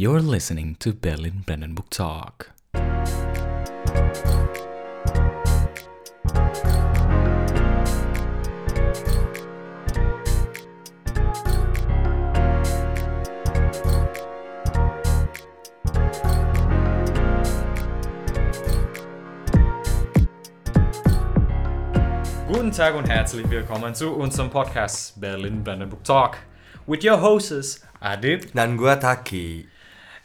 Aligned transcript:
You're 0.00 0.20
listening 0.20 0.76
to 0.78 0.92
Berlin 0.92 1.42
Brandenburg 1.44 1.90
Talk. 1.90 2.52
Guten 22.46 22.70
Tag 22.70 22.94
und 22.94 23.08
herzlich 23.08 23.50
willkommen 23.50 23.92
zu 23.96 24.14
unserem 24.14 24.48
Podcast 24.48 25.20
Berlin 25.20 25.64
Brandenburg 25.64 26.04
Talk 26.04 26.36
with 26.86 27.04
your 27.04 27.20
hosts 27.20 27.84
Adit. 28.00 28.54
Dan 28.54 28.78
Taki. 28.78 29.66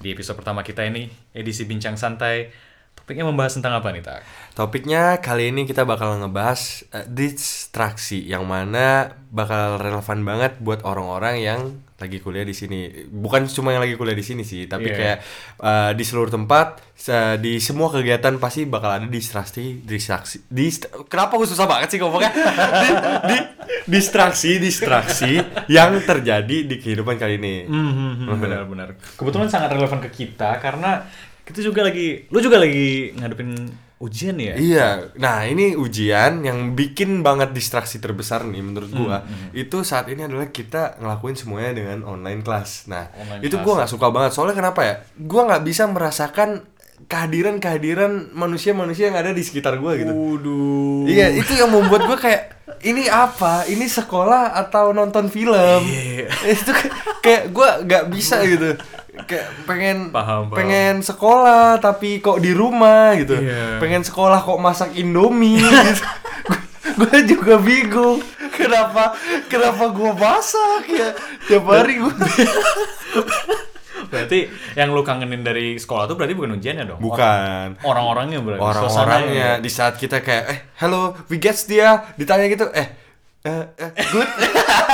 Di 0.04 0.12
episode 0.12 0.36
pertama 0.36 0.68
kita 0.68 0.84
ini 0.84 1.08
edisi 1.32 1.64
bincang 1.64 1.96
santai. 1.96 2.52
Topiknya 2.92 3.24
membahas 3.24 3.56
tentang 3.56 3.80
apa 3.80 3.88
nih 3.96 4.04
Tak? 4.04 4.22
Topiknya 4.52 5.24
kali 5.24 5.56
ini 5.56 5.64
kita 5.64 5.88
bakal 5.88 6.20
ngebahas 6.20 6.84
eh, 6.92 7.08
distraksi 7.08 8.20
yang 8.20 8.44
mana 8.44 9.16
bakal 9.32 9.80
relevan 9.80 10.28
banget 10.28 10.60
buat 10.60 10.84
orang-orang 10.84 11.36
yang 11.40 11.62
lagi 12.04 12.20
kuliah 12.20 12.44
di 12.44 12.52
sini. 12.52 12.80
Bukan 13.06 13.48
cuma 13.48 13.72
yang 13.72 13.80
lagi 13.80 13.96
kuliah 13.96 14.14
di 14.14 14.22
sini 14.22 14.44
sih, 14.44 14.68
tapi 14.68 14.92
Iya. 14.92 14.96
kayak 14.96 15.18
eh, 15.58 15.92
di 15.96 16.04
seluruh 16.04 16.28
tempat 16.28 16.84
se- 16.94 17.40
di 17.40 17.58
semua 17.58 17.88
kegiatan 17.88 18.36
pasti 18.36 18.68
bakal 18.68 18.92
ada 18.94 19.08
distraksi, 19.08 19.80
distraksi. 19.80 20.44
Dist 20.46 20.86
Kenapa 21.08 21.36
gue 21.36 21.48
susah 21.48 21.64
banget 21.64 21.96
sih 21.96 22.00
ngomongnya? 22.00 22.32
di, 22.84 22.90
di, 23.26 23.38
distraksi, 23.90 24.60
distraksi 24.60 25.40
yang 25.68 25.96
terjadi 26.00 26.58
di 26.64 26.76
kehidupan 26.78 27.16
kali 27.16 27.40
ini. 27.40 27.56
Hmm, 27.64 28.28
Benar-benar. 28.30 29.00
Kebetulan 29.16 29.48
sangat 29.48 29.72
relevan 29.72 30.00
ke 30.00 30.10
kita 30.10 30.60
karena 30.60 31.08
kita 31.44 31.60
juga 31.60 31.84
lagi, 31.84 32.28
lu 32.28 32.40
juga 32.40 32.56
lagi 32.56 33.12
ngadepin 33.14 33.52
ujian 34.04 34.36
ya? 34.36 34.54
Iya, 34.54 34.88
nah 35.16 35.42
ini 35.44 35.74
ujian 35.74 36.42
yang 36.42 36.74
bikin 36.74 37.22
banget 37.22 37.52
distraksi 37.52 37.98
terbesar 37.98 38.44
nih 38.44 38.60
menurut 38.60 38.90
Hmm, 38.90 39.00
gua. 39.00 39.18
Itu 39.52 39.82
saat 39.82 40.06
ini 40.06 40.22
adalah 40.22 40.50
kita 40.50 41.00
ngelakuin 41.00 41.34
semuanya 41.34 41.72
dengan 41.74 42.04
online 42.04 42.42
class. 42.42 42.86
Nah, 42.86 43.08
Online 43.10 43.40
itu 43.40 43.54
class. 43.54 43.64
gua 43.64 43.74
nggak 43.78 43.92
suka 43.92 44.08
banget. 44.10 44.32
Soalnya 44.32 44.56
kenapa 44.58 44.82
ya? 44.82 44.96
Gua 45.16 45.42
nggak 45.46 45.64
bisa 45.64 45.84
merasakan 45.86 46.68
kehadiran-kehadiran 47.06 48.12
manusia-manusia 48.32 49.08
yang 49.08 49.18
ada 49.18 49.32
di 49.32 49.40
sekitar 49.40 49.76
gua 49.78 49.96
gitu. 49.96 50.12
Waduh. 50.12 51.06
Iya, 51.06 51.32
itu 51.34 51.54
yang 51.54 51.68
membuat 51.68 52.04
gua 52.04 52.18
kayak 52.18 52.52
ini 52.82 53.08
apa? 53.08 53.64
Ini 53.66 53.86
sekolah 53.86 54.54
atau 54.58 54.92
nonton 54.92 55.28
film? 55.28 55.82
Iya. 55.84 56.28
itu 56.46 56.70
kayak- 56.70 56.94
kayak 57.20 57.44
gua 57.50 57.80
nggak 57.82 58.04
bisa 58.10 58.44
gitu. 58.44 58.76
Kayak 59.14 59.46
pengen 59.64 60.10
Paham, 60.10 60.50
paham. 60.50 60.58
pengen 60.58 60.96
sekolah 61.00 61.78
tapi 61.78 62.18
kok 62.18 62.38
di 62.38 62.50
rumah 62.52 63.14
gitu. 63.14 63.38
Iya. 63.38 63.78
Pengen 63.78 64.02
sekolah 64.02 64.40
kok 64.40 64.58
masak 64.58 64.94
Indomie 64.94 65.62
gitu. 65.62 66.04
gue 66.94 67.20
juga 67.28 67.58
bingung 67.58 68.22
kenapa 68.52 69.18
kenapa 69.48 69.90
gua 69.90 70.14
masak 70.14 70.86
ya 70.88 71.10
tiap 71.44 71.66
hari 71.66 71.98
gua 71.98 72.14
Berarti 74.06 74.46
yang 74.74 74.94
lu 74.94 75.02
kangenin 75.02 75.42
dari 75.42 75.74
sekolah 75.76 76.06
tuh 76.06 76.14
berarti 76.14 76.34
bukan 76.34 76.54
ujiannya 76.54 76.86
dong? 76.86 77.00
bukan 77.02 77.82
Orang-orangnya 77.82 78.40
berarti. 78.40 78.62
orang-orangnya 78.62 79.50
di 79.58 79.70
saat 79.70 79.98
kita 79.98 80.22
kayak 80.22 80.44
eh 80.46 80.60
hello 80.78 81.18
we 81.28 81.38
gets 81.38 81.66
dia 81.66 82.06
ditanya 82.14 82.46
gitu 82.46 82.70
eh 82.70 82.88
eh, 83.42 83.64
eh, 83.74 83.92
good 84.12 84.30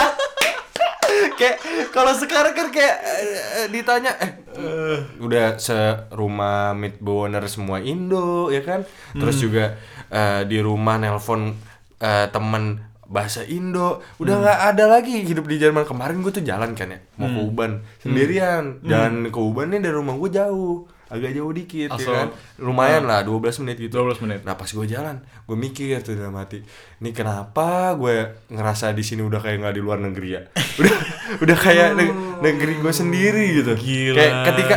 kayak 1.40 1.58
kalau 1.96 2.12
sekarang 2.12 2.52
kan 2.52 2.68
kayak 2.68 3.00
eh, 3.00 3.24
eh, 3.64 3.68
ditanya 3.72 4.12
eh 4.20 4.32
eh, 4.60 4.98
udah 5.24 5.56
serumah 5.56 6.76
mid 6.76 7.00
boner 7.00 7.48
semua 7.48 7.80
Indo 7.80 8.52
ya 8.52 8.60
kan? 8.62 8.84
Terus 9.16 9.40
juga 9.40 9.80
eh, 10.12 10.44
di 10.44 10.60
rumah 10.60 11.00
nelpon 11.00 11.56
eh, 12.04 12.28
temen 12.28 12.84
bahasa 13.10 13.42
Indo 13.48 14.06
udah 14.22 14.36
nggak 14.38 14.60
ada 14.76 14.86
lagi 15.00 15.24
hidup 15.24 15.48
di 15.48 15.58
Jerman. 15.58 15.88
Kemarin 15.88 16.22
gue 16.22 16.30
tuh 16.36 16.46
jalan 16.46 16.76
kan 16.76 16.92
ya 16.92 17.00
mau 17.16 17.32
ke 17.32 17.40
Uban. 17.40 17.72
Sendirian. 18.04 18.84
Jalan 18.84 19.32
ke 19.32 19.40
Uban 19.40 19.72
nih 19.72 19.82
dari 19.82 19.96
rumah 19.96 20.14
gue 20.20 20.30
jauh 20.30 20.86
agak 21.10 21.34
jauh 21.34 21.50
dikit 21.50 21.90
ya 21.90 21.98
Asal, 21.98 22.14
ya 22.14 22.20
kan? 22.22 22.30
Lumayan 22.62 23.04
nah, 23.10 23.26
lah 23.26 23.28
12 23.28 23.66
menit 23.66 23.78
gitu. 23.82 24.06
12 24.06 24.24
menit. 24.24 24.40
Nah 24.46 24.54
pas 24.54 24.70
gue 24.70 24.86
jalan 24.86 25.18
gue 25.20 25.58
mikir 25.58 26.06
tuh 26.06 26.14
dalam 26.14 26.38
hati 26.38 26.62
ini 27.02 27.10
kenapa 27.10 27.98
gue 27.98 28.46
ngerasa 28.54 28.94
di 28.94 29.02
sini 29.02 29.26
udah 29.26 29.42
kayak 29.42 29.66
nggak 29.66 29.76
di 29.76 29.82
luar 29.82 29.98
negeri 29.98 30.30
ya? 30.38 30.42
Udah 30.80 30.96
udah 31.44 31.58
kayak 31.60 31.88
ne 31.98 32.06
negeri 32.40 32.80
gue 32.80 32.94
sendiri 32.94 33.46
gitu. 33.60 33.74
Gila. 33.76 34.16
kayak 34.16 34.34
ketika 34.54 34.76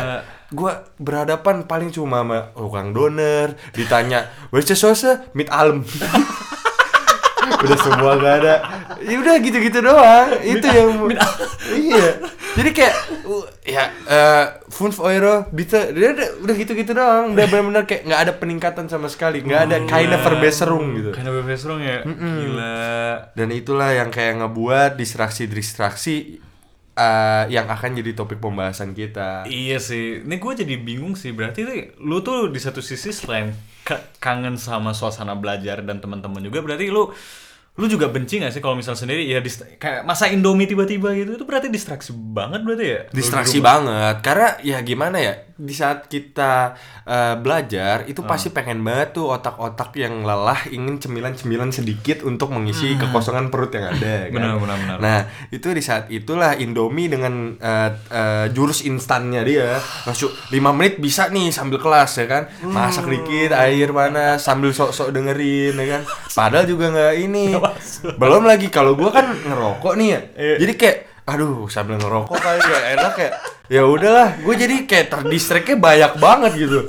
gue 0.53 0.73
berhadapan 1.01 1.65
paling 1.65 1.89
cuma 1.89 2.21
sama 2.21 2.53
orang 2.59 2.93
donor, 2.93 3.57
ditanya 3.73 4.29
where's 4.53 4.69
sauce 4.73 5.33
mit 5.33 5.49
alm 5.49 5.81
udah 7.63 7.79
semua 7.79 8.11
gak 8.19 8.35
ada. 8.43 8.55
Ya 9.03 9.15
udah 9.19 9.35
gitu-gitu 9.39 9.79
doang. 9.79 10.29
Itu 10.43 10.67
yang 10.67 10.89
iya. 11.75 12.09
Jadi 12.53 12.69
kayak 12.75 12.95
ya 13.65 13.83
eh, 14.07 14.45
5 14.73 14.97
euro 15.13 15.45
bisa, 15.53 15.93
dia 15.93 16.17
udah, 16.17 16.55
gitu-gitu 16.57 16.97
doang. 16.97 17.37
Udah 17.37 17.45
benar-benar 17.45 17.85
kayak 17.85 18.09
nggak 18.09 18.21
ada 18.25 18.33
peningkatan 18.33 18.85
sama 18.89 19.05
sekali. 19.07 19.45
Nggak 19.45 19.61
ada 19.69 19.77
hmm. 19.79 19.87
kinda 19.87 20.17
verbeserung 20.17 20.85
gitu. 20.97 21.09
Kinda 21.13 21.31
verbeserung 21.31 21.81
ya? 21.85 22.01
Mm 22.01 22.15
-mm. 22.17 22.35
gila. 22.41 22.77
Dan 23.37 23.49
itulah 23.53 23.89
yang 23.93 24.09
kayak 24.09 24.41
ngebuat 24.41 24.97
distraksi-distraksi 24.97 26.41
uh, 26.97 27.45
yang 27.49 27.69
akan 27.69 27.97
jadi 28.01 28.11
topik 28.17 28.41
pembahasan 28.41 28.97
kita. 28.97 29.45
Iya 29.49 29.77
sih. 29.77 30.25
Ini 30.25 30.35
gue 30.37 30.53
jadi 30.57 30.75
bingung 30.81 31.13
sih. 31.13 31.33
Berarti 31.33 31.93
lu 32.01 32.21
tuh 32.25 32.49
di 32.49 32.59
satu 32.61 32.81
sisi 32.81 33.13
selain 33.13 33.53
kangen 34.23 34.55
sama 34.55 34.95
suasana 34.95 35.35
belajar 35.35 35.83
dan 35.83 35.99
teman-teman 35.99 36.39
juga 36.39 36.63
berarti 36.63 36.87
lu 36.87 37.11
lu 37.73 37.89
juga 37.89 38.05
benci 38.05 38.37
gak 38.37 38.53
sih 38.53 38.61
kalau 38.61 38.77
misal 38.77 38.93
sendiri 38.93 39.25
ya 39.25 39.41
kayak 39.81 40.05
masa 40.05 40.29
Indomie 40.29 40.69
tiba-tiba 40.69 41.09
gitu 41.17 41.41
itu 41.41 41.45
berarti 41.45 41.73
distraksi 41.73 42.13
banget 42.13 42.61
berarti 42.61 42.85
ya? 42.85 43.01
Distraksi 43.09 43.57
banget. 43.57 44.21
Karena 44.21 44.61
ya 44.61 44.77
gimana 44.85 45.17
ya 45.17 45.33
di 45.53 45.73
saat 45.73 46.09
kita 46.09 46.73
eh, 47.05 47.35
belajar 47.37 48.09
itu 48.09 48.25
pasti 48.25 48.49
pengen 48.49 48.81
banget 48.81 49.13
tuh 49.13 49.29
otak-otak 49.29 49.93
yang 50.01 50.25
lelah 50.25 50.57
ingin 50.73 50.97
cemilan-cemilan 50.97 51.69
sedikit 51.69 52.25
untuk 52.25 52.49
mengisi 52.49 52.97
kekosongan 52.97 53.53
perut 53.53 53.69
yang 53.77 53.93
ada 53.93 54.15
kan. 54.33 54.41
Benar, 54.41 54.57
benar, 54.57 54.77
benar. 54.81 54.97
Nah 54.97 55.19
itu 55.53 55.69
di 55.69 55.81
saat 55.85 56.09
itulah 56.09 56.57
Indomie 56.57 57.05
dengan 57.05 57.53
eh, 57.61 57.89
eh, 58.09 58.45
jurus 58.49 58.81
instannya 58.81 59.45
dia 59.45 59.77
masuk 60.09 60.33
5 60.49 60.77
menit 60.77 60.97
bisa 60.97 61.29
nih 61.29 61.53
sambil 61.53 61.77
kelas 61.77 62.11
ya 62.17 62.25
kan? 62.25 62.43
Masak 62.65 63.05
dikit 63.05 63.53
air 63.53 63.93
panas 63.93 64.41
sambil 64.41 64.73
sok-sok 64.73 65.13
dengerin 65.13 65.77
ya 65.77 65.85
kan? 65.97 66.01
Padahal 66.33 66.65
juga 66.65 66.89
nggak 66.89 67.13
ini. 67.21 67.53
Belum 68.21 68.41
lagi 68.41 68.73
kalau 68.73 68.97
gua 68.97 69.13
kan 69.13 69.29
ngerokok 69.29 69.93
nih 70.01 70.07
ya. 70.09 70.21
Iya. 70.33 70.55
jadi 70.65 70.73
kayak 70.75 70.97
aduh 71.23 71.71
sambil 71.71 71.95
ngerokok 71.95 72.35
kali 72.35 72.59
gak 72.59 72.85
enak 72.99 73.13
ya 73.15 73.29
ya 73.65 73.81
udahlah 73.81 74.37
gue 74.37 74.55
jadi 74.55 74.75
kayak 74.83 75.07
terdistraknya 75.09 75.77
banyak 75.77 76.13
banget 76.17 76.51
gitu 76.57 76.79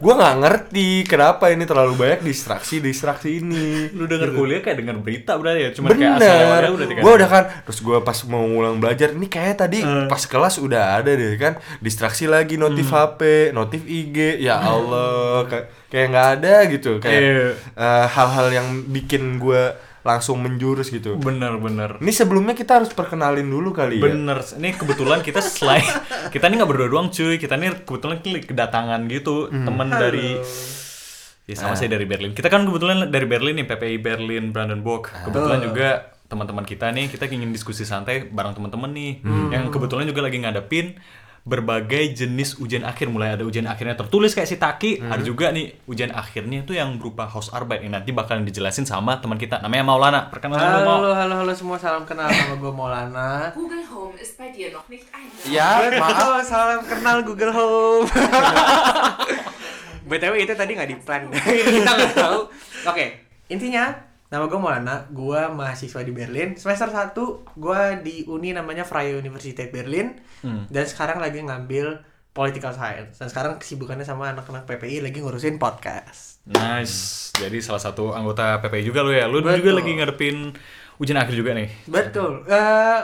gue 0.00 0.14
nggak 0.14 0.36
ngerti 0.38 0.88
kenapa 1.04 1.48
ini 1.48 1.62
terlalu 1.62 1.92
banyak 1.94 2.20
distraksi 2.22 2.80
distraksi 2.80 3.36
ini 3.36 3.92
Lu 3.92 4.06
denger 4.06 4.32
kuliah 4.32 4.58
kayak 4.58 4.80
denger 4.80 4.96
berita 4.96 5.36
berarti 5.36 5.60
ya? 5.60 5.70
Cuma 5.70 5.92
kayak 5.92 6.16
asal 6.16 6.72
udah 6.72 6.86
dikasih. 6.88 7.04
gue 7.04 7.12
udah 7.14 7.28
kan 7.28 7.44
terus 7.60 7.78
gue 7.80 7.98
pas 8.00 8.18
mau 8.24 8.40
ngulang 8.42 8.76
belajar 8.78 9.12
ini 9.12 9.28
kayak 9.28 9.60
tadi 9.60 9.78
Eh. 9.80 10.08
pas 10.08 10.22
kelas 10.22 10.56
udah 10.56 10.96
ada 10.96 11.12
deh 11.12 11.36
kan 11.36 11.52
distraksi 11.78 12.24
lagi 12.24 12.56
notif 12.56 12.88
Hmm. 12.88 13.12
HP 13.12 13.20
notif 13.52 13.82
IG 13.84 14.40
ya 14.40 14.56
Allah 14.72 15.44
kayak 15.86 16.06
nggak 16.08 16.28
ada 16.38 16.54
gitu 16.66 16.90
kayak 16.96 17.20
Iya. 17.20 17.44
eh, 17.76 18.06
hal-hal 18.08 18.48
yang 18.50 18.68
bikin 18.86 19.36
gue 19.36 19.62
langsung 20.02 20.38
menjurus 20.38 20.88
gitu. 20.88 21.16
Bener-bener. 21.16 21.96
ini 21.98 22.08
sebelumnya 22.10 22.52
kita 22.52 22.76
harus 22.76 22.90
perkenalin 22.90 23.44
dulu 23.44 23.70
kali 23.70 23.96
ya. 23.96 24.04
Bener, 24.06 24.40
ini 24.54 24.72
kebetulan 24.72 25.20
kita 25.20 25.38
selain 25.38 25.84
kita 26.32 26.46
ini 26.46 26.56
nggak 26.56 26.68
berdua 26.68 26.88
doang 26.88 27.08
cuy, 27.08 27.36
kita 27.36 27.54
ini 27.54 27.74
kebetulan 27.78 28.18
kli- 28.18 28.44
kedatangan 28.44 29.00
gitu 29.06 29.46
Hmm. 29.46 29.64
temen 29.64 29.88
dari 29.88 30.40
ya 31.44 31.54
sama 31.54 31.74
saya 31.74 31.90
dari 31.90 32.04
Berlin. 32.04 32.30
Kita 32.30 32.46
kan 32.46 32.62
kebetulan 32.62 33.08
dari 33.08 33.26
Berlin 33.26 33.56
nih 33.56 33.66
PPI 33.66 33.96
Berlin 33.98 34.44
Brandenburg. 34.50 35.10
Kebetulan 35.10 35.60
juga 35.60 35.88
teman-teman 36.24 36.62
kita 36.62 36.86
nih 36.88 37.10
kita 37.10 37.26
ingin 37.26 37.50
diskusi 37.50 37.82
santai 37.82 38.22
bareng 38.24 38.54
teman-teman 38.54 38.86
nih. 38.88 39.12
Yang 39.50 39.64
kebetulan 39.70 40.06
juga 40.06 40.22
lagi 40.22 40.38
ngadepin 40.38 40.94
berbagai 41.40 42.12
jenis 42.12 42.60
ujian 42.60 42.84
akhir 42.84 43.08
mulai 43.08 43.32
ada 43.32 43.48
ujian 43.48 43.64
akhirnya 43.64 43.96
tertulis 43.96 44.36
kayak 44.36 44.44
si 44.44 44.60
Taki 44.60 45.00
ada 45.00 45.24
juga 45.24 45.48
nih 45.48 45.72
ujian 45.88 46.12
akhirnya 46.12 46.60
itu 46.60 46.76
yang 46.76 47.00
berupa 47.00 47.24
Hausarbeit 47.24 47.80
ini 47.80 47.96
nanti 47.96 48.12
bakalan 48.12 48.44
dijelasin 48.44 48.84
sama 48.84 49.16
teman 49.24 49.40
kita 49.40 49.56
namanya 49.64 49.88
Maulana 49.88 50.20
perkenalan 50.28 50.84
Mau. 50.84 51.00
Halo, 51.00 51.10
halo, 51.16 51.34
halo 51.40 51.52
semua, 51.56 51.80
salam 51.80 52.04
kenal 52.04 52.28
nama 52.28 52.54
gue 52.54 52.72
Maulana. 52.72 53.28
Google 53.56 53.84
Home 53.88 54.20
ist 54.20 54.36
bei 54.36 54.52
dir 54.52 54.68
noch 54.68 54.84
nicht 54.92 55.08
eingestellt. 55.08 55.48
ya 55.48 55.96
maaf 55.96 56.12
Halo, 56.12 56.36
salam 56.44 56.80
kenal 56.84 57.24
Google 57.24 57.52
Home. 57.56 58.04
BTW 60.10 60.34
itu 60.42 60.54
tadi 60.58 60.74
nggak 60.74 60.90
di 60.90 60.96
plan, 60.98 61.22
kita 61.78 61.86
nggak 61.86 62.14
tahu. 62.18 62.50
Oke, 62.84 63.06
intinya 63.46 63.94
nama 64.30 64.46
gue 64.46 64.56
Maulana, 64.56 65.10
gue 65.10 65.40
mahasiswa 65.50 66.00
di 66.00 66.10
Berlin. 66.10 66.54
Semester 66.54 66.86
1 66.86 67.12
gue 67.52 67.80
di 68.00 68.14
uni 68.24 68.50
namanya 68.50 68.82
Freie 68.82 69.14
Universität 69.14 69.68
Berlin 69.68 70.14
Hmm. 70.40 70.64
dan 70.66 70.84
sekarang 70.84 71.18
lagi 71.18 71.36
ngambil 71.38 72.00
political 72.30 72.70
science 72.70 73.18
dan 73.18 73.26
sekarang 73.26 73.58
kesibukannya 73.58 74.06
sama 74.06 74.30
anak-anak 74.30 74.64
PPI 74.64 75.02
lagi 75.02 75.18
ngurusin 75.18 75.58
podcast. 75.58 76.40
Nice. 76.46 77.28
Jadi 77.34 77.58
salah 77.58 77.82
satu 77.82 78.14
anggota 78.14 78.56
PPI 78.58 78.86
juga 78.86 79.02
lu 79.02 79.10
ya. 79.10 79.26
Lu 79.26 79.42
Betul. 79.42 79.60
juga 79.60 79.70
lagi 79.76 79.90
ngadepin 79.92 80.36
ujian 80.96 81.18
akhir 81.18 81.34
juga 81.34 81.52
nih. 81.52 81.68
Betul. 81.84 82.46
Eh, 82.46 83.00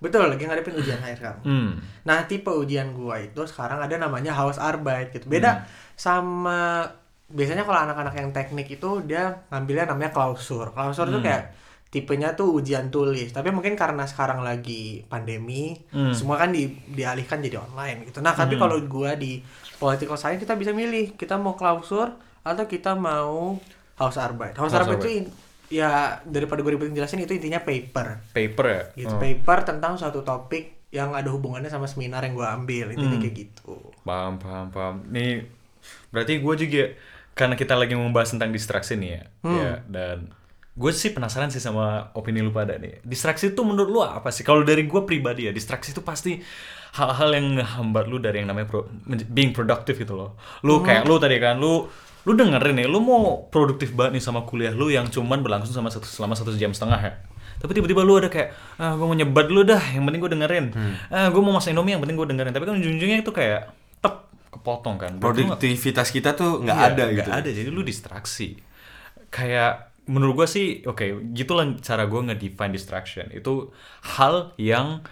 betul 0.00 0.24
lagi 0.26 0.42
ngadepin 0.42 0.74
ujian 0.74 0.96
akhir 0.98 1.16
sekarang. 1.20 1.40
Hmm. 1.44 1.70
Nah, 2.02 2.24
tipe 2.24 2.48
ujian 2.48 2.90
gua 2.90 3.20
itu 3.20 3.44
sekarang 3.44 3.78
ada 3.78 3.94
namanya 3.94 4.32
Hausarbeit 4.32 5.12
gitu. 5.12 5.28
Beda 5.28 5.68
sama 5.94 6.88
biasanya 7.30 7.62
kalau 7.62 7.80
anak-anak 7.80 8.14
yang 8.14 8.30
teknik 8.30 8.68
itu 8.68 9.02
dia 9.02 9.22
ngambilnya 9.48 9.86
namanya 9.86 10.10
klausur. 10.10 10.70
Klausur 10.70 11.06
itu 11.06 11.20
kayak 11.20 11.42
tipenya 11.88 12.32
tuh 12.32 12.52
ujian 12.52 12.86
tulis. 12.88 13.28
Tapi 13.28 13.48
mungkin 13.48 13.74
karena 13.74 14.04
sekarang 14.04 14.40
lagi 14.40 15.02
pandemi, 15.04 15.74
Hmm. 15.88 16.10
semua 16.10 16.36
kan 16.36 16.50
di, 16.50 16.66
dialihkan 16.86 17.38
jadi 17.38 17.58
online 17.58 18.04
gitu. 18.04 18.18
Nah, 18.18 18.32
tapi 18.32 18.54
kalau 18.56 18.78
gua 18.84 19.14
di 19.14 19.42
political 19.76 20.14
science 20.14 20.38
kita 20.38 20.54
bisa 20.54 20.70
milih, 20.70 21.14
kita 21.14 21.34
mau 21.34 21.54
klausur 21.54 22.10
atau 22.40 22.64
kita 22.64 22.94
mau 22.94 23.58
Hausarbeit. 23.96 24.54
Hausarbeit 24.54 24.98
itu 24.98 25.10
in- 25.14 25.32
ya 25.68 25.90
daripada 26.24 26.60
gue 26.60 26.72
ribetin 26.72 26.96
jelasin 26.96 27.20
itu 27.20 27.30
intinya 27.30 27.60
paper 27.60 28.26
Paper 28.28 28.66
ya. 28.66 28.82
gitu 28.96 29.14
paper 29.14 29.62
tentang 29.62 29.94
suatu 29.94 30.18
topik 30.20 30.88
yang 30.90 31.12
ada 31.12 31.30
hubungannya 31.30 31.68
sama 31.68 31.86
seminar 31.86 32.24
yang 32.24 32.34
gue 32.34 32.42
ambil 32.44 32.86
intinya 32.90 33.14
Hmm. 33.14 33.22
kayak 33.22 33.36
gitu 33.36 33.78
Paham, 34.02 34.34
paham, 34.36 34.66
paham. 34.68 34.94
Nih, 35.06 35.46
berarti 36.08 36.32
gue 36.36 36.54
juga 36.58 36.82
karena 37.40 37.56
kita 37.56 37.72
lagi 37.72 37.96
membahas 37.96 38.36
tentang 38.36 38.52
distraksi 38.52 39.00
nih 39.00 39.10
ya, 39.16 39.22
ya 39.48 39.72
dan 39.88 40.28
gue 40.70 40.92
sih 40.92 41.10
penasaran 41.12 41.48
sih 41.48 41.60
sama 41.60 42.12
opini 42.12 42.40
lu 42.40 42.52
pada 42.52 42.76
nih. 42.76 43.00
Distraksi 43.00 43.52
itu 43.52 43.60
menurut 43.64 43.88
lu 43.88 44.00
apa 44.00 44.28
sih? 44.28 44.44
Kalau 44.44 44.60
dari 44.60 44.84
gue 44.84 45.00
pribadi 45.02 45.48
ya, 45.48 45.52
distraksi 45.52 45.92
itu 45.92 46.00
pasti 46.00 46.40
hal-hal 46.94 47.30
yang 47.36 47.46
ngehambat 47.58 48.04
lu 48.08 48.16
dari 48.16 48.40
yang 48.40 48.48
namanya 48.48 48.68
pro- 48.70 48.88
being 49.28 49.52
productive 49.52 49.96
gitu 49.96 50.14
loh. 50.16 50.36
Lu 50.64 50.80
kayak 50.80 51.04
lu 51.08 51.16
tadi 51.16 51.36
kan, 51.40 51.56
lu 51.56 51.88
lu 52.24 52.32
dengerin 52.36 52.84
nih, 52.84 52.86
lu 52.88 53.00
mau 53.00 53.48
produktif 53.48 53.96
banget 53.96 54.20
nih 54.20 54.24
sama 54.24 54.44
kuliah 54.44 54.76
lu 54.76 54.92
yang 54.92 55.08
cuman 55.08 55.40
berlangsung 55.40 55.72
sama 55.72 55.88
satu, 55.88 56.04
selama 56.04 56.36
satu 56.36 56.52
jam 56.54 56.70
setengah 56.72 57.00
ya. 57.00 57.12
Tapi 57.60 57.76
tiba-tiba 57.76 58.00
lu 58.00 58.16
ada 58.16 58.32
kayak, 58.32 58.52
ah 58.80 58.96
gue 58.96 59.04
mau 59.04 59.12
nyebat 59.12 59.52
dulu 59.52 59.64
dah, 59.68 59.82
yang 59.92 60.04
penting 60.08 60.20
gue 60.24 60.32
dengerin. 60.32 60.66
Ah 61.12 61.28
gue 61.28 61.40
mau 61.44 61.52
masak 61.52 61.76
indomie, 61.76 61.92
yang 61.92 62.00
penting 62.00 62.16
gue 62.16 62.28
dengerin. 62.30 62.52
Tapi 62.56 62.64
kan 62.64 62.74
ujung-ujungnya 62.76 63.20
itu 63.20 63.32
kayak, 63.36 63.68
kepotong 64.50 64.96
kan. 64.96 65.12
Produktivitas 65.16 66.10
kita 66.10 66.34
tuh 66.34 66.60
nggak 66.60 66.74
Iya, 66.74 66.86
ada 66.88 67.02
nggak 67.06 67.16
gitu. 67.16 67.30
ada 67.32 67.48
jadi 67.48 67.68
lu 67.68 67.82
distraksi 67.82 68.58
kayak 69.28 69.72
menurut 70.06 70.34
gua 70.36 70.46
sih 70.46 70.82
oke 70.82 71.02
gitulah 71.30 71.62
cara 71.78 72.04
gua 72.04 72.26
nge-define 72.26 72.70
distraction 72.70 73.30
itu 73.30 73.70
hal 74.10 74.50
yang 74.56 75.06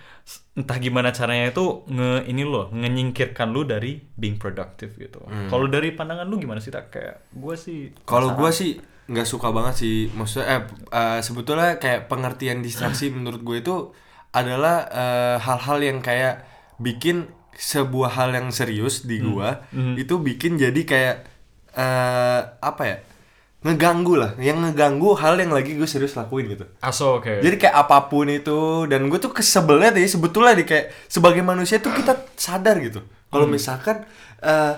entah 0.53 0.77
gimana 0.77 1.09
caranya 1.09 1.49
itu 1.49 1.87
nge 1.87 2.27
ini 2.27 2.43
loh 2.43 2.69
ngenyingkirkan 2.71 3.49
lu 3.49 3.63
dari 3.63 3.97
being 4.13 4.37
productive 4.37 4.91
gitu 4.93 5.23
Hmm. 5.23 5.47
kalau 5.47 5.65
dari 5.67 5.95
pandangan 5.95 6.27
lu 6.27 6.37
gimana 6.37 6.59
sih 6.59 6.69
tak 6.69 6.91
kayak 6.91 7.31
gua 7.31 7.55
sih 7.55 7.95
Kalau 8.03 8.35
gue 8.35 8.51
sih 8.51 8.75
nggak 9.07 9.25
suka 9.25 9.49
banget 9.49 9.75
sih, 9.79 9.97
maksudnya 10.13 10.47
eh, 10.51 10.63
eh, 10.91 11.21
sebetulnya 11.23 11.79
kayak 11.79 12.13
pengertian 12.13 12.61
distraksi 12.61 13.09
menurut 13.15 13.41
gue 13.41 13.57
itu 13.57 13.77
adalah 14.31 14.85
eh, 14.85 15.37
hal-hal 15.39 15.79
yang 15.81 15.99
kayak 16.03 16.45
bikin 16.77 17.25
sebuah 17.59 18.15
hal 18.15 18.31
yang 18.39 18.55
serius 18.55 19.03
di 19.03 19.19
gua 19.19 19.67
itu 19.99 20.15
bikin 20.23 20.55
jadi 20.55 20.81
kayak 20.87 21.17
eh, 21.75 22.41
apa 22.63 22.83
ya 22.87 22.99
ngeganggu 23.59 24.15
lah, 24.15 24.33
yang 24.39 24.63
ngeganggu 24.63 25.19
hal 25.19 25.35
yang 25.35 25.51
lagi 25.51 25.75
gue 25.75 25.89
serius 25.91 26.15
lakuin 26.15 26.47
gitu. 26.47 26.63
aso 26.79 27.19
oke. 27.19 27.43
Jadi 27.43 27.59
kayak 27.59 27.75
apa 27.75 28.07
pun 28.07 28.31
itu 28.31 28.87
dan 28.87 29.11
gue 29.11 29.19
tuh 29.19 29.35
kesebelnya 29.35 29.91
deh 29.91 30.07
sebetulnya 30.07 30.55
di 30.55 30.63
kayak 30.63 31.11
sebagai 31.11 31.43
manusia 31.43 31.83
tuh 31.83 31.91
kita 31.91 32.15
sadar 32.39 32.79
gitu. 32.79 33.03
Kalau 33.27 33.51
misalkan 33.51 34.07
eh, 34.47 34.75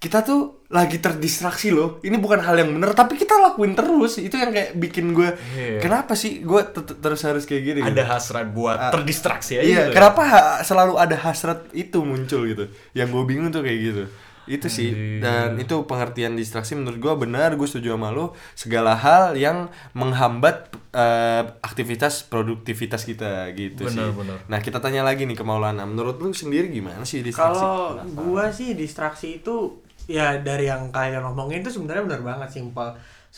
kita 0.00 0.24
tuh 0.24 0.64
lagi 0.66 0.96
terdistraksi 0.96 1.68
loh. 1.68 2.00
Ini 2.00 2.16
bukan 2.16 2.40
hal 2.40 2.56
yang 2.56 2.72
bener 2.72 2.90
tapi 2.92 3.14
kita 3.14 3.36
lakuin 3.36 3.74
terus. 3.74 4.16
Itu 4.16 4.34
yang 4.34 4.48
kayak 4.48 4.72
bikin 4.74 5.12
gue 5.12 5.28
Iya. 5.52 5.76
kenapa 5.78 6.16
sih 6.16 6.40
gue 6.40 6.60
terus 6.96 7.20
harus 7.20 7.44
kayak 7.44 7.62
gini 7.62 7.80
ada 7.80 7.92
gitu. 7.92 8.08
hasrat 8.08 8.48
buat 8.48 8.78
Ah, 8.78 8.88
terdistraksi 8.88 9.56
aja 9.56 9.62
Iya, 9.62 9.76
gitu 9.78 9.90
ya. 9.90 9.94
kenapa 9.94 10.22
ha- 10.24 10.58
selalu 10.60 10.96
ada 10.96 11.16
hasrat 11.16 11.68
itu 11.72 12.00
muncul 12.00 12.42
gitu. 12.44 12.64
Yang 12.90 13.08
gue 13.10 13.22
bingung 13.26 13.50
tuh 13.50 13.60
kayak 13.60 13.80
gitu. 13.84 14.04
Itu 14.48 14.66
sih 14.66 14.88
Iya. 14.88 15.20
dan 15.20 15.48
itu 15.58 15.84
pengertian 15.84 16.32
distraksi 16.32 16.72
menurut 16.72 16.96
gue 16.96 17.14
benar 17.20 17.52
gue 17.54 17.68
setuju 17.68 17.92
sama 17.92 18.08
lu 18.08 18.32
segala 18.54 18.96
hal 18.96 19.36
yang 19.36 19.68
menghambat 19.92 20.72
eh, 20.90 21.44
aktivitas 21.60 22.24
produktivitas 22.24 23.04
kita 23.04 23.46
gitu 23.52 23.84
sih. 23.84 23.94
Benar, 23.94 24.10
benar. 24.10 24.38
Nah, 24.48 24.58
kita 24.58 24.78
tanya 24.78 25.04
lagi 25.04 25.22
nih 25.22 25.34
ke 25.34 25.44
Maulana. 25.44 25.84
Menurut 25.84 26.18
lu 26.18 26.32
sendiri 26.32 26.66
gimana 26.66 27.04
sih 27.04 27.20
distraksi? 27.20 27.58
kalau 27.58 27.94
gua 28.10 28.48
sih 28.48 28.72
distraksi 28.72 29.38
itu 29.38 29.86
ya 30.16 30.26
dari 30.48 30.64
yang 30.72 30.82
kalian 30.96 31.22
ngomongin 31.26 31.62
itu 31.62 31.70
sebenarnya 31.74 32.04
benar 32.08 32.22
banget 32.30 32.48
simpel 32.56 32.88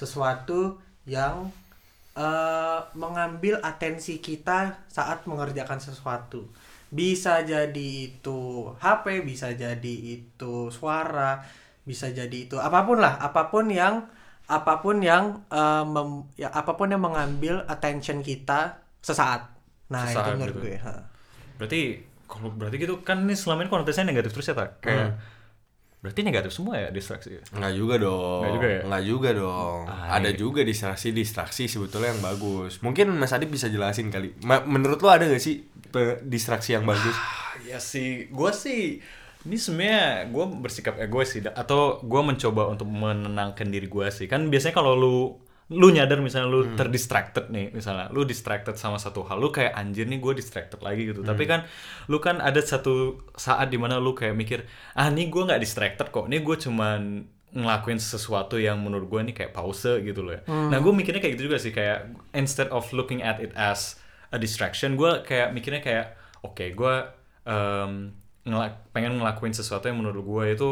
sesuatu 0.00 0.60
yang 1.04 1.34
eh, 2.16 2.80
mengambil 3.02 3.54
atensi 3.70 4.14
kita 4.28 4.58
saat 4.96 5.18
mengerjakan 5.30 5.80
sesuatu. 5.86 6.40
Bisa 6.92 7.34
jadi 7.52 7.88
itu 8.12 8.40
HP 8.82 9.06
bisa 9.30 9.48
jadi 9.64 9.94
itu 10.16 10.54
suara 10.78 11.40
bisa 11.88 12.06
jadi 12.18 12.36
itu 12.46 12.56
apa 12.68 12.80
pun 12.88 12.98
lah 13.04 13.14
apa 13.26 13.42
pun 13.52 13.66
yang 13.80 13.94
apa 14.48 14.74
pun 14.84 14.96
yang 15.10 15.24
eh, 15.52 15.84
mem- 15.94 16.28
ya 16.42 16.48
apa 16.52 16.72
pun 16.78 16.88
yang 16.92 17.02
mengambil 17.08 17.54
attention 17.74 18.20
kita 18.24 18.60
sesaat. 19.08 19.40
Nah 19.92 20.06
Sesaat 20.08 20.24
itu 20.24 20.30
menurut 20.36 20.56
gitu. 20.56 20.62
gue 20.64 20.76
ha. 20.84 20.94
berarti 21.58 21.80
kalau 22.30 22.48
berarti 22.52 22.76
gitu 22.80 22.94
kan 23.04 23.24
ini 23.24 23.34
selama 23.36 23.64
ini 23.64 23.70
konotasinya 23.72 24.08
negatif 24.12 24.32
terus 24.34 24.48
ya 24.50 24.56
tak 24.56 24.70
kayak 24.84 25.08
berarti 26.02 26.20
negatif 26.26 26.50
semua 26.50 26.82
ya 26.82 26.88
distraksi 26.90 27.38
Enggak 27.54 27.72
juga 27.78 27.94
dong. 28.02 28.42
Nggak 28.42 28.54
juga 28.58 28.68
ya? 28.68 28.80
Nggak 28.90 29.04
juga 29.06 29.30
dong. 29.38 29.78
Ah, 29.86 30.18
ada 30.18 30.30
iya. 30.34 30.36
juga 30.36 30.60
distraksi-distraksi 30.66 31.70
sebetulnya 31.70 32.10
yang 32.10 32.22
bagus. 32.26 32.82
Mungkin 32.82 33.14
Mas 33.14 33.30
Adib 33.30 33.54
bisa 33.54 33.70
jelasin 33.70 34.10
kali. 34.10 34.34
Ma- 34.42 34.66
menurut 34.66 34.98
lo 34.98 35.08
ada 35.14 35.30
gak 35.30 35.38
sih 35.38 35.62
distraksi 36.26 36.74
yang 36.74 36.82
bagus? 36.82 37.14
Ah, 37.14 37.54
ya 37.62 37.78
sih, 37.78 38.26
gue 38.34 38.50
sih 38.50 38.98
ini 39.46 39.56
sebenarnya 39.58 40.26
gue 40.30 40.44
bersikap 40.58 40.98
egois 40.98 41.30
sih, 41.30 41.42
atau 41.42 42.02
gue 42.02 42.22
mencoba 42.22 42.66
untuk 42.66 42.90
menenangkan 42.90 43.70
diri 43.70 43.86
gue 43.86 44.06
sih. 44.10 44.26
Kan 44.26 44.50
biasanya 44.50 44.74
kalau 44.74 44.98
lu 44.98 45.16
lu 45.72 45.88
nyadar 45.90 46.20
misalnya 46.20 46.48
lu 46.52 46.76
terdistracted 46.76 47.48
nih, 47.48 47.72
misalnya 47.72 48.12
lu 48.12 48.22
distracted 48.22 48.76
sama 48.76 49.00
satu 49.00 49.24
hal, 49.24 49.40
lu 49.40 49.48
kayak 49.48 49.72
anjir 49.72 50.04
nih 50.04 50.20
gue 50.20 50.36
distracted 50.36 50.78
lagi 50.84 51.08
gitu. 51.10 51.24
Tapi 51.24 51.44
kan 51.48 51.60
lu 52.06 52.20
kan 52.20 52.38
ada 52.38 52.60
satu 52.60 53.24
saat 53.34 53.72
di 53.72 53.80
mana 53.80 53.96
lu 53.96 54.12
kayak 54.12 54.36
mikir, 54.36 54.68
ah 54.92 55.08
nih 55.08 55.32
gue 55.32 55.42
nggak 55.42 55.58
distracted 55.58 56.12
kok, 56.12 56.28
nih 56.28 56.44
gue 56.44 56.56
cuman 56.60 57.24
ngelakuin 57.52 58.00
sesuatu 58.00 58.56
yang 58.56 58.80
menurut 58.80 59.12
gue 59.12 59.20
nih 59.28 59.34
kayak 59.36 59.52
pause 59.52 60.00
gitu 60.00 60.24
loh 60.24 60.32
ya. 60.36 60.40
Nah 60.72 60.78
gue 60.80 60.92
mikirnya 60.92 61.20
kayak 61.20 61.36
gitu 61.36 61.52
juga 61.52 61.58
sih 61.60 61.72
kayak 61.72 62.12
instead 62.32 62.68
of 62.72 62.88
looking 62.92 63.20
at 63.20 63.40
it 63.40 63.52
as 63.52 64.00
a 64.32 64.38
distraction, 64.40 64.96
gue 64.96 65.20
kayak 65.24 65.52
mikirnya 65.52 65.84
kayak 65.84 66.16
oke 66.40 66.64
gue 66.64 66.94
em, 67.44 68.08
ngela- 68.48 68.80
pengen 68.96 69.20
ngelakuin 69.20 69.52
sesuatu 69.52 69.84
yang 69.86 70.00
menurut 70.00 70.24
gue 70.24 70.44
itu 70.56 70.70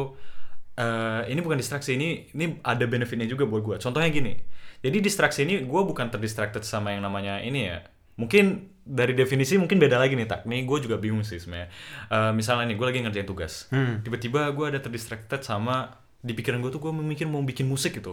eh, 0.80 1.22
ini 1.28 1.44
bukan 1.44 1.60
distraksi 1.60 2.00
ini 2.00 2.32
ini 2.32 2.56
ada 2.64 2.88
benefitnya 2.88 3.28
juga 3.28 3.44
buat 3.44 3.60
gue. 3.60 3.76
Contohnya 3.76 4.08
gini, 4.08 4.32
jadi 4.80 4.99
distraksi 5.00 5.44
ini 5.44 5.64
gue 5.64 5.82
bukan 5.84 6.08
terdistracted 6.08 6.64
sama 6.64 6.92
yang 6.96 7.04
namanya 7.04 7.40
ini 7.40 7.68
ya. 7.68 7.84
Mungkin 8.20 8.68
dari 8.84 9.16
definisi 9.16 9.56
mungkin 9.56 9.80
beda 9.80 9.96
lagi 9.96 10.16
nih 10.16 10.28
tak. 10.28 10.44
Nih 10.44 10.64
gue 10.68 10.78
juga 10.84 11.00
bingung 11.00 11.25
sih 11.25 11.40
sebenarnya. 11.40 11.68
Eh, 12.12 12.32
misalnya 12.37 12.68
nih 12.68 12.76
gue 12.76 12.87
lagi 12.88 12.99
ngerjain 13.00 13.28
tugas, 13.28 13.68
tiba-tiba 14.04 14.50
gue 14.52 14.66
ada 14.66 14.80
terdistracted 14.82 15.40
sama 15.40 15.96
di 16.20 16.37
pikiran 16.37 16.60
gue 16.60 16.68
tuh 16.68 16.84
gue 16.84 16.92
memikir 16.92 17.25
mau 17.25 17.40
bikin 17.40 17.64
musik 17.64 17.96
gitu. 17.96 18.12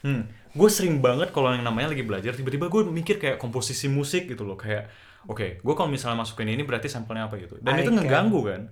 Hmm, 0.00 0.28
gue 0.56 0.68
sering 0.72 1.04
banget 1.04 1.28
kalau 1.28 1.52
yang 1.52 1.60
namanya 1.60 1.92
lagi 1.92 2.00
belajar, 2.00 2.32
tiba-tiba 2.32 2.72
gue 2.72 2.88
mikir 2.88 3.20
kayak 3.20 3.36
komposisi 3.36 3.84
musik 3.84 4.32
gitu 4.32 4.48
loh, 4.48 4.56
kayak 4.56 4.88
oke, 5.28 5.60
gue 5.60 5.74
kalau 5.76 5.92
misalnya 5.92 6.24
masukin 6.24 6.48
ini 6.48 6.64
berarti 6.64 6.88
sampelnya 6.88 7.28
apa 7.28 7.36
gitu, 7.36 7.60
dan 7.60 7.76
I 7.76 7.84
itu 7.84 7.92
can. 7.92 8.00
ngeganggu 8.00 8.40
kan, 8.40 8.62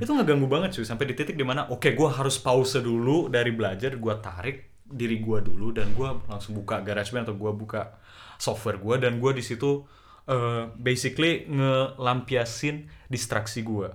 itu 0.00 0.08
ngeganggu 0.08 0.48
banget 0.48 0.80
cuy, 0.80 0.88
sampai 0.88 1.12
di 1.12 1.14
titik 1.16 1.36
di 1.36 1.44
mana 1.44 1.68
oke 1.68 1.92
gue 1.92 2.08
harus 2.08 2.40
pause 2.40 2.80
dulu 2.80 3.28
dari 3.28 3.52
belajar, 3.52 4.00
gue 4.00 4.14
tarik 4.24 4.67
diri 4.88 5.20
gue 5.20 5.38
dulu 5.44 5.72
dan 5.76 5.92
gue 5.92 6.08
langsung 6.26 6.56
buka 6.56 6.80
GarageBand 6.80 7.28
atau 7.28 7.36
gue 7.36 7.52
buka 7.52 7.96
software 8.40 8.80
gue 8.80 8.94
dan 9.04 9.20
gue 9.20 9.32
di 9.36 9.44
situ 9.44 9.84
eh, 10.28 10.68
basically 10.76 11.44
ngelampiasin 11.48 12.88
distraksi 13.08 13.62
gue. 13.64 13.88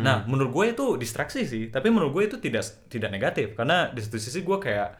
Nah, 0.00 0.24
menurut 0.24 0.50
gue 0.54 0.64
itu 0.72 0.86
distraksi 0.96 1.44
sih, 1.44 1.68
tapi 1.68 1.92
menurut 1.92 2.16
gue 2.16 2.22
itu 2.32 2.36
tidak 2.40 2.64
tidak 2.88 3.10
negatif 3.12 3.52
karena 3.52 3.92
di 3.92 4.00
satu 4.00 4.16
sisi 4.16 4.40
gue 4.40 4.56
kayak 4.56 4.96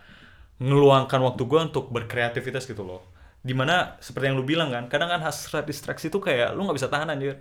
ngeluangkan 0.61 1.21
waktu 1.25 1.43
gue 1.49 1.61
untuk 1.73 1.89
berkreativitas 1.89 2.69
gitu 2.69 2.85
loh. 2.85 3.09
Di 3.41 3.57
mana 3.57 3.97
seperti 4.05 4.29
yang 4.29 4.37
lu 4.37 4.45
bilang 4.45 4.69
kan, 4.69 4.93
kadang 4.93 5.09
kan 5.09 5.25
hasrat 5.25 5.65
distraksi 5.65 6.13
itu 6.13 6.21
kayak 6.21 6.53
lu 6.53 6.69
nggak 6.69 6.77
bisa 6.77 6.93
tahan 6.93 7.09
anjir. 7.09 7.41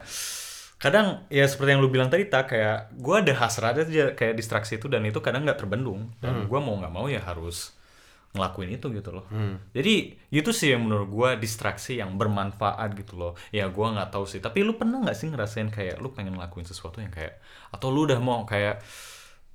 Kadang 0.79 1.27
ya 1.27 1.43
seperti 1.43 1.75
yang 1.75 1.83
lu 1.83 1.91
bilang 1.91 2.07
tadi 2.07 2.31
tak 2.31 2.55
kayak 2.55 2.95
gue 2.95 3.15
ada 3.19 3.33
hasrat 3.35 3.83
aja 3.83 4.15
kayak 4.15 4.39
distraksi 4.39 4.79
itu 4.79 4.87
dan 4.87 5.03
itu 5.03 5.19
kadang 5.19 5.43
nggak 5.43 5.59
terbendung 5.59 6.15
dan 6.23 6.47
gue 6.47 6.59
mau 6.63 6.79
nggak 6.79 6.93
mau 6.95 7.11
ya 7.11 7.19
harus 7.19 7.75
ngelakuin 8.29 8.77
itu 8.77 8.93
gitu 8.93 9.09
loh. 9.09 9.25
Jadi 9.73 10.13
itu 10.29 10.49
sih 10.53 10.71
yang 10.71 10.85
menurut 10.85 11.09
gue 11.09 11.29
distraksi 11.41 11.97
yang 11.97 12.13
bermanfaat 12.13 12.93
gitu 12.93 13.17
loh. 13.17 13.33
Ya 13.49 13.65
gue 13.67 13.81
nggak 13.89 14.13
tahu 14.13 14.23
sih. 14.23 14.37
Tapi 14.37 14.61
lu 14.61 14.77
pernah 14.77 15.01
nggak 15.01 15.17
sih 15.17 15.27
ngerasain 15.27 15.69
kayak 15.69 15.97
lu 15.97 16.13
pengen 16.13 16.37
ngelakuin 16.37 16.61
sesuatu 16.63 17.01
yang 17.01 17.09
kayak 17.09 17.41
atau 17.69 17.89
lu 17.89 18.05
udah 18.05 18.21
mau 18.21 18.45
kayak 18.45 18.85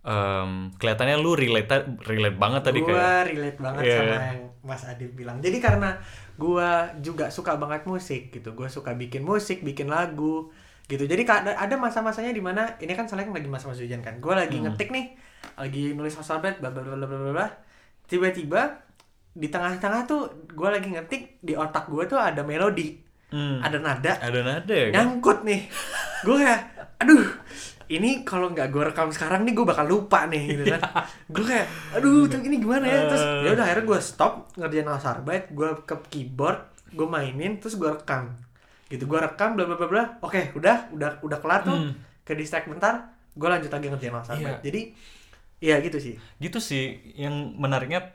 em, 0.04 0.74
kelihatannya 0.76 1.16
lu 1.16 1.32
relate 1.32 1.96
relate 2.04 2.36
banget 2.36 2.62
tadi 2.66 2.78
gua 2.82 2.92
kayak 2.92 3.24
relate 3.32 3.58
banget 3.58 3.82
Iya. 3.86 3.96
sama 3.96 4.14
yang 4.20 4.40
Mas 4.60 4.82
Adib 4.84 5.10
bilang. 5.14 5.38
Jadi 5.40 5.58
karena 5.62 5.96
gua 6.36 6.92
juga 6.98 7.30
suka 7.30 7.56
banget 7.56 7.86
musik 7.86 8.28
gitu. 8.28 8.52
Gua 8.52 8.68
suka 8.68 8.92
bikin 8.92 9.22
musik, 9.22 9.62
bikin 9.62 9.88
lagu 9.88 10.52
gitu. 10.84 11.08
Jadi 11.08 11.24
ada, 11.24 11.56
masa-masanya 11.80 12.34
di 12.34 12.42
mana 12.44 12.76
ini 12.76 12.92
kan 12.92 13.08
soalnya 13.08 13.32
lagi 13.32 13.48
masa-masa 13.48 13.80
ujian 13.80 14.04
kan. 14.04 14.20
Gua 14.20 14.36
lagi 14.36 14.60
Hmm. 14.60 14.68
ngetik 14.68 14.92
nih, 14.92 15.16
lagi 15.56 15.96
nulis 15.96 16.18
bla 16.60 16.68
bla 16.68 16.82
bla 16.84 17.06
bla 17.06 17.06
bla 17.08 17.32
bla. 17.32 17.48
Tiba-tiba 18.04 18.62
di 19.30 19.48
tengah-tengah 19.48 20.04
tuh 20.04 20.22
gua 20.50 20.70
lagi 20.70 20.88
ngetik 20.88 21.40
di 21.40 21.52
otak 21.52 21.86
gua 21.86 22.04
tuh 22.04 22.16
ada 22.16 22.40
melodi, 22.40 22.94
Hmm. 23.28 23.58
ada 23.58 23.78
nada. 23.78 24.14
Ada 24.16 24.40
nada 24.40 24.70
ya 24.70 24.86
kan? 24.86 24.94
nyangkut 24.94 25.42
nih. 25.42 25.66
Gue 26.22 26.38
kayak 26.38 26.60
aduh 26.96 27.26
ini 27.84 28.22
kalau 28.22 28.48
nggak 28.48 28.70
gue 28.70 28.80
rekam 28.80 29.10
sekarang 29.10 29.42
nih 29.42 29.52
gue 29.52 29.66
bakal 29.66 29.84
lupa 29.84 30.24
nih 30.24 30.54
gitu 30.54 30.70
kan. 30.70 30.80
Gue 31.26 31.42
kayak 31.42 31.66
aduh 31.92 32.24
tuh 32.24 32.38
ini 32.40 32.56
gimana 32.56 32.86
ya? 32.86 33.10
Terus 33.10 33.24
ya 33.42 33.50
udah 33.52 33.64
akhirnya 33.66 33.84
gue 33.84 33.98
stop 34.00 34.32
ngerjain 34.54 34.86
alfabet 34.86 35.50
gue 35.50 35.68
ke 35.82 35.94
keyboard 36.08 36.62
gue 36.88 37.04
mainin 37.04 37.58
terus 37.58 37.74
gue 37.74 37.90
rekam. 37.90 38.30
Gitu 38.86 39.02
gue 39.02 39.18
rekam 39.18 39.52
bla 39.52 39.66
bla 39.66 39.74
bla 39.74 39.88
bla. 39.90 40.04
Oke 40.20 40.54
udah 40.54 40.94
udah 40.94 41.18
udah 41.20 41.38
kelar 41.38 41.60
tuh. 41.62 41.74
Hmm. 41.74 41.92
ke 42.22 42.32
distract 42.32 42.64
bentar 42.66 43.04
gue 43.30 43.44
lanjut 43.44 43.68
lagi 43.68 43.90
ngerjain 43.90 44.08
Iya. 44.08 44.20
alfabet 44.22 44.56
jadi 44.62 44.80
ya 45.58 45.78
gitu 45.78 45.96
sih 45.96 46.14
gitu 46.38 46.58
sih 46.58 46.84
yang 47.14 47.54
menariknya 47.54 48.14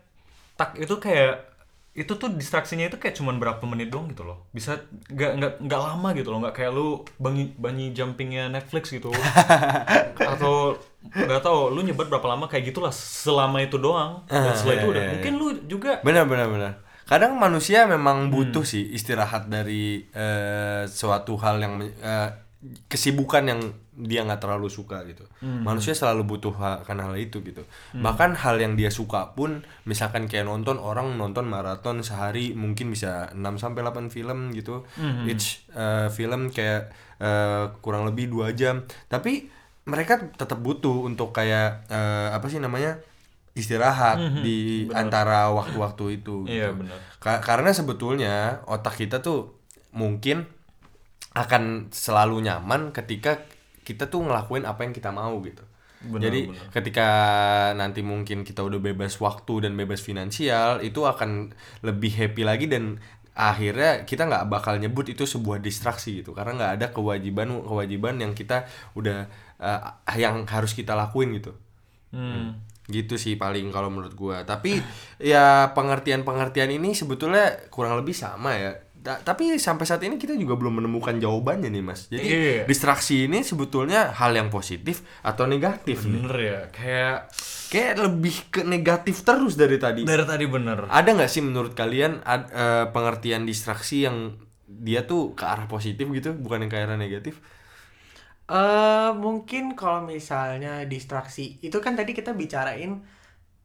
tak 0.55 0.75
itu 0.75 0.97
kayak 0.97 1.47
itu 1.89 2.15
tuh 2.15 2.31
distraksinya 2.31 2.85
itu 2.85 2.95
kayak 2.95 3.17
cuman 3.17 3.37
berapa 3.37 3.59
menit 3.65 3.89
doang 3.89 4.07
gitu 4.07 4.23
loh 4.23 4.47
bisa 4.49 4.77
nggak 5.09 5.31
nggak 5.35 5.53
nggak 5.65 5.81
lama 5.81 6.09
gitu 6.13 6.29
loh 6.29 6.39
nggak 6.39 6.55
kayak 6.55 6.71
lu 6.71 6.87
banyi 7.17 7.51
banyi 7.57 7.91
jumpingnya 7.91 8.47
Netflix 8.47 8.93
gitu 8.93 9.09
atau 10.33 10.77
nggak 11.01 11.41
tahu 11.41 11.73
lu 11.73 11.81
nyebat 11.81 12.07
berapa 12.07 12.27
lama 12.27 12.45
kayak 12.45 12.71
gitulah 12.71 12.93
selama 12.93 13.59
itu 13.59 13.75
doang 13.75 14.23
dan 14.25 14.53
setelah 14.53 14.75
itu 14.77 14.87
udah 14.87 14.95
Ah, 14.95 15.03
iya, 15.03 15.03
iya. 15.03 15.13
mungkin 15.17 15.33
lu 15.35 15.47
juga 15.65 15.91
Benar 16.01 16.23
benar 16.27 16.47
benar. 16.47 16.73
Kadang 17.03 17.33
manusia 17.35 17.83
Hmm. 17.83 17.97
memang 17.97 18.17
butuh 18.29 18.61
sih 18.61 18.85
istirahat 18.93 19.49
dari 19.49 20.05
eh, 20.13 20.85
suatu 20.85 21.35
hal 21.35 21.57
yang 21.57 21.73
eh, 21.81 22.29
kesibukan 22.85 23.43
yang 23.43 23.61
dia 23.99 24.23
nggak 24.23 24.39
terlalu 24.39 24.71
suka 24.71 25.03
gitu. 25.03 25.27
Hmm. 25.43 25.67
Manusia 25.67 25.91
selalu 25.91 26.23
butuh 26.25 26.55
akan 26.55 26.97
hal 27.03 27.13
itu 27.15 27.43
gitu. 27.43 27.67
Bahkan 27.91 28.39
hal 28.39 28.55
yang 28.57 28.79
dia 28.79 28.87
suka 28.87 29.35
pun 29.35 29.61
misalkan 29.83 30.25
kayak 30.25 30.47
nonton 30.47 30.79
orang 30.79 31.19
nonton 31.19 31.43
maraton 31.45 31.99
sehari 31.99 32.55
mungkin 32.55 32.89
bisa 32.89 33.27
6 33.35 33.59
sampai 33.59 33.83
8 33.83 34.07
film 34.07 34.55
gitu. 34.55 34.87
Hmm. 34.95 35.27
Each 35.27 35.67
eh, 35.75 36.07
film 36.09 36.47
kayak 36.49 36.89
eh, 37.19 37.65
kurang 37.83 38.07
lebih 38.07 38.31
dua 38.31 38.55
jam. 38.55 38.87
Tapi 39.05 39.51
mereka 39.83 40.31
tetap 40.31 40.63
butuh 40.63 41.03
untuk 41.03 41.29
kayak 41.29 41.85
eh, 41.87 42.29
apa 42.31 42.47
sih 42.47 42.57
namanya? 42.57 42.97
istirahat 43.57 44.39
di 44.39 44.87
antara 44.95 45.51
waktu-waktu 45.51 46.23
itu. 46.23 46.47
Hmm, 46.47 46.47
Iya, 46.47 46.71
gitu. 46.71 46.79
benar. 46.79 46.99
Ka- 47.19 47.41
karena 47.43 47.75
sebetulnya 47.75 48.63
otak 48.63 48.95
kita 48.95 49.19
tuh 49.19 49.51
mungkin 49.91 50.47
akan 51.35 51.91
selalu 51.91 52.41
nyaman 52.45 52.95
ketika 52.95 53.43
kita 53.89 54.05
tuh 54.05 54.21
ngelakuin 54.21 54.69
apa 54.69 54.85
yang 54.85 54.93
kita 54.93 55.09
mau 55.09 55.41
gitu. 55.41 55.65
Benar, 55.99 56.29
Jadi 56.29 56.41
benar. 56.47 56.69
ketika 56.71 57.09
nanti 57.75 57.99
mungkin 58.05 58.47
kita 58.47 58.63
udah 58.63 58.79
bebas 58.79 59.19
waktu 59.19 59.67
dan 59.67 59.75
bebas 59.75 59.99
finansial 59.99 60.79
itu 60.79 61.03
akan 61.03 61.51
lebih 61.83 62.15
happy 62.15 62.47
lagi 62.47 62.71
dan 62.71 63.03
akhirnya 63.35 64.07
kita 64.07 64.27
nggak 64.27 64.47
bakal 64.47 64.79
nyebut 64.79 65.11
itu 65.11 65.27
sebuah 65.27 65.59
distraksi 65.59 66.23
gitu. 66.23 66.31
Karena 66.31 66.55
nggak 66.55 66.73
ada 66.79 66.87
kewajiban 66.95 67.51
kewajiban 67.67 68.15
yang 68.23 68.31
kita 68.31 68.63
udah 68.95 69.27
eh, 69.59 69.81
yang 70.15 70.47
harus 70.47 70.71
kita 70.71 70.95
lakuin 70.95 71.35
gitu. 71.35 71.51
Hmm, 72.15 72.57
gitu 72.89 73.21
sih 73.21 73.35
paling 73.35 73.67
kalau 73.69 73.91
menurut 73.91 74.15
gua. 74.15 74.47
Tapi 74.47 74.79
ya 75.19 75.75
pengertian-pengertian 75.75 76.71
ini 76.73 76.95
sebetulnya 76.95 77.69
kurang 77.69 77.99
lebih 77.99 78.15
sama 78.15 78.55
ya 78.55 78.71
Ta- 78.99 79.23
tapi 79.23 79.55
sampai 79.55 79.87
saat 79.87 80.03
ini 80.03 80.19
kita 80.19 80.35
juga 80.35 80.59
belum 80.59 80.83
menemukan 80.83 81.15
jawabannya 81.15 81.71
nih 81.71 81.83
mas. 81.83 82.11
Jadi 82.11 82.27
Iya. 82.27 82.63
distraksi 82.67 83.31
ini 83.31 83.47
sebetulnya 83.47 84.11
hal 84.11 84.35
yang 84.35 84.51
positif 84.51 85.07
atau 85.23 85.47
negatif 85.47 86.03
nih? 86.03 86.19
Bener 86.19 86.35
ya 86.35 86.59
kayak 86.67 87.17
kayak 87.71 87.93
lebih 87.95 88.35
ke 88.51 88.61
negatif 88.67 89.23
terus 89.23 89.55
dari 89.55 89.79
tadi. 89.79 90.03
Dari 90.03 90.25
tadi 90.27 90.45
bener. 90.51 90.91
Ada 90.91 91.09
nggak 91.15 91.31
sih 91.31 91.39
menurut 91.39 91.71
kalian 91.79 92.19
ad- 92.27 92.51
eh, 92.51 92.85
pengertian 92.91 93.47
distraksi 93.47 94.03
yang 94.03 94.35
dia 94.67 95.07
tuh 95.07 95.31
ke 95.33 95.47
arah 95.47 95.65
positif 95.65 96.05
gitu 96.11 96.35
bukan 96.35 96.67
yang 96.67 96.71
ke 96.71 96.77
arah 96.77 96.99
negatif? 96.99 97.39
Eh 98.49 99.11
mungkin 99.13 99.77
kalau 99.77 100.03
misalnya 100.03 100.81
distraksi 100.89 101.61
itu 101.61 101.77
kan 101.79 101.93
tadi 101.93 102.17
kita 102.17 102.33
bicarain 102.33 103.05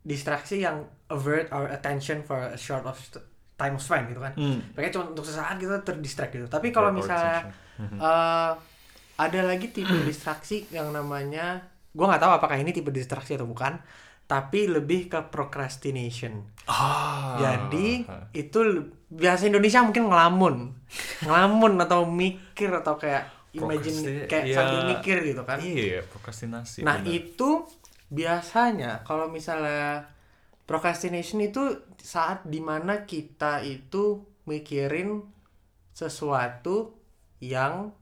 distraksi 0.05 0.61
yang 0.61 0.85
avert 1.09 1.49
our 1.49 1.73
attention 1.73 2.21
for 2.21 2.37
a 2.37 2.61
short 2.61 2.85
of 2.85 3.01
time 3.55 3.77
span 3.79 4.11
gitu 4.11 4.19
kan. 4.19 4.35
Hmm. 4.35 4.59
Makanya 4.75 4.93
cuma 4.95 5.05
untuk 5.11 5.25
sesaat 5.25 5.57
kita 5.57 5.81
terdistract 5.83 6.35
gitu. 6.35 6.47
Tapi 6.47 6.71
kalau 6.71 6.91
misalnya 6.91 7.51
eh 7.79 8.53
ada 9.15 9.41
lagi 9.47 9.71
tipe 9.71 9.95
distraksi 10.09 10.67
yang 10.75 10.91
namanya 10.91 11.63
gua 11.95 12.11
nggak 12.11 12.23
tahu 12.27 12.33
apakah 12.35 12.57
ini 12.59 12.75
tipe 12.75 12.91
distraksi 12.91 13.39
atau 13.39 13.47
bukan, 13.47 13.79
tapi 14.27 14.67
lebih 14.67 15.07
ke 15.07 15.21
procrastination. 15.31 16.43
ah 16.67 17.39
Jadi 17.39 18.03
itu 18.35 18.59
bahasa 19.07 19.47
Indonesia 19.47 19.79
mungkin 19.87 20.11
ngelamun, 20.11 20.55
ngelamun 21.23 21.73
atau 21.79 22.03
mikir 22.03 22.75
atau 22.75 22.99
kayak 22.99 23.31
imagine 23.55 24.27
kayak 24.27 24.51
ya, 24.51 24.57
sambil 24.59 24.81
mikir 24.91 25.23
gitu 25.23 25.47
kan. 25.47 25.63
iya 25.63 26.03
prokrastinasi 26.03 26.83
Nah 26.83 26.99
bener. 26.99 27.23
itu 27.23 27.63
biasanya 28.11 29.07
kalau 29.07 29.31
misalnya 29.31 30.11
procrastination 30.65 31.41
itu 31.45 31.63
saat 32.01 32.45
di 32.49 32.61
mana 32.61 33.05
kita 33.05 33.61
itu 33.65 34.25
mikirin 34.49 35.21
sesuatu 35.93 36.97
yang 37.41 37.93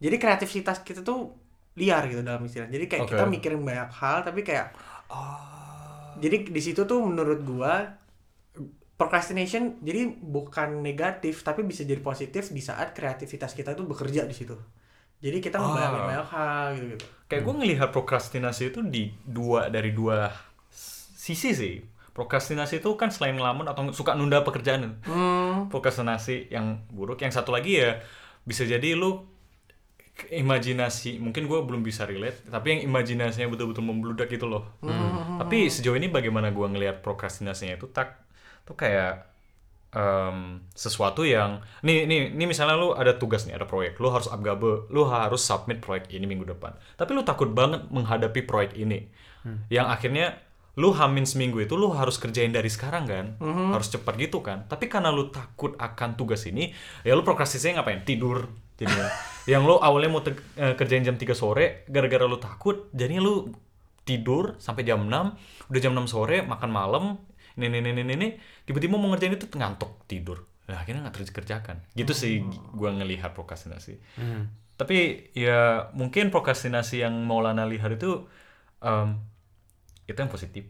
jadi 0.00 0.16
kreativitas 0.16 0.80
kita 0.84 1.00
tuh 1.00 1.32
liar 1.76 2.08
gitu 2.08 2.24
dalam 2.24 2.40
istilah. 2.44 2.68
Jadi 2.68 2.84
kayak 2.88 3.04
Oke. 3.04 3.10
kita 3.16 3.24
mikirin 3.28 3.60
banyak 3.60 3.90
hal 3.92 4.24
tapi 4.24 4.40
kayak 4.40 4.72
jadi 6.16 6.48
di 6.48 6.60
situ 6.64 6.88
tuh 6.88 7.04
menurut 7.04 7.44
gua 7.44 8.00
procrastination 8.96 9.76
jadi 9.84 10.08
bukan 10.08 10.80
negatif 10.80 11.44
tapi 11.44 11.60
bisa 11.60 11.84
jadi 11.84 12.00
positif 12.00 12.48
di 12.48 12.64
saat 12.64 12.96
kreativitas 12.96 13.52
kita 13.52 13.76
tuh 13.76 13.84
bekerja 13.84 14.24
di 14.24 14.32
situ. 14.32 14.56
Jadi 15.20 15.40
kita 15.40 15.56
ngebayangin 15.60 16.00
Ah. 16.00 16.06
banyak 16.08 16.28
hal 16.32 16.66
gitu 16.76 16.86
gitu. 16.96 17.06
Kayak 17.28 17.42
gue 17.44 17.54
ngelihat 17.60 17.88
prokrastinasi 17.92 18.62
itu 18.72 18.80
di 18.84 19.12
dua 19.24 19.68
dari 19.68 19.92
dua 19.92 20.32
sisi 20.72 21.52
sih. 21.52 21.76
Prokrastinasi 22.16 22.80
itu 22.80 22.96
kan 22.96 23.12
selain 23.12 23.36
ngelamun 23.36 23.68
atau 23.68 23.92
suka 23.92 24.16
nunda 24.16 24.40
pekerjaan. 24.40 25.04
Hmm. 25.04 25.68
Prokrastinasi 25.68 26.48
yang 26.48 26.88
buruk. 26.88 27.20
Yang 27.20 27.36
satu 27.36 27.52
lagi 27.52 27.76
ya 27.76 28.00
bisa 28.48 28.64
jadi 28.64 28.96
lu 28.96 29.36
imajinasi 30.16 31.20
mungkin 31.20 31.44
gue 31.44 31.58
belum 31.60 31.84
bisa 31.84 32.08
relate 32.08 32.48
tapi 32.48 32.72
yang 32.72 32.80
imajinasinya 32.88 33.52
betul-betul 33.52 33.84
membludak 33.84 34.32
gitu 34.32 34.48
loh 34.48 34.64
tapi 35.36 35.68
sejauh 35.68 35.92
ini 35.92 36.08
bagaimana 36.08 36.48
gue 36.56 36.64
ngelihat 36.64 37.04
prokrastinasinya 37.04 37.76
itu 37.76 37.92
tak 37.92 38.24
tuh 38.64 38.72
kayak 38.72 39.28
em, 39.92 40.64
sesuatu 40.72 41.20
yang 41.20 41.60
nih 41.84 42.08
nih 42.08 42.20
nih 42.32 42.46
misalnya 42.48 42.80
lu 42.80 42.96
ada 42.96 43.12
tugas 43.20 43.44
nih 43.44 43.60
ada 43.60 43.68
proyek 43.68 44.00
lu 44.00 44.08
harus 44.08 44.32
upgabe 44.32 44.88
lu 44.88 45.04
harus 45.04 45.44
submit 45.44 45.84
proyek 45.84 46.08
ini 46.08 46.24
minggu 46.24 46.48
depan 46.48 46.72
tapi 46.96 47.12
lu 47.12 47.20
takut 47.20 47.52
banget 47.52 47.84
menghadapi 47.92 48.40
proyek 48.48 48.72
ini 48.72 49.12
yang 49.70 49.86
akhirnya 49.86 50.45
lu 50.76 50.92
hamin 50.92 51.24
seminggu 51.24 51.56
itu 51.58 51.72
lu 51.72 51.88
harus 51.90 52.20
kerjain 52.20 52.52
dari 52.52 52.68
sekarang 52.68 53.04
kan? 53.08 53.26
Harus 53.72 53.88
cepat 53.88 54.14
gitu 54.20 54.44
kan? 54.44 54.68
Tapi 54.68 54.86
karena 54.86 55.08
lu 55.08 55.32
takut 55.32 55.72
akan 55.74 56.14
tugas 56.14 56.44
ini 56.44 56.70
ya 57.00 57.16
lu 57.16 57.24
prokrastinasinya 57.24 57.80
ngapain? 57.80 58.04
Tidur 58.04 58.52
jadinya. 58.76 59.08
Yang 59.52 59.62
lu 59.64 59.74
awalnya 59.80 60.10
mau 60.12 60.20
te- 60.20 60.36
eh, 60.54 60.76
kerjain 60.76 61.00
jam 61.00 61.16
3 61.16 61.32
sore 61.32 61.88
gara-gara 61.88 62.28
lu 62.28 62.36
takut 62.36 62.92
jadinya 62.92 63.24
lu 63.24 63.48
tidur 64.04 64.54
sampai 64.60 64.84
jam 64.84 65.02
6 65.02 65.10
udah 65.72 65.80
jam 65.80 65.96
6 65.96 66.06
sore 66.06 66.44
makan 66.44 66.70
malam 66.70 67.04
ini 67.56 67.80
ini 67.80 67.96
ini 67.96 68.12
ini, 68.12 68.28
tiba-tiba 68.68 69.00
mau 69.00 69.08
ngerjain 69.08 69.32
itu 69.32 69.48
ngantuk 69.48 70.04
tidur. 70.04 70.44
Nah, 70.68 70.76
akhirnya 70.76 71.08
nggak 71.08 71.24
terkerjakan 71.24 71.80
gitu 71.96 72.12
sih 72.12 72.44
gua 72.76 72.92
ngelihat 72.92 73.32
prokrastinasi. 73.32 73.96
Tapi 74.76 74.96
ya 75.32 75.88
mungkin 75.96 76.28
prokrastinasi 76.28 77.00
yang 77.00 77.16
Maulana 77.24 77.64
lihat 77.64 77.96
itu 77.96 78.28
em, 78.84 79.16
itu 80.06 80.16
yang 80.16 80.30
positif 80.30 80.64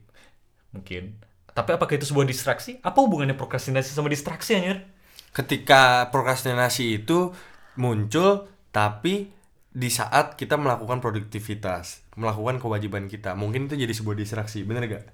mungkin. 0.72 1.20
Tapi 1.56 1.70
apakah 1.72 1.96
itu 1.96 2.04
sebuah 2.04 2.28
distraksi? 2.28 2.76
Apa 2.84 3.00
hubungannya 3.00 3.32
prokrastinasi 3.32 3.96
sama 3.96 4.12
distraksi 4.12 4.56
anjir? 4.60 4.84
Ketika 5.32 6.12
prokrastinasi 6.12 7.04
itu 7.04 7.32
muncul 7.80 8.48
tapi 8.72 9.32
di 9.76 9.88
saat 9.92 10.40
kita 10.40 10.56
melakukan 10.56 11.04
produktivitas 11.04 12.00
melakukan 12.16 12.56
kewajiban 12.56 13.12
kita 13.12 13.36
mungkin 13.36 13.68
itu 13.68 13.76
jadi 13.76 13.92
sebuah 13.92 14.16
distraksi. 14.16 14.64
Bener 14.64 14.88
gak 14.88 15.04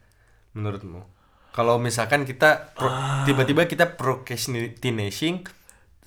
menurutmu? 0.55 1.02
Kalau 1.52 1.76
misalkan 1.76 2.25
kita 2.25 2.73
pro- 2.73 2.95
tiba-tiba 3.29 3.67
kita 3.69 3.99
procrastinating 3.99 5.45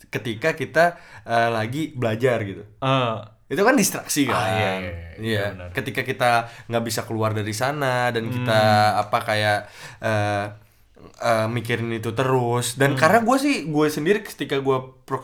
ketika 0.10 0.56
kita 0.56 1.00
eh, 1.28 1.50
lagi 1.52 1.92
belajar 1.96 2.44
gitu. 2.48 2.64
Eh, 2.64 3.18
itu 3.46 3.62
kan 3.62 3.74
distraksi 3.74 4.26
kan 4.26 4.34
Ah, 4.34 4.48
iya, 4.50 4.58
iya, 4.58 4.72
iya, 4.82 5.00
Iya. 5.16 5.44
benar. 5.54 5.70
ketika 5.72 6.02
kita 6.02 6.30
nggak 6.66 6.84
bisa 6.84 7.02
keluar 7.04 7.32
dari 7.32 7.54
sana 7.54 8.10
dan 8.10 8.26
kita 8.28 8.60
Hmm. 8.92 9.02
apa 9.02 9.18
kayak 9.22 9.60
eh, 10.02 10.46
eh, 11.22 11.48
mikirin 11.48 11.94
itu 11.94 12.10
terus 12.12 12.74
Hmm. 12.74 12.80
dan 12.82 12.92
karena 12.96 13.22
gue 13.22 13.38
sih 13.38 13.56
gue 13.66 13.86
sendiri 13.88 14.20
ketika 14.20 14.58
gue 14.58 14.78
pro 15.04 15.22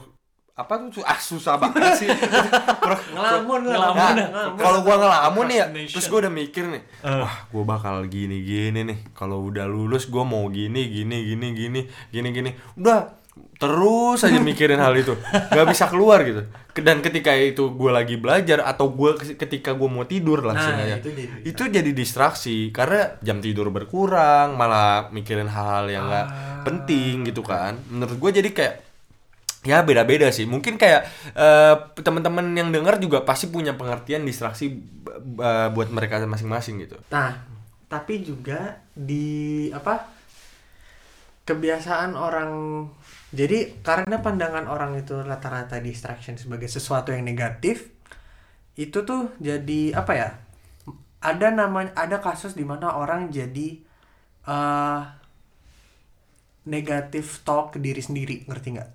apa 0.51 0.77
tuh 0.87 1.01
ah 1.01 1.17
susah 1.17 1.57
banget 1.57 1.97
sih 1.97 2.09
Pro- 2.83 3.01
Ngelamun, 3.09 3.65
ngelamun. 3.65 4.13
Nah, 4.13 4.53
kalau 4.53 4.85
gua 4.85 4.99
ngelamun 4.99 5.45
nih 5.47 5.57
ya, 5.57 5.65
terus 5.87 6.05
gua 6.05 6.21
udah 6.21 6.33
mikir 6.33 6.67
nih, 6.67 6.81
wah 7.01 7.49
gua 7.49 7.63
bakal 7.67 8.05
gini 8.05 8.41
gini 8.41 8.83
nih. 8.83 8.99
Kalau 9.11 9.41
udah 9.41 9.65
lulus 9.65 10.05
gua 10.05 10.21
mau 10.21 10.45
gini 10.49 10.85
gini 10.85 11.17
gini 11.25 11.47
gini 11.55 11.81
gini 12.09 12.27
gini. 12.29 12.49
Udah 12.75 13.09
terus 13.55 14.19
aja 14.21 14.37
mikirin 14.37 14.75
hal 14.75 14.91
itu, 14.93 15.13
nggak 15.49 15.67
bisa 15.69 15.85
keluar 15.87 16.19
gitu. 16.21 16.43
Dan 16.73 16.99
ketika 16.99 17.31
itu 17.31 17.71
gua 17.71 17.95
lagi 17.97 18.15
belajar 18.15 18.59
atau 18.61 18.89
gua 18.89 19.15
ketika 19.15 19.71
gua 19.71 19.87
mau 19.87 20.03
tidur 20.03 20.41
langsung 20.41 20.73
Nah, 20.73 20.83
aja, 20.83 20.97
itu 20.97 21.09
jadi 21.11 21.33
itu 21.45 21.63
jadi 21.69 21.91
distraksi 21.91 22.71
karena 22.71 23.15
jam 23.19 23.37
tidur 23.37 23.69
berkurang, 23.69 24.55
malah 24.55 25.07
mikirin 25.09 25.45
hal-hal 25.45 25.85
yang 25.87 26.05
nggak 26.05 26.25
Ah. 26.25 26.63
penting 26.63 27.23
gitu 27.23 27.39
kan. 27.41 27.77
Menurut 27.87 28.17
gua 28.17 28.31
jadi 28.31 28.49
kayak 28.49 28.75
ya 29.61 29.85
beda-beda 29.85 30.33
sih 30.33 30.49
mungkin 30.49 30.73
kayak 30.73 31.05
eh, 31.31 31.75
teman-teman 32.01 32.49
yang 32.51 32.73
dengar 32.73 32.97
juga 32.97 33.21
pasti 33.21 33.45
punya 33.45 33.77
pengertian 33.77 34.25
distraksi 34.25 34.73
b- 34.73 35.37
buat 35.69 35.93
mereka 35.93 36.17
masing-masing 36.25 36.81
gitu 36.81 36.97
Nah, 37.13 37.37
tapi 37.85 38.25
juga 38.25 38.81
di 38.89 39.69
apa? 39.69 40.09
Kebiasaan 41.41 42.13
orang 42.13 42.49
jadi 43.31 43.79
karena 43.79 44.19
pandangan 44.19 44.67
orang 44.67 44.99
itu 44.99 45.15
rata-rata 45.15 45.79
distraction 45.79 46.35
sebagai 46.35 46.67
sesuatu 46.67 47.15
yang 47.15 47.23
negatif, 47.23 47.87
itu 48.75 49.03
tuh 49.07 49.31
jadi 49.39 49.95
apa 49.95 50.11
ya? 50.15 50.29
Ada 51.23 51.55
namanya 51.55 51.95
ada 51.95 52.19
kasus 52.19 52.55
di 52.57 52.67
mana 52.67 52.91
orang 52.91 53.31
jadi 53.31 53.79
eh 54.41 55.01
negatif 56.67 57.41
talk 57.41 57.73
ke 57.73 57.77
diri 57.81 58.01
sendiri, 58.03 58.45
ngerti 58.45 58.67
nggak? 58.77 58.89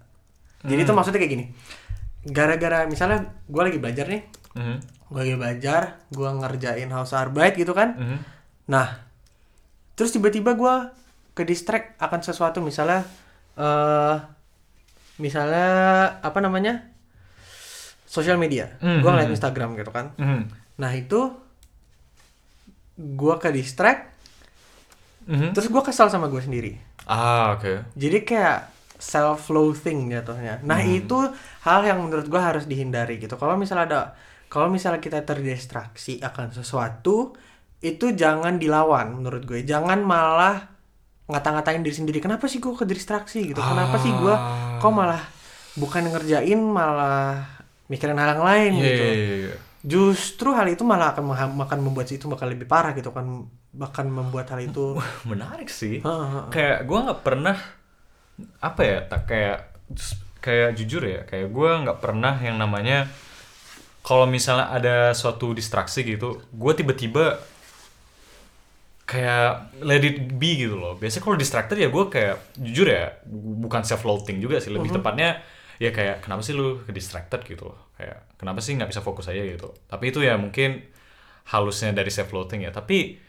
Jadi 0.66 0.80
itu 0.82 0.92
maksudnya 0.94 1.18
kayak 1.22 1.32
gini. 1.32 1.44
Gara-gara 2.26 2.86
misalnya 2.90 3.22
gue 3.46 3.62
lagi 3.62 3.78
belajar 3.78 4.06
nih, 4.10 4.22
Mhm. 4.58 4.76
gue 5.14 5.20
lagi 5.22 5.36
belajar, 5.38 5.82
gue 6.10 6.30
ngerjain 6.42 6.90
Hausarbeit 6.90 7.54
gitu 7.54 7.70
kan. 7.70 7.94
Mhm. 7.94 8.18
Nah, 8.66 9.06
terus 9.94 10.10
tiba-tiba 10.10 10.58
gue 10.58 10.74
ke 11.38 11.42
distract 11.46 11.94
akan 12.02 12.20
sesuatu 12.22 12.58
misalnya, 12.58 13.06
eh 13.56 14.16
misalnya 15.16 15.68
apa 16.20 16.38
namanya, 16.44 16.84
sosial 18.04 18.36
media. 18.36 18.76
Mhm. 18.80 19.00
Gue 19.00 19.10
ngeliat 19.10 19.32
Instagram 19.32 19.76
gitu 19.76 19.90
kan. 19.90 20.12
Mhm. 20.20 20.40
Nah 20.80 20.92
itu 20.92 21.32
gue 22.96 23.34
ke 23.36 23.48
distract, 23.52 24.12
Mhm. 25.28 25.52
terus 25.52 25.68
gue 25.68 25.82
kesal 25.84 26.08
sama 26.08 26.28
gue 26.28 26.40
sendiri. 26.40 26.72
Ah, 27.06 27.56
oke. 27.56 27.92
Jadi 27.96 28.18
kayak 28.24 28.76
self-loathing 28.96 30.08
jatuhnya. 30.08 30.64
Nah 30.64 30.80
itu 30.80 31.16
hal 31.68 31.80
yang 31.84 32.00
menurut 32.00 32.26
gua 32.32 32.48
harus 32.52 32.64
dihindari 32.64 33.20
gitu. 33.20 33.36
Kalau 33.36 33.52
misalnya 33.54 33.84
ada, 33.84 34.00
kalau 34.48 34.72
misalnya 34.72 35.04
kita 35.04 35.20
terdistraksi 35.22 36.16
akan 36.24 36.56
sesuatu, 36.56 37.36
itu 37.84 38.16
jangan 38.16 38.56
dilawan 38.56 39.20
menurut 39.20 39.44
gue. 39.44 39.60
Jangan 39.68 40.00
malah 40.00 40.75
ngata-ngatain 41.26 41.82
diri 41.82 41.94
sendiri. 41.94 42.18
Kenapa 42.18 42.46
sih 42.46 42.58
gua 42.58 42.78
kedistraksi 42.78 43.50
gitu? 43.50 43.58
Kenapa 43.58 43.98
sih 43.98 44.10
gua 44.14 44.34
kok 44.78 44.90
malah 44.90 45.22
bukan 45.74 46.08
ngerjain 46.08 46.56
malah 46.56 47.44
mikirin 47.86 48.16
hal 48.16 48.34
yang 48.34 48.44
lain 48.44 48.70
Iya, 48.78 48.82
gitu. 48.82 49.04
iya, 49.04 49.14
iya, 49.14 49.36
iya. 49.50 49.56
Justru 49.86 50.50
hal 50.50 50.66
itu 50.66 50.82
malah 50.82 51.14
akan 51.14 51.24
mengha- 51.30 51.54
akan 51.66 51.78
membuat 51.82 52.10
itu 52.10 52.26
bakal 52.26 52.50
lebih 52.50 52.66
parah 52.66 52.90
gitu 52.94 53.10
kan 53.10 53.46
bahkan 53.70 54.08
membuat 54.08 54.50
hal 54.50 54.58
itu 54.58 54.96
Menarik 55.28 55.68
sih. 55.68 56.00
Heeh. 56.00 56.50
Kayak 56.50 56.78
gua 56.86 56.98
nggak 57.10 57.20
pernah 57.22 57.56
apa 58.58 58.80
ya, 58.82 58.98
tak 59.06 59.22
kayak 59.26 59.58
kayak 60.40 60.70
jujur 60.78 61.02
ya, 61.02 61.20
kayak 61.26 61.48
gua 61.50 61.82
nggak 61.82 61.98
pernah 61.98 62.34
yang 62.38 62.56
namanya 62.56 63.08
kalau 64.00 64.22
misalnya 64.24 64.70
ada 64.70 65.10
suatu 65.12 65.50
distraksi 65.50 66.06
gitu, 66.06 66.38
gua 66.54 66.72
tiba-tiba 66.72 67.42
kayak 69.06 69.78
let 69.86 70.02
it 70.02 70.34
be 70.34 70.58
gitu 70.58 70.74
loh. 70.74 70.98
Biasanya 70.98 71.22
kalau 71.22 71.38
distracted 71.38 71.78
ya 71.78 71.88
gue 71.88 72.04
kayak 72.10 72.58
jujur 72.58 72.90
ya 72.90 73.14
bukan 73.62 73.86
self 73.86 74.02
loathing 74.02 74.42
juga 74.42 74.58
sih, 74.58 74.74
lebih 74.74 74.90
tepatnya 74.90 75.40
ya 75.78 75.94
kayak 75.94 76.26
kenapa 76.26 76.42
sih 76.42 76.58
lu 76.58 76.82
ke 76.82 76.90
distracted 76.90 77.46
gitu 77.46 77.70
loh. 77.70 77.94
Kayak 77.94 78.26
kenapa 78.34 78.58
sih 78.58 78.74
nggak 78.74 78.90
bisa 78.90 79.00
fokus 79.06 79.30
aja 79.30 79.40
gitu. 79.46 79.70
Tapi 79.86 80.10
itu 80.10 80.26
ya 80.26 80.34
mungkin 80.34 80.82
halusnya 81.54 81.94
dari 81.94 82.10
self 82.10 82.34
loathing 82.34 82.66
ya. 82.66 82.74
Tapi 82.74 83.22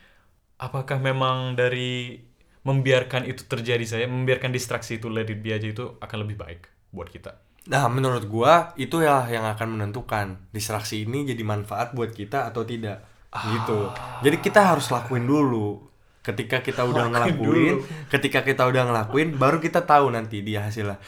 apakah 0.57 0.97
memang 0.97 1.53
dari 1.53 2.17
membiarkan 2.65 3.29
itu 3.29 3.45
terjadi 3.47 3.85
saya, 3.85 4.05
membiarkan 4.09 4.51
distraksi 4.51 4.97
itu 4.99 5.07
let 5.07 5.29
it 5.29 5.39
be 5.39 5.55
aja 5.55 5.69
itu 5.71 5.95
akan 6.01 6.17
lebih 6.27 6.35
baik 6.41 6.67
buat 6.91 7.07
kita. 7.07 7.37
nah 7.67 7.83
menurut 7.91 8.31
gua 8.31 8.71
itu 8.79 9.03
ya 9.03 9.27
yang 9.27 9.43
akan 9.43 9.75
menentukan 9.75 10.39
distraksi 10.55 11.03
ini 11.03 11.27
jadi 11.27 11.43
manfaat 11.43 11.91
buat 11.91 12.15
kita 12.15 12.47
atau 12.47 12.63
tidak 12.63 13.03
gitu. 13.45 13.91
Jadi 14.25 14.37
kita 14.41 14.73
harus 14.73 14.89
lakuin 14.89 15.25
dulu. 15.25 15.85
Ketika 16.25 16.59
kita 16.59 16.83
udah 16.83 17.07
ngelakuin 17.07 17.87
ketika 18.11 18.43
kita 18.43 18.67
udah 18.67 18.91
ngelakuin 18.91 19.39
baru 19.39 19.63
kita 19.63 19.87
tahu 19.87 20.11
nanti 20.11 20.43
dia 20.43 20.59
hasilnya 20.59 20.99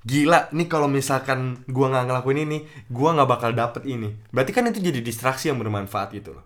gila 0.00 0.48
nih 0.56 0.64
kalau 0.64 0.88
misalkan 0.88 1.60
gua 1.68 1.92
nggak 1.92 2.04
ngelakuin 2.08 2.40
ini 2.48 2.58
gua 2.88 3.12
nggak 3.12 3.28
bakal 3.28 3.50
dapet 3.52 3.84
ini. 3.84 4.08
Berarti 4.32 4.52
kan 4.56 4.64
itu 4.72 4.80
jadi 4.80 5.04
distraksi 5.04 5.52
yang 5.52 5.60
bermanfaat 5.60 6.16
gitu 6.16 6.40
loh. 6.40 6.44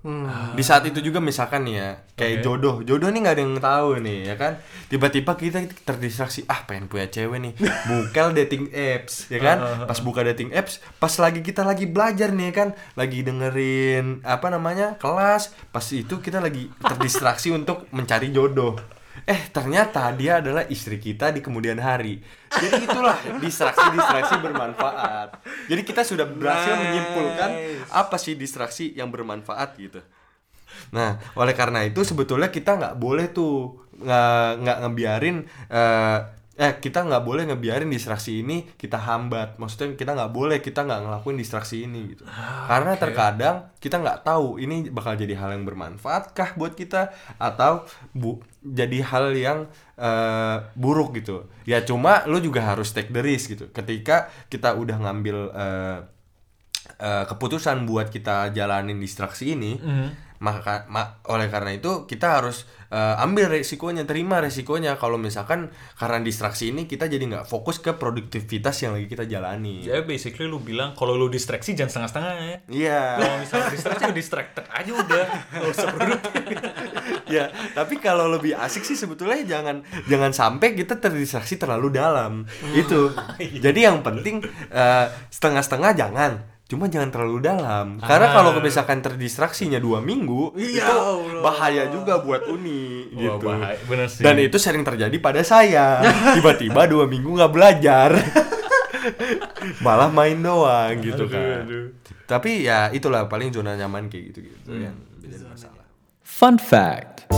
Di 0.59 0.63
saat 0.67 0.83
itu 0.91 0.99
juga 0.99 1.23
misalkan 1.23 1.63
nih 1.71 1.75
ya 1.79 1.89
kayak 2.19 2.37
Oke. 2.41 2.45
jodoh. 2.45 2.77
Jodoh 2.83 3.09
nih 3.15 3.21
nggak 3.23 3.35
ada 3.39 3.43
yang 3.47 3.55
tahu 3.63 3.89
nih 4.03 4.19
ya 4.27 4.35
kan? 4.35 4.53
Tiba-tiba 4.91 5.39
kita 5.39 5.59
terdistraksi 5.87 6.43
ah 6.51 6.67
pengen 6.67 6.91
punya 6.91 7.07
cewek 7.07 7.39
nih. 7.39 7.53
Buka 7.89 8.35
dating 8.35 8.75
apps 8.75 9.31
ya 9.31 9.39
kan? 9.39 9.87
Pas 9.87 9.99
buka 10.03 10.27
dating 10.27 10.51
apps 10.51 10.83
pas 10.99 11.15
lagi 11.23 11.39
kita 11.39 11.63
lagi 11.63 11.87
belajar 11.87 12.35
nih 12.35 12.51
ya 12.51 12.55
kan? 12.55 12.69
Lagi 12.99 13.23
dengerin 13.23 14.27
apa 14.27 14.51
namanya 14.51 14.99
kelas 14.99 15.55
pas 15.71 15.87
itu 15.95 16.19
kita 16.19 16.43
lagi 16.43 16.75
terdistraksi 16.83 17.55
untuk 17.59 17.87
mencari 17.95 18.35
jodoh 18.35 18.75
eh 19.23 19.47
ternyata 19.55 20.11
dia 20.19 20.43
adalah 20.43 20.67
istri 20.67 20.99
kita 20.99 21.31
di 21.31 21.39
kemudian 21.39 21.79
hari. 21.79 22.19
Jadi 22.51 22.83
itulah 22.83 23.15
distraksi-distraksi 23.39 24.35
bermanfaat. 24.43 25.29
Jadi 25.71 25.83
kita 25.87 26.03
sudah 26.03 26.27
berhasil 26.27 26.75
menyimpulkan 26.75 27.51
apa 27.95 28.17
sih 28.19 28.35
distraksi 28.35 28.91
yang 28.99 29.15
bermanfaat 29.15 29.79
gitu. 29.79 30.03
Nah, 30.91 31.23
oleh 31.39 31.55
karena 31.55 31.87
itu 31.87 32.03
sebetulnya 32.03 32.51
kita 32.51 32.75
nggak 32.75 32.95
boleh 32.99 33.31
tuh 33.31 33.87
nggak 33.95 34.49
nggak 34.67 34.79
ngebiarin 34.83 35.37
eh, 35.71 36.19
eh 36.55 36.79
kita 36.79 37.03
nggak 37.03 37.27
boleh 37.27 37.51
ngebiarin 37.51 37.91
distraksi 37.91 38.39
ini 38.47 38.63
kita 38.79 38.95
hambat. 38.95 39.59
Maksudnya 39.59 39.99
kita 39.99 40.15
nggak 40.15 40.31
boleh 40.31 40.63
kita 40.63 40.87
nggak 40.87 41.01
ngelakuin 41.03 41.35
distraksi 41.35 41.83
ini 41.83 42.15
gitu. 42.15 42.23
Karena 42.71 42.95
terkadang 42.95 43.75
kita 43.83 43.99
nggak 43.99 44.23
tahu 44.23 44.63
ini 44.63 44.87
bakal 44.95 45.19
jadi 45.19 45.35
hal 45.35 45.59
yang 45.59 45.67
bermanfaat 45.67 46.31
kah 46.31 46.55
buat 46.55 46.79
kita 46.79 47.11
atau 47.43 47.83
bu 48.15 48.39
jadi 48.63 49.03
hal 49.03 49.35
yang 49.35 49.59
eh, 49.99 50.57
buruk 50.79 51.19
gitu. 51.19 51.51
Ya 51.67 51.83
cuma 51.83 52.23
lu 52.31 52.39
juga 52.39 52.63
harus 52.63 52.95
take 52.95 53.11
the 53.11 53.19
risk 53.19 53.59
gitu. 53.59 53.75
Ketika 53.75 54.31
kita 54.47 54.79
udah 54.79 54.97
ngambil 55.03 55.37
eh, 55.51 55.99
eh, 57.03 57.25
keputusan 57.27 57.83
buat 57.83 58.15
kita 58.15 58.55
jalanin 58.55 59.03
distraksi 59.03 59.59
ini, 59.59 59.75
maka 60.43 60.85
ma- 60.91 61.23
oleh 61.31 61.47
karena 61.47 61.75
itu 61.75 62.05
kita 62.11 62.41
harus 62.43 62.67
eh, 62.91 63.23
ambil 63.23 63.51
resikonya, 63.51 64.03
terima 64.07 64.43
resikonya. 64.43 64.99
Kalau 64.99 65.19
misalkan 65.19 65.71
karena 65.95 66.19
distraksi 66.21 66.75
ini 66.75 66.91
kita 66.91 67.07
jadi 67.07 67.23
nggak 67.23 67.47
fokus 67.47 67.79
ke 67.79 67.95
produktivitas 67.95 68.83
yang 68.83 68.99
lagi 68.99 69.07
kita 69.07 69.25
jalani. 69.31 69.87
Ya 69.87 70.03
basically 70.03 70.51
lu 70.51 70.59
bilang 70.61 70.93
kalau 70.99 71.15
lu 71.15 71.31
distraksi 71.31 71.79
jangan 71.79 71.91
setengah-setengah 72.09 72.33
ya. 72.35 72.57
Iya. 72.69 73.03
Kalau 73.21 73.37
misalnya 73.41 73.67
distraksi 73.71 74.03
ya 74.05 74.15
distracted 74.15 74.65
aja 74.71 74.91
udah. 74.95 75.27
Gak 75.55 75.71
usah 75.71 75.89
produktif. 75.95 76.45
ya, 77.29 77.45
tapi 77.73 77.95
kalau 78.01 78.27
lebih 78.31 78.57
asik 78.59 78.83
sih 78.85 78.99
sebetulnya 78.99 79.41
jangan 79.47 79.87
jangan 80.11 80.33
sampai 80.35 80.75
kita 80.75 80.99
terdistraksi 80.99 81.57
terlalu 81.57 81.95
dalam. 81.95 82.45
Itu. 82.75 83.15
Jadi 83.65 83.81
yang 83.81 84.03
penting 84.03 84.43
eh, 84.71 85.07
setengah-setengah 85.31 85.93
jangan. 85.95 86.54
Cuma 86.75 86.91
jangan 86.91 87.07
terlalu 87.09 87.39
dalam. 87.41 87.87
Karena 87.97 88.27
Ah. 88.29 88.35
kalau 88.35 88.51
misalkan 88.59 88.99
terdistraksinya 88.99 89.79
dua 89.79 90.03
minggu, 90.03 90.51
Iya, 90.53 90.83
itu 90.83 90.91
Allah. 90.91 91.39
bahaya 91.41 91.87
juga 91.87 92.19
buat 92.19 92.43
Uni 92.45 93.07
Wah, 93.09 93.39
gitu. 93.39 93.47
bahaya. 93.47 93.79
Bener 93.85 94.07
sih. 94.11 94.21
Dan 94.21 94.43
itu 94.43 94.59
sering 94.59 94.83
terjadi 94.83 95.15
pada 95.17 95.39
saya. 95.41 96.03
Tiba-tiba 96.35 96.83
dua 96.91 97.07
minggu 97.07 97.31
nggak 97.31 97.53
belajar. 97.53 98.11
Malah 99.81 100.11
main 100.11 100.35
doang 100.37 100.99
gitu 100.99 101.25
Aduh, 101.25 101.31
kan. 101.31 101.63
aduh. 101.63 101.87
Tapi 102.25 102.65
ya 102.65 102.91
itulah 102.91 103.25
paling 103.25 103.49
zona 103.49 103.75
nyaman 103.75 104.09
kayak 104.09 104.33
gitu-gitu 104.33 104.71
yang 104.75 104.97
jadi 105.21 105.45
masalah. 105.45 105.85
Fun 106.21 106.57
fact 106.57 107.29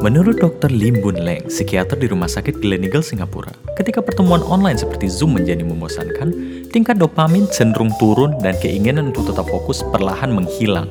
Menurut 0.00 0.40
Dr. 0.40 0.72
Lim 0.72 1.04
Boon 1.04 1.20
Leng, 1.20 1.44
psikiater 1.52 1.92
di 1.92 2.08
Rumah 2.08 2.24
Sakit 2.24 2.56
Gleneagles 2.64 3.12
Singapura, 3.12 3.52
ketika 3.76 4.00
pertemuan 4.00 4.40
online 4.48 4.80
seperti 4.80 5.12
Zoom 5.12 5.36
menjadi 5.36 5.60
membosankan, 5.60 6.32
tingkat 6.72 6.96
dopamin 6.96 7.44
cenderung 7.52 7.92
turun 8.00 8.32
dan 8.40 8.56
keinginan 8.64 9.12
untuk 9.12 9.28
tetap 9.28 9.44
fokus 9.44 9.84
perlahan 9.92 10.32
menghilang. 10.32 10.88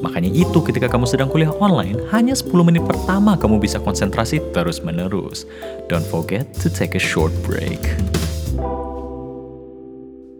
Makanya 0.00 0.32
itu 0.32 0.64
ketika 0.64 0.88
kamu 0.88 1.04
sedang 1.04 1.28
kuliah 1.28 1.52
online, 1.60 2.00
hanya 2.16 2.32
10 2.32 2.48
menit 2.64 2.80
pertama 2.88 3.36
kamu 3.36 3.60
bisa 3.60 3.76
konsentrasi 3.76 4.40
terus-menerus. 4.56 5.44
Don't 5.92 6.08
forget 6.08 6.48
to 6.64 6.72
take 6.72 6.96
a 6.96 7.02
short 7.02 7.36
break. 7.44 7.84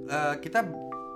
Eh, 0.09 0.35
kita 0.40 0.64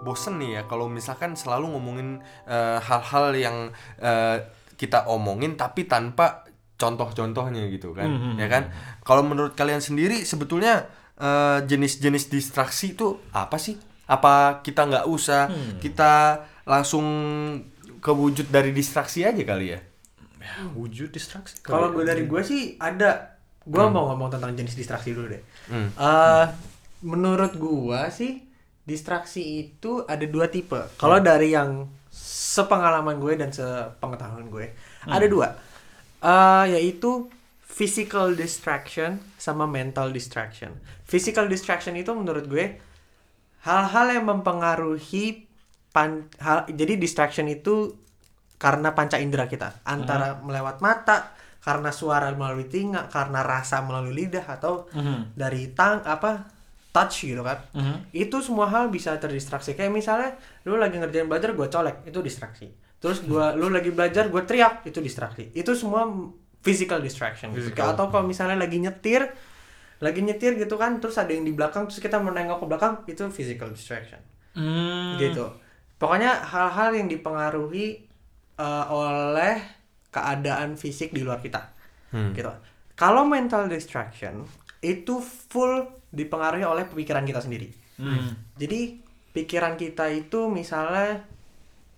bosen 0.05 0.37
nih 0.37 0.61
ya 0.61 0.63
kalau 0.69 0.85
misalkan 0.85 1.33
selalu 1.33 1.81
ngomongin 1.81 2.21
eh, 2.45 2.77
hal-hal 2.77 3.33
yang 3.33 3.57
eh, 4.05 4.45
kita 4.77 5.09
omongin 5.09 5.57
tapi 5.57 5.89
tanpa 5.89 6.50
contoh-contohnya 6.81 7.69
gitu 7.69 7.93
kan 7.93 8.09
ya 8.41 8.49
kan 8.49 8.73
kalau 9.05 9.21
menurut 9.21 9.53
kalian 9.53 9.85
sendiri 9.85 10.25
sebetulnya 10.25 10.89
eh, 11.21 11.61
jenis-jenis 11.69 12.33
distraksi 12.33 12.97
itu 12.97 13.21
apa 13.37 13.61
sih 13.61 13.77
apa 14.09 14.65
kita 14.65 14.89
nggak 14.89 15.07
usah 15.07 15.53
kita 15.79 16.43
langsung 16.65 17.05
kewujud 18.01 18.49
dari 18.49 18.73
distraksi 18.73 19.23
aja 19.23 19.45
kali 19.45 19.77
ya 19.77 19.81
Wujud 20.73 21.13
distraksi. 21.13 21.61
Kalau 21.61 21.93
gue 21.93 22.05
dari 22.05 22.25
gue 22.25 22.43
sih 22.45 22.77
ada. 22.81 23.37
Gue 23.61 23.85
mau 23.93 24.09
ngomong 24.11 24.33
tentang 24.33 24.57
jenis 24.57 24.75
distraksi 24.75 25.13
dulu 25.13 25.37
deh. 25.37 25.43
Hmm. 25.69 25.89
Eh, 25.93 26.47
menurut 27.05 27.53
gue 27.57 28.01
sih 28.13 28.41
distraksi 28.85 29.69
itu 29.69 30.05
ada 30.09 30.25
dua 30.25 30.49
tipe. 30.49 30.81
Kalau 30.97 31.21
dari 31.21 31.53
yang 31.55 31.87
sepengalaman 32.11 33.21
gue 33.23 33.39
dan 33.39 33.55
sepengetahuan 33.55 34.49
gue 34.51 34.75
ada 35.07 35.27
dua. 35.29 35.55
Eh, 36.21 36.65
yaitu 36.77 37.33
physical 37.65 38.37
distraction 38.37 39.17
sama 39.41 39.65
mental 39.65 40.13
distraction. 40.13 40.77
Physical 41.09 41.49
distraction 41.49 41.97
itu 41.97 42.13
menurut 42.13 42.45
gue 42.45 42.77
hal-hal 43.65 44.07
yang 44.21 44.29
mempengaruhi 44.29 45.49
pan 45.91 46.29
hal, 46.37 46.69
jadi 46.69 47.01
distraction 47.01 47.49
itu 47.49 47.97
karena 48.61 48.93
panca 48.93 49.17
indera 49.17 49.49
kita. 49.49 49.81
Antara 49.89 50.37
melewat 50.45 50.85
mata 50.85 51.33
karena 51.65 51.89
suara 51.89 52.29
melalui 52.37 52.69
telinga 52.69 53.09
karena 53.09 53.41
rasa 53.41 53.81
melalui 53.81 54.13
lidah 54.13 54.45
atau 54.45 54.93
dari 55.33 55.73
tang 55.73 56.05
apa 56.05 56.53
touch 56.93 57.25
gitu 57.33 57.41
kan. 57.41 57.65
Itu 58.13 58.45
semua 58.45 58.69
hal 58.69 58.93
bisa 58.93 59.17
terdistraksi. 59.17 59.73
Kayak 59.73 59.97
misalnya 59.97 60.31
lu 60.69 60.77
lagi 60.77 61.01
ngerjain 61.01 61.25
belajar 61.33 61.57
gue 61.57 61.69
colek. 61.73 62.05
Itu 62.05 62.21
distraksi 62.21 62.69
terus 63.01 63.25
gua 63.25 63.53
lu 63.53 63.69
lagi 63.69 63.89
belajar 63.89 64.29
gue 64.29 64.43
teriak 64.45 64.85
itu 64.85 65.01
distraksi 65.01 65.49
itu 65.51 65.73
semua 65.73 66.05
physical 66.61 67.01
distraction 67.01 67.51
gitu. 67.51 67.73
Physical. 67.73 67.97
atau 67.97 68.07
kalau 68.07 68.25
misalnya 68.25 68.55
lagi 68.55 68.77
nyetir 68.77 69.25
lagi 69.99 70.21
nyetir 70.21 70.57
gitu 70.57 70.77
kan 70.77 70.97
terus 70.97 71.17
ada 71.17 71.29
yang 71.29 71.43
di 71.43 71.53
belakang 71.53 71.85
terus 71.85 71.99
kita 71.99 72.17
menengok 72.17 72.61
ke 72.61 72.67
belakang 72.67 72.93
itu 73.07 73.25
physical 73.29 73.69
distraction 73.69 74.21
Hmm. 74.51 75.15
gitu 75.17 75.47
pokoknya 75.97 76.43
hal-hal 76.45 76.91
yang 76.93 77.07
dipengaruhi 77.07 78.03
eh, 78.57 78.85
oleh 78.87 79.57
keadaan 80.09 80.75
fisik 80.75 81.11
di 81.11 81.23
luar 81.23 81.39
kita 81.39 81.71
Hmm. 82.11 82.35
gitu 82.35 82.51
kalau 82.93 83.25
mental 83.25 83.65
distraction 83.65 84.45
itu 84.81 85.21
full 85.21 85.85
dipengaruhi 86.11 86.65
oleh 86.65 86.85
pikiran 86.85 87.23
kita 87.23 87.41
sendiri 87.41 87.71
Hmm. 87.97 88.35
jadi 88.57 88.99
pikiran 89.31 89.77
kita 89.77 90.11
itu 90.11 90.51
misalnya 90.51 91.23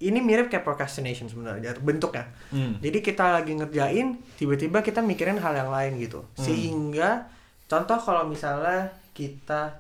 ini 0.02 0.18
mirip 0.18 0.50
kayak 0.50 0.62
procrastination 0.62 1.30
sebenarnya 1.30 1.78
bentuknya. 1.78 2.26
Hmm. 2.50 2.76
jadi 2.78 2.98
kita 2.98 3.38
lagi 3.38 3.52
ngerjain 3.54 4.18
tiba-tiba 4.34 4.82
kita 4.82 4.98
mikirin 4.98 5.38
hal 5.38 5.54
yang 5.54 5.70
lain 5.70 5.98
gitu. 5.98 6.26
Sehingga 6.34 7.30
contoh 7.66 7.96
kalau 7.96 8.26
misalnya 8.26 8.90
kita 9.12 9.78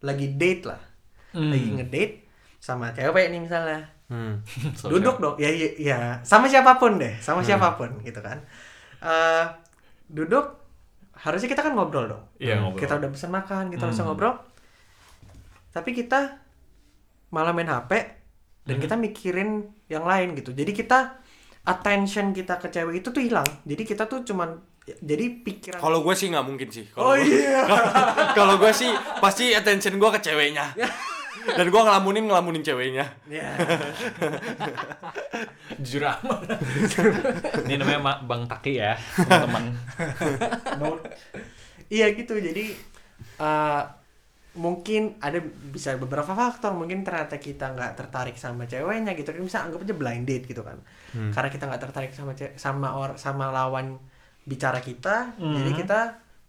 lagi 0.00 0.34
date 0.34 0.64
lah. 0.66 0.82
Hmm. 1.34 1.50
lagi 1.50 1.68
ngedate 1.74 2.14
sama 2.58 2.94
cewek 2.94 3.30
nih 3.30 3.40
misalnya. 3.42 3.80
Hmm. 4.06 4.38
duduk 4.92 5.18
dong. 5.18 5.34
Ya, 5.36 5.50
ya 5.50 5.68
ya. 5.74 5.98
Sama 6.22 6.46
siapa 6.46 6.78
pun 6.78 6.98
deh. 6.98 7.14
Sama 7.18 7.42
siapa 7.42 7.74
pun 7.74 7.90
gitu 8.02 8.18
kan. 8.18 8.38
Eh 9.02 9.44
duduk 10.06 10.62
harusnya 11.14 11.48
kita 11.48 11.62
kan 11.62 11.74
ngobrol 11.74 12.06
dong. 12.06 12.24
Iya, 12.38 12.60
ngobrol. 12.60 12.80
kita 12.80 12.98
udah 12.98 13.10
pesan 13.10 13.30
makan 13.30 13.64
kita 13.70 13.86
Hmm. 13.86 14.06
ngobrol. 14.06 14.34
Tapi 15.74 15.90
kita 15.90 16.38
malah 17.34 17.50
main 17.50 17.66
HP 17.66 17.90
dan 18.64 18.78
kita 18.78 18.94
mikirin 18.94 19.62
yang 19.86 20.02
lain 20.02 20.32
gitu 20.32 20.50
jadi 20.50 20.68
kita 20.68 20.98
attention 21.62 22.30
kita 22.30 22.56
ke 22.56 22.66
cewek 22.68 22.98
itu 22.98 23.08
tuh 23.08 23.20
hilang 23.20 23.44
jadi 23.62 23.82
kita 23.82 24.04
tuh 24.04 24.22
cuman 24.22 24.58
jadi 24.84 25.40
pikiran 25.40 25.78
Kalau 25.78 25.98
gue 25.98 26.12
sih 26.12 26.26
nggak 26.28 26.42
mungkin 26.42 26.66
sih. 26.68 26.84
oh 26.94 27.12
Kalau 27.16 27.16
gua- 27.16 27.24
iya 27.24 27.60
Kalau 28.34 28.54
gue 28.58 28.70
sih 28.70 28.90
pasti 29.16 29.50
attention 29.50 29.96
gue 29.96 30.10
ke 30.10 30.20
ceweknya. 30.20 30.70
Dan 31.46 31.66
gue 31.66 31.78
ngelamunin 31.78 32.24
ngelamunin 32.24 32.60
ceweknya. 32.60 33.04
ya 33.26 33.48
Jujur 35.80 36.04
amat. 36.04 36.60
Ini 37.64 37.74
namanya 37.76 37.98
Ma- 37.98 38.20
Bang 38.22 38.44
Taki 38.44 38.76
ya, 38.76 38.92
teman-teman. 39.18 39.72
iya 41.88 42.06
gitu 42.12 42.36
jadi 42.36 42.74
eh, 43.38 43.80
mungkin 44.54 45.18
ada 45.18 45.42
bisa 45.42 45.98
beberapa 45.98 46.30
faktor. 46.30 46.72
Mungkin 46.74 47.02
ternyata 47.02 47.42
kita 47.42 47.74
nggak 47.74 47.92
tertarik 47.98 48.38
sama 48.38 48.64
ceweknya 48.70 49.14
gitu 49.18 49.34
kan 49.34 49.42
bisa 49.42 49.58
anggap 49.66 49.82
aja 49.82 49.94
blind 49.94 50.24
date 50.24 50.46
gitu 50.46 50.62
kan. 50.62 50.78
Karena 51.10 51.48
kita 51.50 51.64
nggak 51.66 51.82
tertarik 51.82 52.10
sama 52.14 52.32
sama 52.54 52.88
or 52.94 53.18
sama 53.18 53.50
lawan 53.50 53.98
bicara 54.44 54.78
kita 54.78 55.34
jadi 55.40 55.70
Mhm. 55.72 55.78
kita 55.80 56.00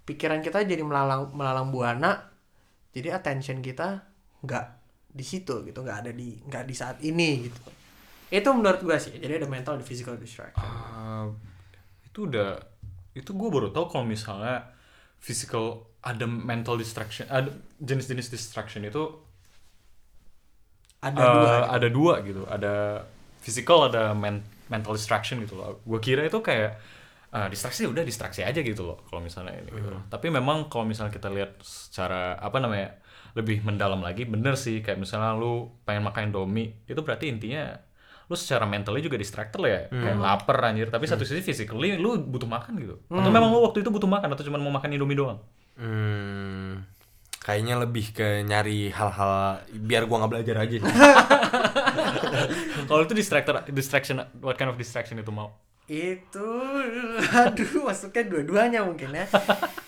pikiran 0.06 0.44
kita 0.44 0.68
jadi 0.68 0.84
melalang 0.84 1.32
melalang 1.32 1.72
buana 1.72 2.30
jadi 2.92 3.16
attention 3.16 3.64
kita 3.64 4.04
nggak 4.44 4.66
di 5.16 5.24
situ 5.24 5.64
gitu 5.64 5.80
nggak 5.80 5.98
ada 6.06 6.12
di 6.12 6.36
nggak 6.44 6.64
di 6.68 6.76
saat 6.76 7.00
ini 7.02 7.48
gitu. 7.48 7.60
Itu 8.30 8.52
menurut 8.52 8.84
gua 8.84 9.00
sih 9.00 9.16
jadi 9.16 9.40
ada 9.40 9.48
mental 9.48 9.80
dan 9.80 9.86
physical 9.88 10.20
distraction. 10.20 10.60
Ah, 10.60 11.32
itu 12.04 12.28
udah 12.28 12.60
itu 13.16 13.32
gue 13.32 13.50
baru 13.50 13.72
tahu 13.72 13.88
kalau 13.88 14.04
misalnya 14.04 14.75
physical 15.26 15.66
ada 16.06 16.26
mental 16.30 16.78
distraction 16.78 17.26
ada 17.34 17.50
jenis-jenis 17.82 18.28
distraction 18.30 18.86
itu 18.86 19.04
ada 21.06 21.22
eh, 21.22 21.34
dua 21.38 21.52
ada 21.70 21.88
dua 21.90 22.14
gitu. 22.26 22.42
Ada 22.50 22.74
physical 23.44 23.90
ada 23.94 24.04
men- 24.18 24.46
mental 24.74 24.98
distraction 24.98 25.38
gitu 25.46 25.54
loh. 25.60 25.82
Gue 25.86 26.00
kira 26.02 26.26
itu 26.26 26.40
kayak 26.42 26.82
ah, 27.36 27.48
distraksi 27.52 27.86
udah 27.86 28.02
distraksi 28.02 28.42
aja 28.42 28.60
gitu 28.66 28.82
loh 28.88 28.98
kalau 29.06 29.22
misalnya 29.22 29.54
ini 29.60 29.70
gitu. 29.70 29.92
tapi 30.10 30.28
memang 30.34 30.72
kalau 30.72 30.86
misalnya 30.88 31.14
kita 31.14 31.30
lihat 31.30 31.60
secara 31.62 32.40
apa 32.40 32.58
namanya 32.64 32.98
lebih 33.38 33.62
mendalam 33.68 34.02
lagi 34.02 34.26
bener 34.26 34.56
sih. 34.58 34.82
Kayak 34.82 35.00
misalnya 35.06 35.38
lu 35.38 35.70
pengen 35.86 36.04
makan 36.08 36.32
Indomie 36.32 36.74
itu 36.90 37.02
berarti 37.06 37.30
intinya 37.30 37.78
lu 38.26 38.36
secara 38.36 38.66
mentalnya 38.66 39.06
juga 39.06 39.18
distracted 39.22 39.62
lah 39.62 39.70
ya. 39.70 39.82
Kayak 39.90 40.18
lapar 40.18 40.58
anjir. 40.66 40.90
Tapi 40.90 41.06
satu 41.06 41.24
sisi 41.26 41.46
physically 41.46 41.98
lu 41.98 42.18
butuh 42.18 42.50
makan 42.50 42.74
gitu. 42.82 42.96
Atau 43.10 43.30
memang 43.30 43.54
lu 43.54 43.62
waktu 43.62 43.86
itu 43.86 43.90
butuh 43.94 44.10
makan 44.10 44.34
atau 44.34 44.44
cuma 44.46 44.58
mau 44.58 44.74
makan 44.74 44.98
Indomie 44.98 45.18
doang? 45.18 45.40
Hmm, 45.76 46.88
kayaknya 47.44 47.84
lebih 47.84 48.16
ke 48.16 48.48
nyari 48.48 48.90
hal-hal 48.90 49.60
biar 49.76 50.08
gua 50.08 50.24
nggak 50.24 50.32
belajar 50.32 50.56
aja. 50.64 50.78
kalau 52.90 53.02
itu 53.04 53.14
distractor 53.14 53.62
distraction 53.70 54.24
what 54.40 54.56
kind 54.56 54.72
of 54.72 54.80
distraction 54.80 55.20
itu 55.20 55.30
mau 55.30 55.52
itu 55.86 56.50
aduh 57.46 57.86
masuknya 57.86 58.24
dua-duanya 58.26 58.80
mungkin 58.82 59.14
ya 59.14 59.26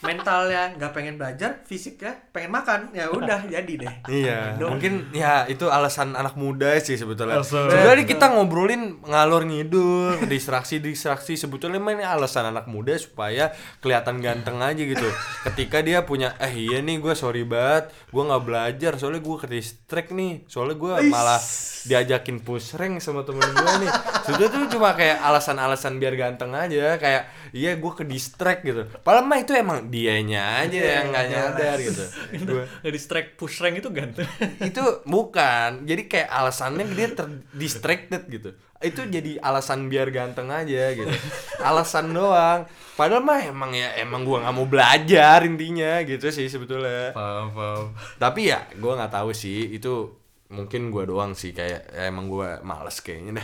mentalnya 0.06 0.76
nggak 0.78 0.92
pengen 0.94 1.16
belajar 1.18 1.64
fisiknya 1.66 2.14
pengen 2.30 2.52
makan 2.54 2.80
ya 2.94 3.10
udah 3.10 3.48
jadi 3.54 3.74
deh 3.82 3.96
iya, 4.12 4.40
Dong. 4.60 4.78
mungkin 4.78 5.10
ya 5.16 5.48
itu 5.48 5.66
alasan 5.72 6.18
anak 6.18 6.36
muda 6.36 6.76
sih 6.82 7.00
sebetulnya. 7.00 7.40
Sebenarnya 7.42 8.06
kita 8.06 8.34
ngobrolin 8.34 9.00
ngalor 9.06 9.48
ngidul, 9.48 10.28
distraksi 10.28 10.82
distraksi 10.84 11.40
sebetulnya 11.40 11.80
mah 11.80 11.94
ini 11.96 12.04
alasan 12.04 12.52
anak 12.52 12.68
muda 12.68 12.98
supaya 12.98 13.54
kelihatan 13.80 14.20
ganteng 14.20 14.60
aja 14.60 14.82
gitu. 14.82 15.08
Ketika 15.48 15.80
dia 15.86 16.04
punya 16.04 16.36
eh 16.42 16.52
iya 16.52 16.84
nih 16.84 17.00
gue 17.00 17.14
sorry 17.14 17.48
banget, 17.48 17.94
gue 18.12 18.24
nggak 18.24 18.44
belajar 18.44 18.92
soalnya 19.00 19.22
gue 19.24 19.38
ke 19.40 19.48
distract 19.48 20.10
nih, 20.12 20.44
soalnya 20.50 20.76
gue 20.76 20.94
malah 21.08 21.40
diajakin 21.88 22.44
push 22.44 22.76
rank 22.76 23.00
sama 23.00 23.24
temen 23.24 23.48
gue 23.48 23.74
nih. 23.88 23.92
Sudah 24.28 24.48
tuh 24.52 24.68
cuma 24.68 24.92
kayak 24.98 25.24
alasan-alasan 25.24 25.87
biar 25.95 26.19
ganteng 26.19 26.52
aja, 26.52 27.00
kayak 27.00 27.23
iya 27.56 27.80
gue 27.80 27.91
ke 27.95 28.04
distract 28.04 28.67
gitu. 28.67 28.84
Padahal 29.00 29.23
mah 29.23 29.39
itu 29.39 29.56
emang 29.56 29.88
dianya 29.88 30.67
aja 30.67 31.00
yang 31.00 31.15
nggak 31.15 31.28
nyadar 31.32 31.78
gitu. 31.80 32.04
Nah, 32.47 32.91
distract 32.91 33.39
push 33.39 33.63
rank 33.63 33.80
itu 33.80 33.89
ganteng. 33.91 34.28
Itu 34.69 35.04
bukan. 35.08 35.88
Jadi 35.88 36.10
kayak 36.10 36.30
alasannya 36.32 36.86
dia 36.95 37.08
terdistracted 37.12 38.23
gitu. 38.28 38.50
Itu 38.78 39.08
jadi 39.10 39.41
alasan 39.41 39.89
biar 39.89 40.10
ganteng 40.13 40.52
aja 40.54 40.93
gitu. 40.93 41.12
Alasan 41.60 42.13
doang. 42.13 42.65
Padahal 42.95 43.23
mah 43.26 43.41
emang 43.41 43.71
ya 43.73 43.93
emang 44.00 44.26
gua 44.26 44.45
nggak 44.45 44.56
mau 44.56 44.67
belajar 44.69 45.43
intinya 45.45 46.02
gitu 46.06 46.30
sih 46.30 46.47
sebetulnya. 46.50 47.13
Paham 47.13 47.54
paham. 47.54 47.86
Tapi 48.17 48.41
ya 48.54 48.65
gua 48.78 48.97
nggak 49.02 49.13
tahu 49.13 49.32
sih. 49.34 49.76
Itu 49.76 50.17
mungkin 50.47 50.88
gua 50.93 51.04
doang 51.04 51.36
sih 51.36 51.52
kayak 51.52 51.91
ya 51.91 52.08
emang 52.08 52.32
gua 52.32 52.63
males 52.63 53.04
kayaknya 53.04 53.43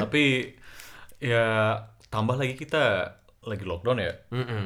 tapi 0.00 0.56
ya 1.20 1.76
tambah 2.10 2.36
lagi 2.36 2.56
kita 2.58 3.16
lagi 3.40 3.64
lockdown 3.64 3.96
ya. 3.96 4.12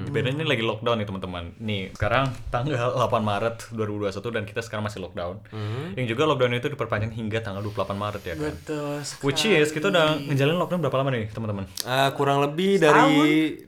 Di 0.03 0.11
Berlin 0.11 0.35
ini 0.35 0.47
lagi 0.51 0.67
lockdown 0.67 0.99
nih 0.99 1.07
teman-teman. 1.07 1.55
Nih 1.63 1.95
sekarang 1.95 2.27
tanggal 2.51 2.75
8 3.07 3.23
Maret 3.23 3.71
2021 3.71 4.35
dan 4.35 4.43
kita 4.43 4.61
sekarang 4.67 4.91
masih 4.91 4.99
lockdown. 4.99 5.47
Yang 5.95 6.07
juga 6.11 6.27
lockdown 6.27 6.59
itu 6.59 6.67
diperpanjang 6.75 7.15
hingga 7.15 7.39
tanggal 7.39 7.63
28 7.63 7.95
Maret 7.95 8.23
ya 8.27 8.35
kan. 8.35 8.51
Betul 8.51 8.99
Which 9.23 9.47
is 9.47 9.71
kita 9.71 9.95
udah 9.95 10.19
ngejalanin 10.19 10.59
lockdown 10.59 10.83
berapa 10.83 10.97
lama 10.99 11.11
nih 11.15 11.31
teman-teman? 11.31 11.71
Eh, 11.87 12.11
kurang 12.19 12.43
lebih 12.43 12.83
dari 12.83 13.15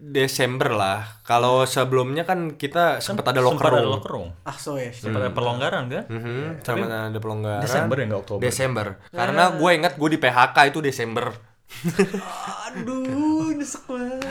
Desember 0.03 0.75
lah. 0.75 1.23
Kalau 1.23 1.63
sebelumnya 1.63 2.27
kan 2.27 2.59
kita 2.59 2.99
sempat 2.99 3.31
ada 3.31 3.39
locker 3.39 3.63
Sempat 3.63 3.87
ada 3.87 4.11
room. 4.11 4.29
Ah 4.43 4.59
so 4.59 4.75
ya. 4.75 4.91
Sempat 4.91 5.23
ada 5.23 5.31
pelonggaran 5.31 5.87
kan? 5.87 6.11
Mhm, 6.11 6.67
sama 6.67 7.15
ada 7.15 7.19
pelonggaran. 7.23 7.63
Desember 7.63 7.95
ya 7.95 8.05
nggak 8.11 8.21
Oktober? 8.27 8.43
Desember. 8.43 8.87
Karena 9.15 9.55
gue 9.55 9.71
ingat 9.71 9.95
gue 9.95 10.09
di 10.11 10.19
PHK 10.19 10.75
itu 10.75 10.83
Desember. 10.83 11.31
Aduh, 12.71 13.03
nyesek 13.67 13.83
banget. 13.85 14.23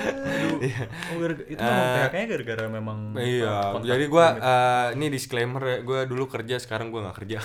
Oh, 1.12 1.18
gara- 1.20 1.44
itu 1.46 1.60
memang 1.60 1.88
PHK-nya 2.00 2.26
gara-gara 2.30 2.64
memang 2.70 2.98
Iya, 3.14 3.56
jadi 3.82 4.06
gue 4.06 4.26
eh, 4.40 4.88
ini 4.94 5.06
disclaimer 5.10 5.60
ya, 5.62 5.78
gue 5.82 6.00
dulu 6.06 6.26
kerja 6.26 6.56
sekarang 6.58 6.88
gue 6.88 7.04
nggak 7.04 7.18
kerja. 7.18 7.38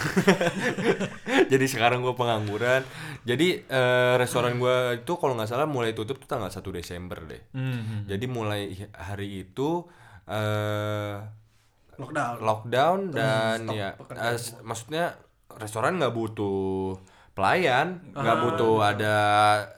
jadi 1.52 1.66
sekarang 1.66 2.00
gue 2.00 2.14
pengangguran. 2.14 2.86
Jadi 3.22 3.48
eh, 3.60 4.14
restoran 4.16 4.56
gue 4.56 4.76
itu 4.96 5.12
kalau 5.14 5.34
nggak 5.34 5.50
salah 5.50 5.66
mulai 5.66 5.90
tutup 5.90 6.16
tuh 6.16 6.28
tanggal 6.28 6.48
1 6.48 6.62
Desember 6.70 7.18
deh. 7.24 7.42
Hmm. 7.50 8.06
Jadi 8.06 8.24
mulai 8.24 8.70
hari 8.92 9.42
itu 9.44 9.84
eh 10.24 11.18
Lockdown. 11.98 12.34
lockdown 12.40 12.98
dan 13.10 13.68
ya 13.68 13.92
eh, 13.92 14.32
s- 14.32 14.56
maksudnya 14.62 15.20
restoran 15.52 15.98
nggak 15.98 16.14
butuh 16.14 16.96
pelayan, 17.40 17.86
nggak 18.12 18.36
butuh 18.38 18.74
ada 18.84 19.16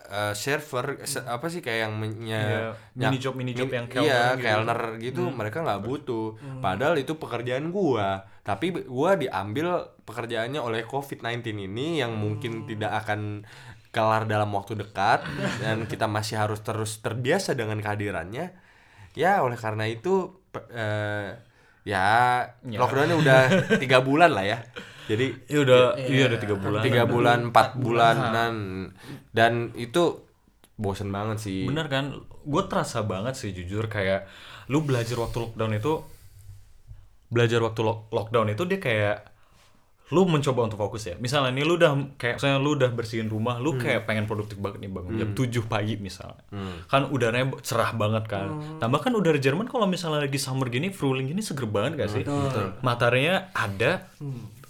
eh, 0.05 0.35
server 0.35 0.98
se- 1.03 1.22
apa 1.22 1.46
sih 1.46 1.59
kayak 1.59 1.87
yang 1.87 1.94
menya, 1.94 2.42
Iya, 2.42 2.59
mini 3.01 3.16
job- 3.16 3.33
mini 3.35 3.53
job 3.53 3.70
yang 3.70 3.87
kelner 3.87 4.03
iya, 4.05 4.25
gitu. 4.35 4.42
kelner 4.42 4.81
gitu 4.98 5.22
mereka 5.31 5.59
nggak 5.61 5.81
butuh. 5.81 6.27
Padahal 6.59 6.94
itu 6.96 7.14
pekerjaan 7.14 7.70
gua, 7.70 8.09
tapi 8.40 8.75
gua 8.83 9.14
diambil 9.14 9.72
pekerjaannya 10.03 10.59
oleh 10.59 10.83
COVID-19 10.85 11.38
ini 11.62 11.98
yang 11.98 12.12
mungkin 12.12 12.66
tidak 12.66 12.90
akan 13.01 13.46
kelar 13.88 14.27
dalam 14.27 14.51
waktu 14.51 14.75
dekat 14.75 15.22
dan 15.62 15.87
kita 15.87 16.05
masih 16.07 16.37
harus 16.37 16.59
terus 16.61 16.98
terbiasa 16.98 17.53
dengan 17.53 17.79
kehadirannya. 17.79 18.51
Ya 19.12 19.38
oleh 19.38 19.57
karena 19.57 19.87
itu 19.87 20.35
eh, 20.68 21.38
ya 21.83 22.09
Ya. 22.62 22.79
lockdownnya 22.79 23.16
udah 23.16 23.40
tiga 23.77 24.01
bulan 24.01 24.31
lah 24.31 24.44
ya. 24.44 24.59
Jadi 25.04 25.26
Iya 25.46 25.58
udah, 25.60 25.82
iya 25.98 26.24
udah 26.26 26.38
tiga 26.38 26.54
bulan. 26.54 26.80
tiga 26.80 27.02
bulan, 27.04 27.38
empat 27.48 27.68
bulanan 27.76 28.54
dan 29.30 29.52
itu 29.74 30.22
bosen 30.74 31.08
banget 31.08 31.38
sih. 31.38 31.64
Bener 31.64 31.86
kan? 31.86 32.14
Gue 32.42 32.62
terasa 32.66 33.02
banget 33.02 33.34
sih 33.34 33.50
jujur 33.50 33.86
kayak 33.86 34.26
lu 34.66 34.82
belajar 34.82 35.14
waktu 35.16 35.38
lockdown 35.40 35.74
itu 35.74 36.02
belajar 37.28 37.60
waktu 37.60 37.80
lock- 37.80 38.10
lockdown 38.10 38.50
itu 38.50 38.62
dia 38.64 38.78
kayak 38.78 39.16
lu 40.12 40.28
mencoba 40.28 40.68
untuk 40.68 40.76
fokus 40.76 41.08
ya. 41.08 41.16
Misalnya 41.16 41.56
nih 41.56 41.64
lu 41.64 41.74
udah 41.74 41.90
kayak 42.14 42.36
misalnya 42.36 42.60
lu 42.60 42.76
udah 42.76 42.90
bersihin 42.90 43.26
rumah, 43.26 43.56
lu 43.56 43.80
kayak 43.80 44.04
pengen 44.04 44.28
produktif 44.28 44.60
banget 44.60 44.84
nih 44.84 44.92
bangun 44.92 45.16
jam 45.16 45.30
7 45.32 45.64
pagi 45.64 45.96
misalnya. 45.96 46.44
Kan 46.86 47.08
udaranya 47.08 47.48
cerah 47.58 47.90
banget 47.92 48.28
kan. 48.28 48.48
Tambah 48.76 49.00
kan 49.00 49.12
udara 49.12 49.40
Jerman 49.40 49.64
kalau 49.66 49.86
misalnya 49.86 50.20
lagi 50.20 50.36
summer 50.36 50.68
gini, 50.68 50.92
fruling 50.92 51.26
gini 51.26 51.40
seger 51.40 51.64
banget 51.64 51.96
gak 51.96 52.10
sih? 52.12 52.24
Mataharinya 52.82 53.48
ada, 53.52 54.04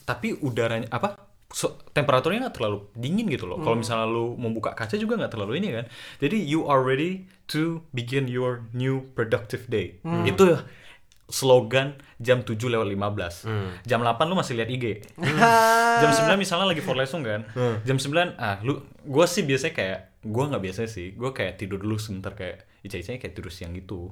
tapi 0.02 0.34
udaranya 0.36 0.88
apa? 0.88 1.30
so- 1.52 1.76
temperaturnya 1.92 2.48
nggak 2.48 2.56
terlalu 2.56 2.88
dingin 2.94 3.28
gitu 3.28 3.44
loh. 3.44 3.60
Kalau 3.60 3.76
misalnya 3.76 4.08
lu 4.08 4.32
membuka 4.34 4.72
kaca 4.72 4.96
juga 4.96 5.20
nggak 5.20 5.30
terlalu 5.30 5.60
ini 5.60 5.68
kan. 5.70 5.84
Jadi 6.16 6.40
you 6.40 6.64
are 6.64 6.80
ready 6.80 7.28
to 7.46 7.60
begin 7.92 8.24
your 8.24 8.64
new 8.72 9.04
productive 9.12 9.68
day. 9.68 10.00
Itu 10.24 10.56
slogan 11.28 11.96
jam 12.18 12.40
7 12.40 12.56
lewat 12.68 12.88
15. 12.88 13.44
Jam 13.84 14.00
8 14.00 14.16
lu 14.24 14.34
masih 14.34 14.54
lihat 14.54 14.68
IG. 14.70 14.84
jam 15.98 16.08
9 16.08 16.36
misalnya 16.36 16.66
lagi 16.66 16.80
for 16.80 16.92
lesson 16.92 17.20
kan. 17.20 17.44
Jam 17.84 17.96
9 17.96 18.32
ah 18.38 18.56
lu 18.62 18.80
gua 19.02 19.24
sih 19.24 19.42
biasanya 19.42 19.74
kayak 19.74 19.98
gua 20.22 20.46
nggak 20.48 20.62
biasa 20.62 20.86
sih. 20.86 21.12
Gua 21.12 21.30
kayak 21.30 21.58
tidur 21.58 21.78
dulu 21.78 21.98
sebentar 21.98 22.32
kayak 22.32 22.66
ica-icanya 22.82 23.18
kayak 23.18 23.34
tidur 23.34 23.50
siang 23.50 23.74
gitu. 23.74 24.10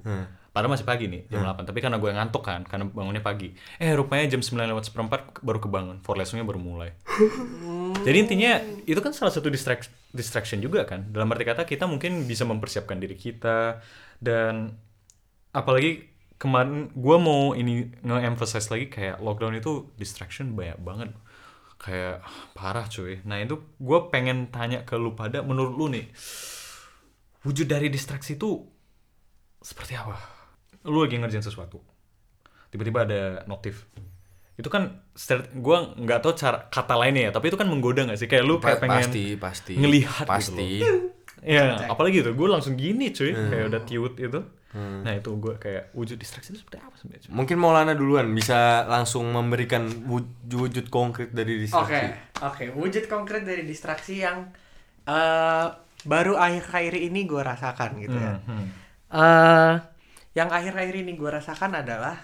Padahal 0.51 0.75
masih 0.75 0.83
pagi 0.83 1.07
nih 1.07 1.27
jam 1.27 1.47
8. 1.47 1.63
Tapi 1.63 1.79
karena 1.79 1.99
gue 1.99 2.11
ngantuk 2.11 2.43
kan 2.43 2.67
karena 2.67 2.87
bangunnya 2.87 3.23
pagi. 3.23 3.55
Eh 3.79 3.95
rupanya 3.95 4.27
jam 4.27 4.43
9 4.43 4.67
lewat 4.67 4.91
seperempat 4.91 5.43
baru 5.43 5.59
kebangun. 5.59 6.03
For 6.03 6.19
lessonnya 6.19 6.43
baru 6.43 6.59
mulai. 6.59 6.91
Jadi 8.07 8.17
intinya 8.19 8.59
itu 8.83 8.99
kan 8.99 9.15
salah 9.15 9.31
satu 9.31 9.47
distract- 9.47 9.95
distraction 10.11 10.59
juga 10.59 10.83
kan. 10.83 11.07
Dalam 11.11 11.31
arti 11.31 11.47
kata 11.47 11.63
kita 11.63 11.87
mungkin 11.87 12.27
bisa 12.27 12.43
mempersiapkan 12.43 12.99
diri 12.99 13.15
kita 13.15 13.79
dan 14.19 14.75
apalagi 15.51 16.11
kemarin 16.35 16.91
gua 16.95 17.19
mau 17.19 17.53
ini 17.53 17.91
nge-emphasize 18.01 18.71
lagi 18.71 18.87
kayak 18.89 19.19
lockdown 19.21 19.55
itu 19.55 19.87
distraction 19.95 20.55
banyak 20.55 20.79
banget. 20.81 21.11
Kayak 21.81 22.21
ah, 22.21 22.45
parah 22.53 22.85
cuy. 22.93 23.25
Nah 23.25 23.41
itu 23.41 23.57
gua 23.81 24.13
pengen 24.13 24.53
tanya 24.53 24.85
ke 24.85 25.01
lu 25.01 25.17
pada 25.17 25.41
menurut 25.41 25.73
lu 25.73 25.87
nih 25.89 26.13
wujud 27.41 27.65
dari 27.65 27.89
distraksi 27.89 28.37
itu 28.37 28.69
seperti 29.65 29.97
apa? 29.97 30.21
Lu 30.85 31.01
lagi 31.01 31.17
ngerjain 31.17 31.41
sesuatu, 31.41 31.81
tiba-tiba 32.69 33.09
ada 33.09 33.21
notif. 33.49 33.89
Itu 34.61 34.69
kan 34.69 35.09
gua 35.57 35.97
nggak 35.97 36.21
tahu 36.21 36.33
cara 36.37 36.69
kata 36.69 37.01
lainnya 37.01 37.29
ya, 37.29 37.31
tapi 37.33 37.49
itu 37.49 37.57
kan 37.57 37.65
menggoda 37.65 38.05
nggak 38.05 38.21
sih? 38.21 38.29
Kayak 38.29 38.45
lu 38.45 38.61
kayak 38.61 38.85
pengen 38.85 39.01
pasti 39.01 39.25
pasti 39.41 39.73
ngelihat 39.81 40.29
pasti 40.29 40.53
gitu 40.53 40.85
loh. 40.85 41.17
Ya, 41.41 41.89
apalagi 41.89 42.21
itu 42.21 42.37
gue 42.37 42.49
langsung 42.53 42.77
gini 42.77 43.17
cuy, 43.17 43.33
kayak 43.33 43.73
udah 43.73 43.81
tiut 43.89 44.21
itu. 44.21 44.41
Nah 44.79 45.13
itu 45.19 45.35
gue 45.35 45.59
kayak 45.59 45.91
wujud 45.99 46.15
distraksi 46.15 46.55
itu 46.55 46.63
seperti 46.63 46.79
apa 46.79 46.95
sebenarnya? 46.95 47.27
mungkin 47.35 47.57
Maulana 47.59 47.99
duluan 47.99 48.31
bisa 48.31 48.87
langsung 48.87 49.27
memberikan 49.35 49.91
wujud, 50.07 50.47
wujud 50.47 50.87
konkret 50.95 51.35
dari 51.35 51.59
Oke, 51.59 51.67
distraksi 51.67 52.07
oke. 52.39 52.65
Wujud 52.79 53.05
konkret 53.11 53.43
dari 53.43 53.67
distraksi 53.67 54.23
yang 54.23 54.47
eh, 55.11 55.67
baru 56.07 56.39
akhir-akhir 56.39 56.95
ini 57.03 57.27
gue 57.27 57.43
rasakan 57.43 57.91
gitu 57.99 58.15
ya. 58.15 58.35
Hmm. 58.47 58.67
Eh, 59.11 59.75
yang 60.39 60.55
akhir-akhir 60.55 60.95
ini 61.03 61.19
gue 61.19 61.31
rasakan 61.31 61.83
adalah 61.83 62.15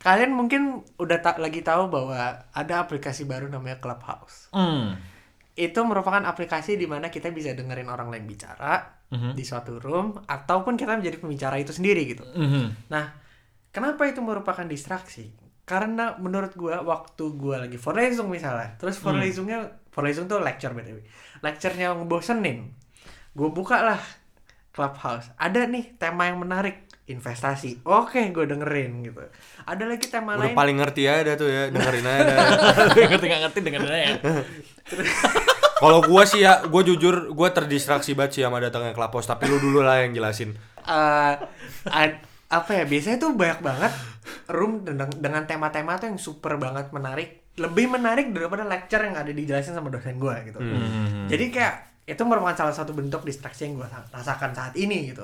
kalian 0.00 0.32
mungkin 0.32 0.82
udah 0.96 1.18
tak 1.20 1.36
lagi 1.36 1.60
tahu 1.60 1.92
bahwa 1.92 2.48
ada 2.48 2.74
aplikasi 2.80 3.28
baru 3.28 3.52
namanya 3.52 3.76
Clubhouse. 3.78 4.48
Hmm. 4.56 4.96
Itu 5.52 5.84
merupakan 5.84 6.24
aplikasi 6.24 6.80
di 6.80 6.88
mana 6.88 7.12
kita 7.12 7.28
bisa 7.28 7.52
dengerin 7.52 7.88
orang 7.88 8.08
lain 8.08 8.24
bicara 8.24 9.00
Mhm. 9.12 9.36
di 9.36 9.44
suatu 9.44 9.76
room 9.76 10.16
ataupun 10.24 10.72
kita 10.72 10.96
menjadi 10.96 11.20
pembicara 11.20 11.60
itu 11.60 11.68
sendiri 11.68 12.08
gitu. 12.08 12.24
Mhm. 12.24 12.88
Nah, 12.88 13.12
kenapa 13.68 14.08
itu 14.08 14.24
merupakan 14.24 14.64
distraksi? 14.64 15.28
Karena 15.62 16.16
menurut 16.16 16.56
gua 16.56 16.80
waktu 16.80 17.36
gua 17.36 17.68
lagi 17.68 17.76
Vorlesung 17.76 18.32
misalnya, 18.32 18.72
terus 18.80 18.96
Vorlesungnya 18.96 19.68
Vorlesung 19.92 20.24
tuh 20.24 20.40
lecture 20.40 20.72
btw, 20.72 21.04
lecturenya 21.44 21.92
ngebosenin, 21.92 22.72
gua 23.36 23.52
buka 23.52 23.84
lah 23.84 24.00
Clubhouse, 24.72 25.28
ada 25.36 25.68
nih 25.68 26.00
tema 26.00 26.32
yang 26.32 26.40
menarik 26.40 26.88
investasi, 27.04 27.84
oke 27.84 28.32
gue 28.32 28.46
dengerin 28.48 29.04
gitu. 29.04 29.20
Ada 29.68 29.84
lagi 29.84 30.08
tema 30.08 30.32
udah 30.32 30.48
lain, 30.48 30.56
paling 30.56 30.76
ngerti 30.80 31.02
aja 31.04 31.36
tuh 31.36 31.50
ya 31.50 31.68
dengerin 31.68 32.06
aja 32.08 32.34
ngerti 33.12 33.26
nggak 33.28 33.42
ngerti 33.44 33.60
dengan 33.60 33.80
ya. 33.84 34.16
kalau 35.82 35.98
gua 36.00 36.22
sih 36.22 36.40
ya 36.40 36.62
gua 36.64 36.80
jujur 36.80 37.34
gua 37.34 37.50
terdistraksi 37.50 38.14
banget 38.14 38.32
sih 38.32 38.42
sama 38.42 38.56
datangnya 38.56 38.94
Klapos 38.94 39.26
tapi 39.26 39.50
lu 39.50 39.58
dulu 39.58 39.82
lah 39.82 39.98
yang 39.98 40.14
jelasin 40.14 40.54
eh, 40.78 41.34
ad- 41.84 42.22
apa 42.46 42.70
ya 42.72 42.84
biasanya 42.84 43.18
tuh 43.18 43.32
banyak 43.32 43.60
banget 43.60 43.92
room 44.46 44.84
dengan 44.84 45.10
dengan 45.10 45.42
tema-tema 45.42 45.96
tuh 45.96 46.06
yang 46.06 46.20
super 46.20 46.54
banget 46.54 46.92
menarik 46.92 47.42
lebih 47.52 47.88
menarik 47.90 48.30
daripada 48.30 48.62
lecture 48.62 49.00
yang 49.00 49.12
ada 49.12 49.28
dijelasin 49.28 49.72
sama 49.72 49.88
dosen 49.88 50.16
gue 50.16 50.34
gitu 50.46 50.56
Hmm. 50.56 51.26
jadi 51.26 51.44
kayak 51.48 51.74
itu 52.02 52.18
merupakan 52.26 52.58
salah 52.58 52.74
satu 52.74 52.98
bentuk 52.98 53.22
distraksi 53.22 53.70
yang 53.70 53.78
gue 53.78 53.86
rasakan 54.10 54.50
saat 54.50 54.74
ini 54.74 55.14
gitu. 55.14 55.22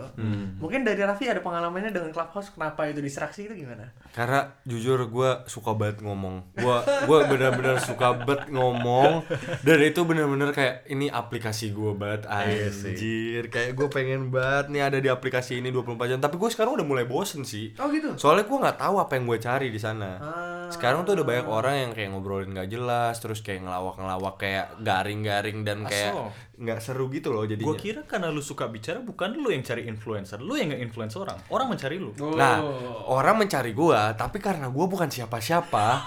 Mungkin 0.63 0.87
dari 0.87 1.03
Raffi 1.03 1.27
ada 1.27 1.43
pengalamannya 1.43 1.91
dengan 1.91 2.15
Clubhouse 2.15 2.55
kenapa 2.55 2.87
itu 2.87 3.03
distraksi 3.03 3.51
itu 3.51 3.67
gimana? 3.67 3.91
Karena 4.15 4.47
jujur 4.63 5.11
gua 5.11 5.43
suka 5.51 5.75
banget 5.75 6.07
ngomong. 6.07 6.55
Gua 6.55 6.87
gua 7.11 7.27
benar-benar 7.27 7.83
suka 7.83 8.15
banget 8.23 8.55
ngomong. 8.55 9.27
Dan 9.67 9.79
itu 9.83 10.07
benar-benar 10.07 10.55
kayak 10.55 10.87
ini 10.87 11.11
aplikasi 11.11 11.75
gua 11.75 11.99
banget 11.99 12.31
Iya 12.31 12.71
anjir. 12.71 13.51
Kayak 13.51 13.75
gua 13.75 13.89
pengen 13.91 14.31
banget 14.31 14.71
nih 14.71 14.83
ada 14.87 14.99
di 15.03 15.11
aplikasi 15.11 15.59
ini 15.59 15.75
24 15.75 16.15
jam. 16.15 16.23
Tapi 16.23 16.39
gua 16.39 16.47
sekarang 16.47 16.79
udah 16.79 16.87
mulai 16.87 17.05
bosen 17.11 17.43
sih. 17.43 17.75
Oh 17.83 17.91
gitu? 17.91 18.15
Soalnya 18.15 18.47
gua 18.47 18.71
nggak 18.71 18.79
tahu 18.79 18.95
apa 19.03 19.13
yang 19.19 19.25
gue 19.27 19.39
cari 19.43 19.69
di 19.75 19.81
sana. 19.83 20.11
Ah. 20.19 20.47
sekarang 20.69 21.09
tuh 21.09 21.17
udah 21.17 21.25
banyak 21.25 21.49
orang 21.49 21.75
yang 21.81 21.91
kayak 21.97 22.13
ngobrolin 22.13 22.53
gak 22.53 22.69
jelas 22.69 23.17
terus 23.25 23.41
kayak 23.41 23.65
ngelawak-ngelawak 23.65 24.37
kayak 24.37 24.67
garing-garing 24.85 25.65
dan 25.65 25.83
kayak. 25.89 26.13
Nggak 26.59 26.83
seru 26.83 27.07
gitu 27.15 27.31
loh 27.31 27.47
jadinya 27.47 27.71
Gue 27.71 27.79
kira 27.79 28.03
karena 28.03 28.35
lu 28.35 28.43
suka 28.43 28.67
bicara 28.67 28.99
bukan 28.99 29.39
lu 29.39 29.55
yang 29.55 29.63
cari 29.63 29.87
influencer, 29.87 30.43
lu 30.43 30.59
yang 30.59 30.75
nge-influence 30.75 31.15
orang. 31.15 31.39
Orang 31.55 31.71
mencari 31.71 31.97
lu. 32.03 32.11
Nah, 32.35 32.59
orang 33.07 33.39
mencari 33.39 33.71
gua, 33.71 34.19
tapi 34.19 34.43
karena 34.43 34.67
gua 34.67 34.91
bukan 34.91 35.07
siapa-siapa, 35.07 36.03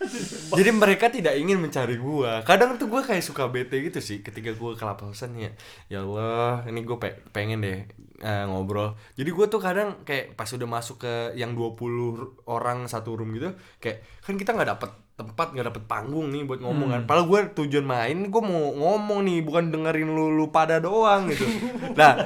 Jadi 0.56 0.70
mereka 0.72 1.12
tidak 1.12 1.36
ingin 1.36 1.60
mencari 1.60 2.00
gua. 2.00 2.40
Kadang 2.40 2.80
tuh 2.80 2.88
gua 2.88 3.04
kayak 3.04 3.20
suka 3.20 3.52
bete 3.52 3.76
gitu 3.84 4.00
sih 4.00 4.24
ketika 4.24 4.56
gua 4.56 4.72
kelapasan 4.72 5.36
ya. 5.36 5.52
Ya 5.92 6.00
Allah, 6.00 6.64
ini 6.72 6.80
gue 6.88 6.96
pengen 7.36 7.60
deh 7.60 7.84
eh, 8.24 8.44
ngobrol. 8.48 8.96
Jadi 9.20 9.30
gua 9.32 9.46
tuh 9.52 9.60
kadang 9.60 10.00
kayak 10.08 10.40
pas 10.40 10.48
udah 10.48 10.68
masuk 10.68 11.04
ke 11.04 11.36
yang 11.36 11.52
20 11.52 12.48
orang 12.48 12.88
satu 12.88 13.12
room 13.12 13.36
gitu, 13.36 13.52
kayak 13.76 14.00
kan 14.24 14.40
kita 14.40 14.56
nggak 14.56 14.70
dapet 14.76 14.90
tempat 15.20 15.52
nggak 15.52 15.66
dapet 15.68 15.82
panggung 15.84 16.32
nih 16.32 16.48
buat 16.48 16.64
ngomong 16.64 16.88
kan. 16.88 17.00
Padahal 17.04 17.28
gue 17.28 17.40
tujuan 17.60 17.84
main 17.84 18.32
gue 18.32 18.42
mau 18.42 18.72
ngomong 18.72 19.20
nih 19.28 19.44
bukan 19.44 19.68
dengerin 19.68 20.08
lu 20.08 20.32
lu 20.32 20.48
pada 20.48 20.80
doang 20.80 21.28
gitu. 21.28 21.44
Nah, 21.92 22.16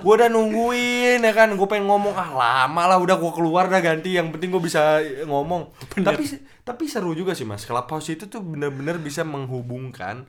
gue 0.00 0.12
udah 0.16 0.32
nungguin 0.32 1.20
ya 1.20 1.32
kan. 1.36 1.52
Gue 1.52 1.66
pengen 1.68 1.90
ngomong 1.90 2.14
ah 2.16 2.30
lama 2.32 2.82
lah 2.94 2.98
udah 3.00 3.16
gue 3.20 3.32
keluar 3.36 3.68
dah 3.68 3.80
ganti. 3.84 4.16
Yang 4.16 4.38
penting 4.38 4.48
gue 4.54 4.62
bisa 4.62 5.02
ngomong. 5.28 5.74
Tapi 5.98 6.24
tapi 6.64 6.84
seru 6.84 7.12
juga 7.12 7.36
sih 7.36 7.48
mas. 7.48 7.68
Clubhouse 7.68 8.12
itu 8.12 8.28
tuh 8.28 8.40
bener-bener 8.44 8.96
bisa 9.00 9.24
menghubungkan 9.24 10.24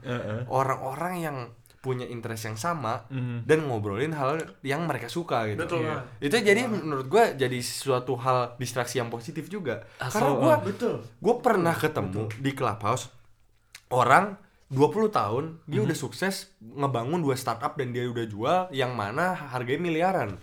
orang-orang 0.48 1.14
yang 1.20 1.36
punya 1.80 2.04
interest 2.04 2.44
yang 2.44 2.54
sama 2.54 3.08
dan 3.42 3.64
ngobrolin 3.64 4.12
hal 4.12 4.36
yang 4.60 4.84
mereka 4.84 5.08
suka 5.08 5.48
gitu. 5.48 5.60
Betul, 5.60 5.80
Iya. 5.82 6.04
Itu 6.20 6.36
jadi 6.38 6.62
menurut 6.64 7.06
gue 7.06 7.24
jadi 7.34 7.58
suatu 7.58 8.14
hal 8.14 8.54
distraksi 8.54 8.96
yang 8.96 9.08
positif 9.08 9.48
juga. 9.48 9.88
Karena 9.96 10.12
Asal- 10.12 10.38
gue 10.38 10.54
Betul. 10.68 10.94
gue 11.00 11.34
pernah 11.40 11.72
ketemu 11.72 12.28
di 12.36 12.52
clubhouse 12.52 13.08
orang 13.88 14.36
20 14.68 15.10
tahun 15.10 15.44
dia 15.66 15.82
udah 15.82 15.98
sukses 15.98 16.54
ngebangun 16.62 17.18
dua 17.18 17.34
startup 17.34 17.74
dan 17.74 17.90
dia 17.90 18.06
udah 18.06 18.22
jual 18.24 18.60
yang 18.70 18.94
mana 18.94 19.34
harganya 19.34 19.82
miliaran 19.82 20.38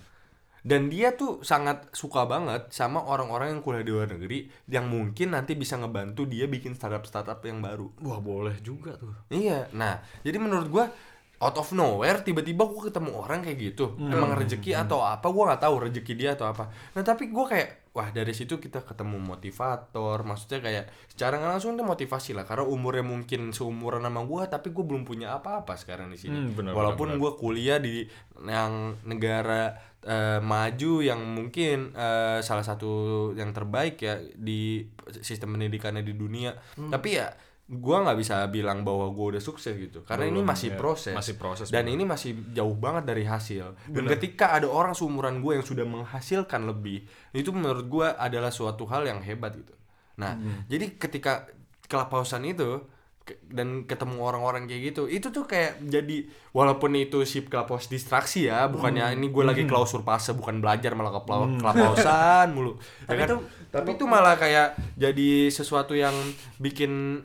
dan 0.68 0.92
dia 0.92 1.16
tuh 1.16 1.40
sangat 1.40 1.88
suka 1.96 2.28
banget 2.28 2.68
sama 2.70 3.00
orang-orang 3.00 3.56
yang 3.56 3.62
kuliah 3.64 3.88
di 3.88 3.94
luar 3.94 4.12
negeri 4.12 4.52
yang 4.68 4.92
mungkin 4.92 5.32
nanti 5.32 5.56
bisa 5.56 5.80
ngebantu 5.80 6.28
dia 6.28 6.44
bikin 6.44 6.76
startup-startup 6.76 7.40
yang 7.40 7.64
baru 7.64 7.88
Wah 8.04 8.20
boleh 8.20 8.60
juga 8.60 9.00
tuh. 9.00 9.16
Iya, 9.32 9.72
nah 9.72 10.04
jadi 10.20 10.36
menurut 10.36 10.68
gua 10.68 10.92
out 11.38 11.54
of 11.62 11.70
nowhere 11.78 12.26
tiba-tiba 12.26 12.66
gua 12.66 12.90
ketemu 12.90 13.14
orang 13.14 13.46
kayak 13.46 13.58
gitu, 13.62 13.94
emang 13.98 14.34
rezeki 14.34 14.74
atau 14.74 15.06
apa 15.06 15.30
gua 15.30 15.54
nggak 15.54 15.62
tahu 15.70 15.76
rezeki 15.86 16.14
dia 16.18 16.34
atau 16.34 16.50
apa. 16.50 16.74
Nah 16.98 17.04
tapi 17.06 17.30
gua 17.30 17.46
kayak 17.46 17.94
wah 17.94 18.10
dari 18.14 18.34
situ 18.34 18.58
kita 18.58 18.82
ketemu 18.86 19.18
motivator, 19.22 20.22
maksudnya 20.22 20.62
kayak 20.62 20.86
secara 21.10 21.38
nggak 21.38 21.52
langsung 21.58 21.74
itu 21.78 21.86
motivasi 21.86 22.38
lah 22.38 22.46
karena 22.46 22.66
umurnya 22.66 23.06
mungkin 23.06 23.54
seumuran 23.54 24.02
sama 24.06 24.22
gua 24.26 24.50
tapi 24.50 24.74
gua 24.74 24.86
belum 24.90 25.06
punya 25.06 25.38
apa-apa 25.38 25.78
sekarang 25.78 26.10
di 26.10 26.18
sini. 26.18 26.38
Hmm, 26.38 26.54
benar, 26.58 26.72
Walaupun 26.74 27.22
gua 27.22 27.38
kuliah 27.38 27.78
di 27.78 28.06
yang 28.42 28.98
negara 29.06 29.78
eh, 30.02 30.42
maju 30.42 31.06
yang 31.06 31.22
mungkin 31.22 31.94
eh, 31.94 32.42
salah 32.42 32.66
satu 32.66 33.34
yang 33.38 33.54
terbaik 33.54 34.02
ya 34.02 34.18
di 34.34 34.90
sistem 35.22 35.54
pendidikannya 35.54 36.02
di 36.02 36.18
dunia. 36.18 36.58
Hmm. 36.78 36.90
Tapi 36.90 37.10
ya 37.14 37.30
gua 37.70 38.00
nggak 38.02 38.18
bisa 38.18 38.36
bilang 38.48 38.82
bahwa 38.82 39.08
gua 39.10 39.36
udah 39.36 39.44
sukses 39.44 39.72
gitu 39.72 40.00
karena 40.02 40.26
ini 40.26 40.40
Belum, 40.40 40.48
masih 40.48 40.70
ya. 40.72 40.78
proses 40.78 41.12
Masih 41.12 41.36
proses, 41.36 41.68
dan 41.68 41.84
benar. 41.84 41.94
ini 41.94 42.04
masih 42.06 42.32
jauh 42.52 42.72
banget 42.74 43.04
dari 43.06 43.24
hasil 43.24 43.76
dan 43.86 44.04
ketika 44.08 44.52
ada 44.54 44.66
orang 44.66 44.92
seumuran 44.92 45.38
gue 45.38 45.52
yang 45.54 45.66
sudah 45.66 45.84
menghasilkan 45.84 46.64
lebih 46.64 47.04
itu 47.32 47.50
menurut 47.50 47.84
gua 47.86 48.16
adalah 48.16 48.50
suatu 48.50 48.86
hal 48.86 49.04
yang 49.04 49.20
hebat 49.20 49.52
gitu 49.54 49.76
nah 50.16 50.34
Hmm. 50.34 50.64
jadi 50.66 50.96
ketika 50.96 51.52
kelapausan 51.84 52.42
itu 52.44 52.88
ke- 53.22 53.36
dan 53.46 53.84
ketemu 53.84 54.18
orang-orang 54.18 54.64
kayak 54.66 54.82
gitu 54.88 55.04
itu 55.06 55.28
tuh 55.28 55.44
kayak 55.44 55.84
jadi 55.84 56.24
walaupun 56.52 56.96
itu 56.96 57.22
si 57.22 57.44
kelapaus 57.44 57.86
distraksi 57.86 58.48
ya 58.48 58.66
bukannya 58.66 59.04
Hmm. 59.06 59.16
ini 59.18 59.28
gue 59.28 59.44
lagi 59.44 59.64
klausur 59.64 60.02
fase 60.02 60.32
bukan 60.32 60.58
belajar 60.58 60.96
malah 60.96 61.12
ke 61.14 61.22
kelapausan 61.60 62.48
mulu 62.50 62.80
Ya 63.04 63.06
Tapi 63.06 63.20
kan? 63.20 63.28
itu- 63.30 63.44
tapi 63.68 63.90
itu 63.94 64.06
malah 64.06 64.36
kayak 64.36 64.68
jadi 64.96 65.30
sesuatu 65.50 65.92
yang 65.94 66.16
bikin 66.58 67.20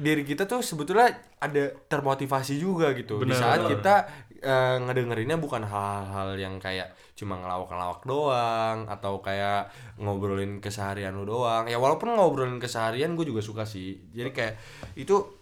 diri 0.00 0.24
kita 0.24 0.48
tuh 0.48 0.64
sebetulnya 0.64 1.12
ada 1.36 1.70
termotivasi 1.86 2.56
juga 2.56 2.96
gitu. 2.96 3.20
Di 3.20 3.30
Benar, 3.30 3.40
saat 3.40 3.60
kita 3.68 3.94
eh, 4.40 4.76
ngedengerinnya 4.80 5.36
bukan 5.36 5.62
hal-hal 5.68 6.40
yang 6.40 6.56
kayak 6.56 6.96
cuma 7.12 7.36
ngelawak-ngelawak 7.36 8.00
doang 8.08 8.88
atau 8.88 9.20
kayak 9.20 9.68
ngobrolin 10.00 10.64
keseharian 10.64 11.12
lu 11.12 11.28
doang. 11.28 11.68
Ya 11.68 11.76
walaupun 11.76 12.16
ngobrolin 12.16 12.56
keseharian 12.56 13.12
gue 13.12 13.28
juga 13.28 13.44
suka 13.44 13.68
sih. 13.68 14.00
Jadi 14.16 14.30
kayak 14.32 14.54
itu 14.96 15.39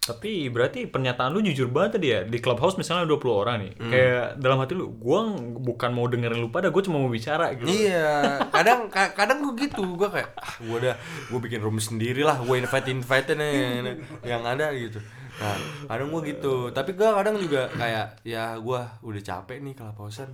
Tapi 0.00 0.48
berarti 0.48 0.88
pernyataan 0.88 1.28
lu 1.28 1.40
jujur 1.40 1.68
banget 1.68 2.00
tadi 2.00 2.08
ya 2.08 2.24
di 2.24 2.40
clubhouse 2.40 2.74
misalnya 2.74 3.04
20 3.04 3.20
orang 3.30 3.56
nih. 3.60 3.72
Kayak 3.76 4.26
dalam 4.36 4.56
hati 4.56 4.72
lu, 4.72 4.88
gua 4.90 5.28
bukan 5.36 5.90
mau 5.90 6.04
dengerin 6.04 6.40
lu 6.40 6.48
pada, 6.48 6.68
gua 6.68 6.80
cuma 6.80 6.96
mau 6.96 7.06
bicara 7.06 7.52
gitu. 7.52 7.68
Iya, 7.68 8.40
kadang 8.48 8.88
ka- 8.88 9.12
kadang 9.12 9.44
gue 9.44 9.54
gitu, 9.60 9.84
gue 9.94 10.08
kayak 10.08 10.32
ah 10.34 10.54
gue 10.56 10.76
udah 10.78 10.96
gue 11.28 11.40
bikin 11.40 11.60
room 11.60 11.76
sendiri 11.76 12.20
lah, 12.20 12.40
gue 12.40 12.56
invite 12.56 12.88
invite 12.88 13.28
nih 13.32 13.52
yang 14.24 14.40
ada 14.42 14.72
gitu. 14.72 14.98
Nah, 15.36 15.56
kadang 15.86 16.08
gue 16.10 16.22
gitu, 16.26 16.54
tapi 16.70 16.92
gue 16.92 17.04
kadang 17.06 17.36
juga 17.36 17.68
kayak 17.70 18.24
ya 18.24 18.56
gue 18.56 18.80
udah 18.80 19.22
capek 19.22 19.60
nih 19.60 19.76
kelapausan. 19.76 20.32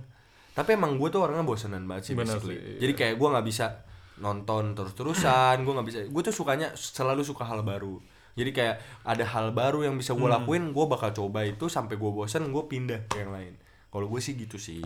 Tapi 0.51 0.73
emang 0.73 0.95
gue 0.95 1.07
tuh 1.07 1.21
orangnya 1.21 1.43
bosenan 1.43 1.85
banget 1.85 2.03
sih 2.07 2.13
Bener 2.15 2.33
basically. 2.33 2.55
sih, 2.55 2.63
iya. 2.65 2.79
Jadi 2.81 2.93
kayak 2.95 3.13
gue 3.15 3.27
nggak 3.29 3.45
bisa 3.45 3.65
nonton 4.17 4.73
terus 4.73 4.95
terusan, 4.95 5.61
gue 5.61 5.73
nggak 5.75 5.85
bisa. 5.85 5.97
Gue 6.07 6.21
tuh 6.23 6.33
sukanya 6.33 6.71
selalu 6.73 7.21
suka 7.21 7.43
hal 7.43 7.61
baru. 7.61 7.99
Jadi 8.37 8.53
kayak 8.53 8.75
ada 9.01 9.25
hal 9.25 9.49
baru 9.49 9.81
yang 9.83 9.97
bisa 9.97 10.13
gue 10.13 10.29
lakuin, 10.29 10.69
gue 10.69 10.85
bakal 10.85 11.09
coba 11.09 11.41
itu 11.41 11.65
sampai 11.67 11.97
gue 11.97 12.11
bosan, 12.13 12.47
gue 12.47 12.63
pindah 12.63 13.09
ke 13.09 13.25
yang 13.25 13.33
lain. 13.33 13.57
Kalau 13.89 14.05
gue 14.05 14.21
sih 14.21 14.37
gitu 14.37 14.61
sih. 14.61 14.85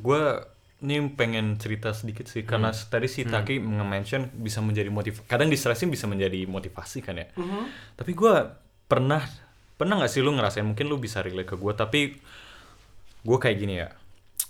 Gua 0.00 0.40
ini 0.76 1.00
pengen 1.08 1.56
cerita 1.56 1.92
sedikit 1.96 2.28
sih 2.28 2.44
karena 2.44 2.68
Hmm. 2.68 2.88
tadi 2.88 3.08
si 3.08 3.24
Taki 3.24 3.60
nge-mention 3.60 4.28
bisa 4.36 4.60
menjadi 4.60 4.92
motivasi. 4.92 5.24
Kadang 5.24 5.48
distresi 5.48 5.88
bisa 5.88 6.04
menjadi 6.04 6.44
motivasi 6.44 7.00
kan 7.00 7.16
ya. 7.16 7.28
Tapi 7.96 8.12
gua 8.12 8.60
pernah 8.84 9.24
pernah 9.76 9.96
nggak 9.96 10.08
sih 10.08 10.20
lu 10.20 10.36
ngerasain 10.36 10.64
mungkin 10.64 10.88
lu 10.88 10.96
bisa 10.96 11.20
relate 11.20 11.48
ke 11.48 11.56
gua 11.56 11.72
tapi 11.72 12.16
gua 13.24 13.36
kayak 13.36 13.56
gini 13.56 13.74
ya. 13.80 13.88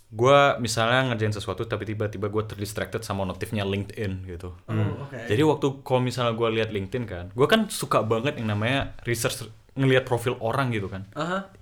Gua 0.07 0.55
misalnya 0.62 1.12
ngerjain 1.12 1.35
sesuatu 1.35 1.66
tapi 1.66 1.83
tiba-tiba 1.83 2.31
gua 2.31 2.47
terdistracted 2.47 3.03
sama 3.03 3.27
notifnya 3.27 3.66
LinkedIn 3.66 4.27
gitu. 4.31 4.55
Oh, 4.71 5.07
oke. 5.07 5.19
Jadi 5.27 5.42
waktu 5.42 5.66
kalau 5.83 6.01
misalnya 6.01 6.33
gua 6.38 6.49
lihat 6.51 6.71
LinkedIn 6.71 7.05
kan, 7.11 7.25
gua 7.35 7.51
kan 7.51 7.66
suka 7.66 8.07
banget 8.07 8.38
yang 8.38 8.55
namanya 8.55 8.95
research 9.03 9.51
ngelihat 9.77 10.09
profil 10.09 10.40
orang 10.40 10.73
gitu 10.73 10.88
kan 10.88 11.05
Aha. 11.12 11.53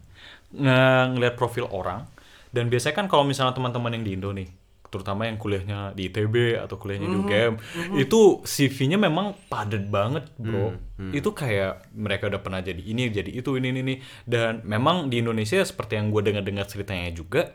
nge- 0.55 1.07
ngelihat 1.19 1.35
profil 1.35 1.67
orang 1.69 2.07
dan 2.55 2.71
biasanya 2.71 2.95
kan 2.95 3.07
kalau 3.11 3.27
misalnya 3.27 3.53
teman-teman 3.59 3.99
yang 3.99 4.05
di 4.07 4.13
Indo 4.15 4.31
nih 4.31 4.47
terutama 4.87 5.27
yang 5.27 5.35
kuliahnya 5.43 5.91
di 5.99 6.07
ITB 6.07 6.55
atau 6.55 6.79
kuliahnya 6.79 7.11
di 7.11 7.19
UGM 7.19 7.53
itu 7.99 8.39
CV-nya 8.47 8.95
memang 8.95 9.35
padat 9.51 9.91
banget 9.91 10.31
bro 10.39 10.71
itu 11.11 11.35
kayak 11.35 11.91
mereka 11.91 12.31
udah 12.31 12.39
pernah 12.39 12.63
jadi 12.63 12.79
ini 12.79 13.11
jadi 13.11 13.27
itu 13.27 13.59
ini 13.59 13.75
ini, 13.75 13.81
ini. 13.83 13.95
dan 14.23 14.63
memang 14.63 15.11
di 15.11 15.19
Indonesia 15.19 15.59
seperti 15.67 15.99
yang 15.99 16.15
gue 16.15 16.23
dengar-dengar 16.23 16.71
ceritanya 16.71 17.11
juga 17.11 17.51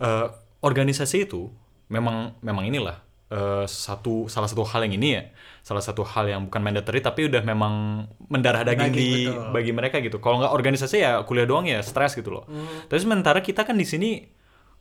eh, 0.00 0.26
organisasi 0.64 1.28
itu 1.28 1.52
memang 1.92 2.34
memang 2.40 2.64
inilah 2.66 2.98
eh, 3.30 3.64
satu 3.68 4.30
salah 4.32 4.48
satu 4.48 4.64
hal 4.64 4.88
yang 4.88 4.96
ini 4.96 5.08
ya 5.20 5.22
salah 5.64 5.80
satu 5.80 6.04
hal 6.04 6.28
yang 6.28 6.48
bukan 6.48 6.60
mandatory 6.60 7.00
tapi 7.00 7.28
udah 7.28 7.40
memang 7.40 8.04
mendarah 8.28 8.64
daging, 8.64 8.92
Daging, 8.92 9.00
di 9.00 9.10
betul. 9.28 9.52
bagi 9.52 9.72
mereka 9.72 9.96
gitu. 10.04 10.20
Kalau 10.20 10.40
nggak 10.44 10.52
organisasi 10.52 10.96
ya 11.00 11.24
kuliah 11.24 11.48
doang 11.48 11.64
ya 11.64 11.80
stres 11.80 12.12
gitu 12.16 12.32
loh. 12.32 12.44
Tapi 12.88 13.00
sementara 13.00 13.40
kita 13.40 13.64
kan 13.64 13.76
di 13.76 13.88
sini 13.88 14.28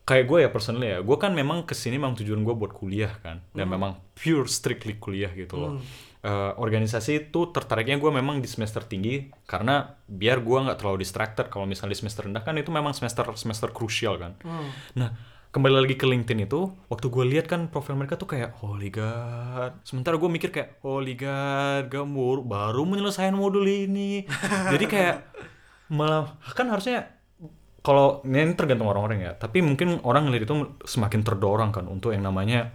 kayak 0.03 0.27
gue 0.27 0.39
ya 0.43 0.49
personally 0.51 0.91
ya, 0.91 0.99
gue 0.99 1.15
kan 1.15 1.31
memang 1.31 1.63
ke 1.63 1.71
sini 1.71 1.95
memang 1.95 2.19
tujuan 2.19 2.43
gue 2.43 2.51
buat 2.51 2.75
kuliah 2.75 3.15
kan, 3.23 3.39
dan 3.55 3.71
memang 3.71 3.95
pure 4.11 4.51
strictly 4.51 4.99
kuliah 4.99 5.31
gitu 5.31 5.55
loh. 5.55 5.79
Eh, 6.23 6.51
organisasi 6.55 7.27
itu 7.27 7.51
tertariknya 7.51 7.99
gue 7.99 8.07
memang 8.07 8.39
di 8.39 8.47
semester 8.47 8.79
tinggi 8.87 9.27
karena 9.43 9.99
biar 10.07 10.39
gue 10.39 10.55
nggak 10.55 10.79
terlalu 10.79 11.03
distracted. 11.03 11.51
Kalau 11.51 11.67
misalnya 11.67 11.91
di 11.91 11.99
semester 11.99 12.23
rendah 12.23 12.47
kan 12.47 12.55
itu 12.55 12.71
memang 12.71 12.95
semester 12.95 13.27
semester 13.35 13.75
krusial 13.75 14.15
kan. 14.15 14.39
Nah 14.95 15.11
kembali 15.51 15.83
lagi 15.83 15.99
ke 15.99 16.07
LinkedIn 16.07 16.47
itu 16.47 16.71
waktu 16.87 17.11
gue 17.11 17.27
lihat 17.27 17.51
kan 17.51 17.67
profil 17.67 17.99
mereka 17.99 18.15
tuh 18.15 18.31
kayak 18.31 18.55
holy 18.63 18.87
god. 18.87 19.83
Sementara 19.83 20.15
gue 20.15 20.31
mikir 20.31 20.55
kayak 20.55 20.79
holy 20.79 21.19
god 21.19 21.91
gak 21.91 22.07
baru 22.47 22.81
menyelesaikan 22.87 23.35
modul 23.35 23.67
ini. 23.67 24.23
Jadi 24.73 24.85
kayak 24.87 25.27
malah 25.91 26.39
kan 26.55 26.71
harusnya 26.71 27.19
kalau 27.83 28.23
ini 28.23 28.55
tergantung 28.55 28.87
orang-orang 28.87 29.27
ya 29.27 29.31
tapi 29.35 29.59
mungkin 29.59 29.99
orang 30.07 30.31
ngeliat 30.31 30.47
itu 30.47 30.55
semakin 30.87 31.19
terdorong 31.19 31.75
kan 31.75 31.83
untuk 31.91 32.15
yang 32.15 32.23
namanya 32.23 32.71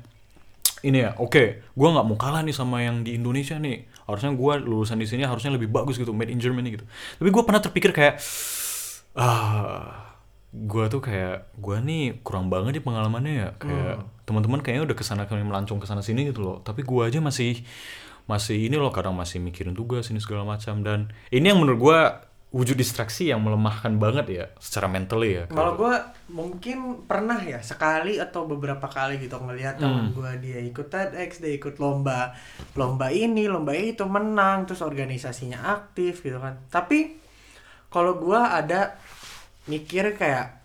ini 0.86 1.02
ya 1.02 1.18
oke 1.18 1.44
gue 1.64 1.88
nggak 1.90 2.06
mau 2.06 2.14
kalah 2.14 2.46
nih 2.46 2.54
sama 2.54 2.82
yang 2.82 3.02
di 3.02 3.18
Indonesia 3.18 3.58
nih. 3.58 3.88
Harusnya 4.08 4.32
gue 4.32 4.52
lulusan 4.64 4.96
di 4.96 5.04
sini 5.04 5.26
harusnya 5.26 5.52
lebih 5.52 5.68
bagus 5.68 6.00
gitu 6.00 6.16
made 6.16 6.32
in 6.32 6.40
Germany 6.40 6.80
gitu. 6.80 6.84
Tapi 7.20 7.28
gue 7.28 7.42
pernah 7.44 7.60
terpikir 7.60 7.90
kayak 7.92 8.16
ah 9.18 10.16
gue 10.48 10.84
tuh 10.88 11.04
kayak 11.04 11.52
gue 11.60 11.76
nih 11.84 12.24
kurang 12.24 12.48
banget 12.48 12.80
nih 12.80 12.84
pengalamannya 12.84 13.34
ya. 13.36 13.48
Kayak 13.60 14.08
teman-teman 14.24 14.64
kayaknya 14.64 14.88
udah 14.88 14.96
ke 14.96 15.04
sana 15.04 15.28
kami 15.28 15.44
melancong 15.44 15.76
ke 15.76 15.86
sana 15.90 16.00
sini 16.00 16.30
gitu 16.30 16.40
loh. 16.40 16.56
Tapi 16.64 16.86
gue 16.86 17.02
aja 17.04 17.20
masih 17.20 17.60
masih 18.28 18.68
ini 18.68 18.76
loh 18.76 18.92
kadang 18.92 19.16
masih 19.16 19.40
mikirin 19.40 19.76
tugas 19.76 20.08
ini 20.08 20.24
segala 20.24 20.48
macam. 20.48 20.80
Dan 20.80 21.12
ini 21.28 21.52
yang 21.52 21.60
menurut 21.60 21.80
gue 21.80 22.00
wujud 22.48 22.80
distraksi 22.80 23.28
yang 23.28 23.44
melemahkan 23.44 24.00
banget 24.00 24.26
ya 24.32 24.44
secara 24.56 24.88
mentally 24.88 25.36
ya. 25.36 25.44
Kalau 25.52 25.76
gue 25.76 25.94
mungkin 26.32 27.04
pernah 27.04 27.36
ya 27.44 27.60
sekali 27.60 28.16
atau 28.16 28.48
beberapa 28.48 28.88
kali 28.88 29.20
gitu 29.20 29.36
ngelihat 29.36 29.76
teman 29.76 30.16
gue 30.16 30.30
dia 30.40 30.58
ikut 30.64 30.88
TEDx, 30.88 31.44
dia 31.44 31.52
ikut 31.52 31.76
lomba, 31.76 32.32
lomba 32.72 33.12
ini, 33.12 33.44
lomba 33.44 33.76
itu 33.76 34.08
menang, 34.08 34.64
terus 34.64 34.80
organisasinya 34.80 35.60
aktif 35.76 36.24
gitu 36.24 36.40
kan. 36.40 36.56
Tapi 36.72 37.20
kalau 37.92 38.16
gue 38.16 38.40
ada 38.40 38.96
mikir 39.68 40.16
kayak, 40.16 40.64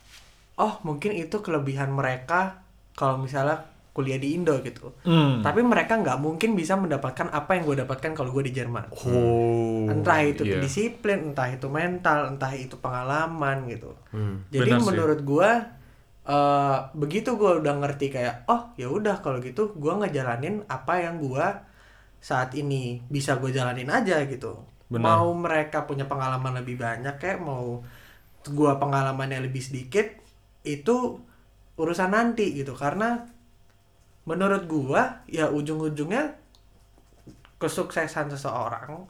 oh 0.63 0.79
mungkin 0.87 1.11
itu 1.11 1.43
kelebihan 1.43 1.91
mereka 1.91 2.63
kalau 2.95 3.19
misalnya 3.19 3.72
kuliah 3.93 4.17
di 4.17 4.33
Indo 4.33 4.57
gitu. 4.65 4.97
Hmm. 5.05 5.45
Tapi 5.45 5.61
mereka 5.61 6.01
nggak 6.01 6.17
mungkin 6.17 6.57
bisa 6.57 6.73
mendapatkan 6.73 7.29
apa 7.29 7.53
yang 7.53 7.63
gue 7.69 7.77
dapatkan 7.85 8.11
kalau 8.17 8.33
gue 8.33 8.49
di 8.49 8.53
Jerman. 8.57 8.89
Oh. 8.89 9.85
entah 9.85 10.19
itu 10.25 10.41
iya. 10.43 10.57
disiplin, 10.57 11.31
entah 11.31 11.53
itu 11.53 11.69
mental, 11.69 12.33
entah 12.33 12.49
itu 12.57 12.73
pengalaman 12.81 13.69
gitu. 13.69 13.93
Hmm. 14.09 14.41
Jadi 14.49 14.73
Benar 14.73 14.85
menurut 14.89 15.19
gua 15.21 15.49
eh, 16.25 16.77
begitu 16.97 17.37
gua 17.37 17.61
udah 17.61 17.73
ngerti 17.83 18.09
kayak 18.09 18.49
oh 18.49 18.73
ya 18.79 18.89
udah 18.89 19.21
kalau 19.21 19.37
gitu 19.43 19.77
gua 19.77 20.01
ngejalanin 20.01 20.65
apa 20.65 21.05
yang 21.05 21.21
gua 21.21 21.67
saat 22.23 22.55
ini 22.55 23.03
bisa 23.11 23.35
gue 23.37 23.51
jalanin 23.51 23.91
aja 23.91 24.23
gitu. 24.25 24.63
Benar. 24.87 25.03
Mau 25.03 25.35
mereka 25.35 25.83
punya 25.83 26.07
pengalaman 26.07 26.63
lebih 26.63 26.79
banyak 26.79 27.19
kayak 27.19 27.43
mau 27.43 27.83
gua 28.49 28.79
pengalamannya 28.79 29.43
lebih 29.43 29.59
sedikit 29.59 30.07
itu 30.63 31.19
urusan 31.75 32.15
nanti 32.15 32.55
gitu 32.55 32.77
karena 32.77 33.27
menurut 34.23 34.63
gua 34.67 35.23
ya 35.27 35.51
ujung-ujungnya 35.51 36.35
kesuksesan 37.59 38.27
seseorang 38.31 39.07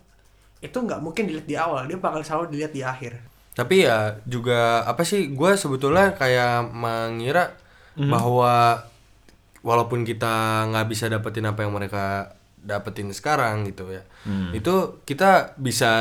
itu 0.62 0.78
nggak 0.78 1.02
mungkin 1.02 1.28
dilihat 1.28 1.48
di 1.50 1.56
awal 1.58 1.86
dia 1.86 1.98
bakal 2.00 2.22
selalu 2.24 2.56
dilihat 2.56 2.72
di 2.72 2.82
akhir. 2.86 3.14
Tapi 3.54 3.86
ya 3.86 4.18
juga 4.26 4.82
apa 4.88 5.06
sih 5.06 5.30
gue 5.30 5.52
sebetulnya 5.54 6.18
kayak 6.18 6.74
mengira 6.74 7.54
bahwa 8.10 8.82
walaupun 9.62 10.02
kita 10.02 10.66
nggak 10.74 10.88
bisa 10.90 11.06
dapetin 11.12 11.46
apa 11.46 11.62
yang 11.62 11.74
mereka 11.78 12.34
dapetin 12.58 13.14
sekarang 13.14 13.70
gitu 13.70 13.92
ya, 13.94 14.02
itu 14.56 15.04
kita 15.06 15.54
bisa 15.60 15.92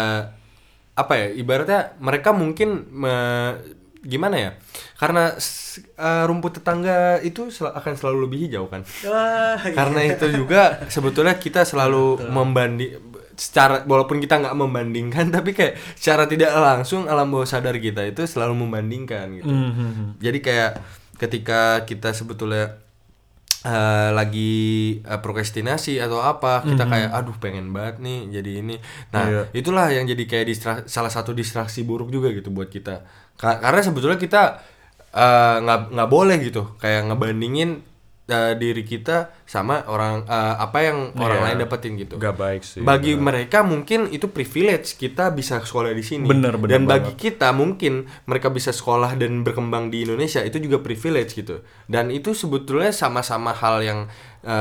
apa 0.94 1.12
ya 1.18 1.26
ibaratnya 1.36 1.92
mereka 2.00 2.32
mungkin 2.32 2.88
me- 2.88 3.81
gimana 4.02 4.36
ya? 4.36 4.50
Karena 4.94 5.32
eh, 5.32 6.24
rumput 6.24 6.58
tetangga 6.58 7.16
itu 7.18 7.48
sel- 7.48 7.70
akan 7.70 7.94
selalu 7.94 8.18
lebih 8.26 8.38
hijau 8.44 8.66
kan. 8.66 8.82
Wah, 9.02 9.56
iya. 9.58 9.72
Karena 9.72 10.00
itu 10.04 10.26
juga 10.28 10.62
sebetulnya 10.86 11.34
kita 11.34 11.62
selalu 11.62 12.18
membanding 12.28 12.98
secara 13.32 13.80
walaupun 13.82 14.20
kita 14.20 14.38
nggak 14.38 14.52
membandingkan 14.54 15.26
tapi 15.34 15.50
kayak 15.52 15.74
secara 15.94 16.26
tidak 16.26 16.52
langsung 16.52 17.08
alam 17.08 17.26
bawah 17.26 17.48
sadar 17.48 17.74
kita 17.76 18.04
itu 18.04 18.22
selalu 18.24 18.54
membandingkan 18.58 19.32
gitu. 19.34 19.48
Mhm. 19.48 20.18
Jadi 20.18 20.38
kayak 20.38 20.70
ketika 21.16 21.60
kita 21.82 22.12
sebetulnya 22.12 22.76
eh, 23.62 24.10
lagi 24.10 24.54
eh, 25.00 25.16
prokrastinasi 25.16 25.96
atau 25.96 26.18
apa 26.18 26.66
kita 26.66 26.82
kayak 26.84 27.10
aduh 27.14 27.36
pengen 27.38 27.70
banget 27.70 28.02
nih 28.02 28.18
jadi 28.32 28.50
ini. 28.58 28.76
Nah, 29.08 29.24
Iya. 29.24 29.42
itulah 29.54 29.86
yang 29.88 30.04
jadi 30.04 30.24
kayak 30.26 30.46
distra- 30.46 30.84
salah 30.84 31.08
satu 31.08 31.30
distraksi 31.32 31.80
buruk 31.82 32.10
juga 32.10 32.28
gitu 32.30 32.50
buat 32.50 32.66
kita. 32.66 33.06
Ka- 33.34 33.58
karena 33.58 33.80
sebetulnya 33.80 34.16
kita 34.16 34.42
eh, 35.10 35.56
nggak 35.58 35.80
nggak 35.90 36.08
boleh 36.08 36.36
gitu 36.40 36.62
kayak 36.76 37.06
ngebandingin 37.06 37.84
eh, 38.24 38.54
diri 38.54 38.80
kita 38.80 39.28
sama 39.44 39.84
orang 39.84 40.24
eh, 40.24 40.54
apa 40.56 40.78
yang 40.80 40.98
orang 41.14 41.38
Iya. 41.38 41.44
lain 41.44 41.58
dapetin 41.60 41.92
gitu. 41.96 42.14
Gak 42.16 42.32
baik 42.34 42.62
sih. 42.62 42.80
Bagi 42.80 43.12
benar. 43.12 43.24
mereka 43.28 43.58
mungkin 43.60 44.08
itu 44.08 44.24
privilege 44.26 44.96
kita 44.96 45.28
bisa 45.30 45.60
sekolah 45.60 45.90
di 45.90 46.00
sini. 46.00 46.24
Bener, 46.24 46.56
bener 46.56 46.72
dan 46.72 46.82
bagi 46.86 47.12
banget. 47.12 47.20
kita 47.20 47.48
mungkin 47.52 47.92
mereka 48.24 48.48
bisa 48.48 48.70
sekolah 48.70 49.12
dan 49.14 49.42
berkembang 49.42 49.88
di 49.88 50.02
Indonesia 50.02 50.40
itu 50.40 50.56
juga 50.56 50.80
privilege 50.80 51.34
gitu. 51.34 51.60
Dan 51.84 52.08
itu 52.08 52.32
sebetulnya 52.32 52.88
sama-sama 52.90 53.52
hal 53.52 53.82
yang 53.82 54.00
eh, 54.42 54.52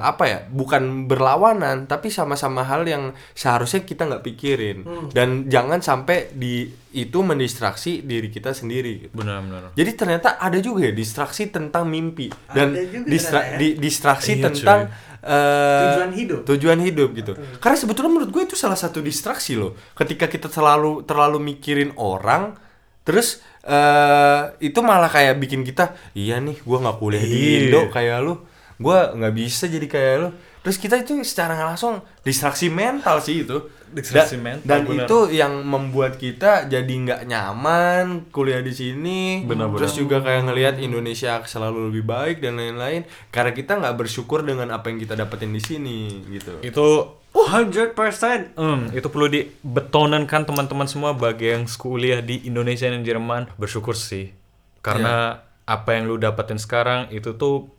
apa 0.00 0.24
ya? 0.24 0.38
Bukan 0.46 1.04
berlawanan, 1.06 1.84
tapi 1.84 2.08
sama-sama 2.08 2.60
hal 2.62 2.84
yang 2.84 3.04
seharusnya 3.30 3.82
kita 3.82 4.04
nggak 4.04 4.22
pikirin. 4.22 4.78
Hmm. 4.82 5.08
Dan 5.08 5.28
jangan 5.46 5.80
sampai 5.80 6.30
di 6.30 6.68
itu 6.90 7.18
mendistraksi 7.20 8.00
diri 8.00 8.28
kita 8.28 8.50
sendiri. 8.50 9.06
gitu. 9.06 9.14
Benar-benar. 9.14 9.72
Jadi 9.72 9.90
ternyata 9.94 10.36
ada 10.36 10.58
juga 10.58 10.84
ya 10.84 10.92
distraksi 10.92 11.48
tentang 11.48 11.86
mimpi 11.86 12.28
dan 12.48 12.74
distra- 13.04 13.46
ya. 13.46 13.56
di- 13.56 13.76
distraksi 13.76 14.36
Iya, 14.36 14.48
tentang 14.48 14.80
eh, 15.20 15.84
Tujuan 15.86 16.12
hidup. 16.12 16.40
tujuan 16.44 16.80
hidup 16.80 17.08
gitu 17.12 17.32
karena 17.56 17.76
sebetulnya 17.76 18.08
menurut 18.10 18.30
gue 18.30 18.42
itu 18.42 18.56
salah 18.56 18.74
satu 18.74 18.98
distraksi 19.00 19.52
loh 19.52 19.76
ketika 19.92 20.24
kita 20.24 20.48
terlalu 20.48 21.04
terlalu 21.04 21.36
mikirin 21.38 21.92
orang 21.94 22.56
terus 23.02 23.44
eh 23.62 24.42
itu 24.58 24.80
malah 24.80 25.06
kayak 25.06 25.36
bikin 25.36 25.60
kita 25.60 25.92
iya 26.12 26.40
nih 26.40 26.56
gue 26.58 26.78
nggak 26.78 26.96
kuliah 26.96 27.20
di 27.20 27.36
Iya. 27.36 27.56
Indo 27.62 27.80
kayak 27.86 28.18
lu 28.18 28.34
gue 28.80 28.98
nggak 29.14 29.34
bisa 29.36 29.68
jadi 29.68 29.84
kayak 29.84 30.14
lu. 30.18 30.28
Terus 30.60 30.76
kita 30.76 30.96
itu 30.96 31.16
secara 31.20 31.56
langsung 31.56 32.00
distraksi 32.20 32.68
mental 32.68 33.20
sih 33.20 33.44
itu. 33.44 33.60
Distraksi 33.90 34.38
Da- 34.38 34.44
mental, 34.44 34.66
dan 34.66 34.80
benar. 34.84 35.02
itu 35.04 35.18
yang 35.34 35.52
membuat 35.60 36.14
kita 36.14 36.64
jadi 36.64 36.86
nggak 36.86 37.20
nyaman 37.26 38.04
kuliah 38.30 38.60
di 38.60 38.70
sini. 38.70 39.42
Benar-benar. 39.42 39.82
terus 39.82 39.94
juga 39.94 40.20
kayak 40.20 40.46
ngelihat 40.46 40.74
Indonesia 40.78 41.42
selalu 41.42 41.90
lebih 41.90 42.06
baik 42.06 42.38
dan 42.38 42.54
lain-lain. 42.54 43.02
Karena 43.28 43.50
kita 43.50 43.76
nggak 43.76 43.96
bersyukur 43.96 44.40
dengan 44.40 44.70
apa 44.70 44.88
yang 44.88 44.96
kita 44.96 45.12
dapetin 45.14 45.50
di 45.50 45.58
sini 45.58 45.98
gitu. 46.30 46.62
Itu 46.62 46.86
100% 47.32 48.54
Hmm, 48.54 48.90
itu 48.90 49.06
perlu 49.06 49.26
dibetonankan 49.26 50.44
teman-teman 50.44 50.86
semua 50.86 51.10
bagi 51.12 51.50
yang 51.50 51.66
kuliah 51.72 52.20
di 52.20 52.42
Indonesia 52.44 52.86
dan 52.86 53.02
Jerman. 53.02 53.50
Bersyukur 53.56 53.94
sih. 53.94 54.30
Karena 54.80 55.38
apa 55.64 55.90
yang 55.92 56.06
lu 56.06 56.16
dapetin 56.16 56.56
sekarang 56.56 57.10
itu 57.10 57.34
tuh 57.34 57.70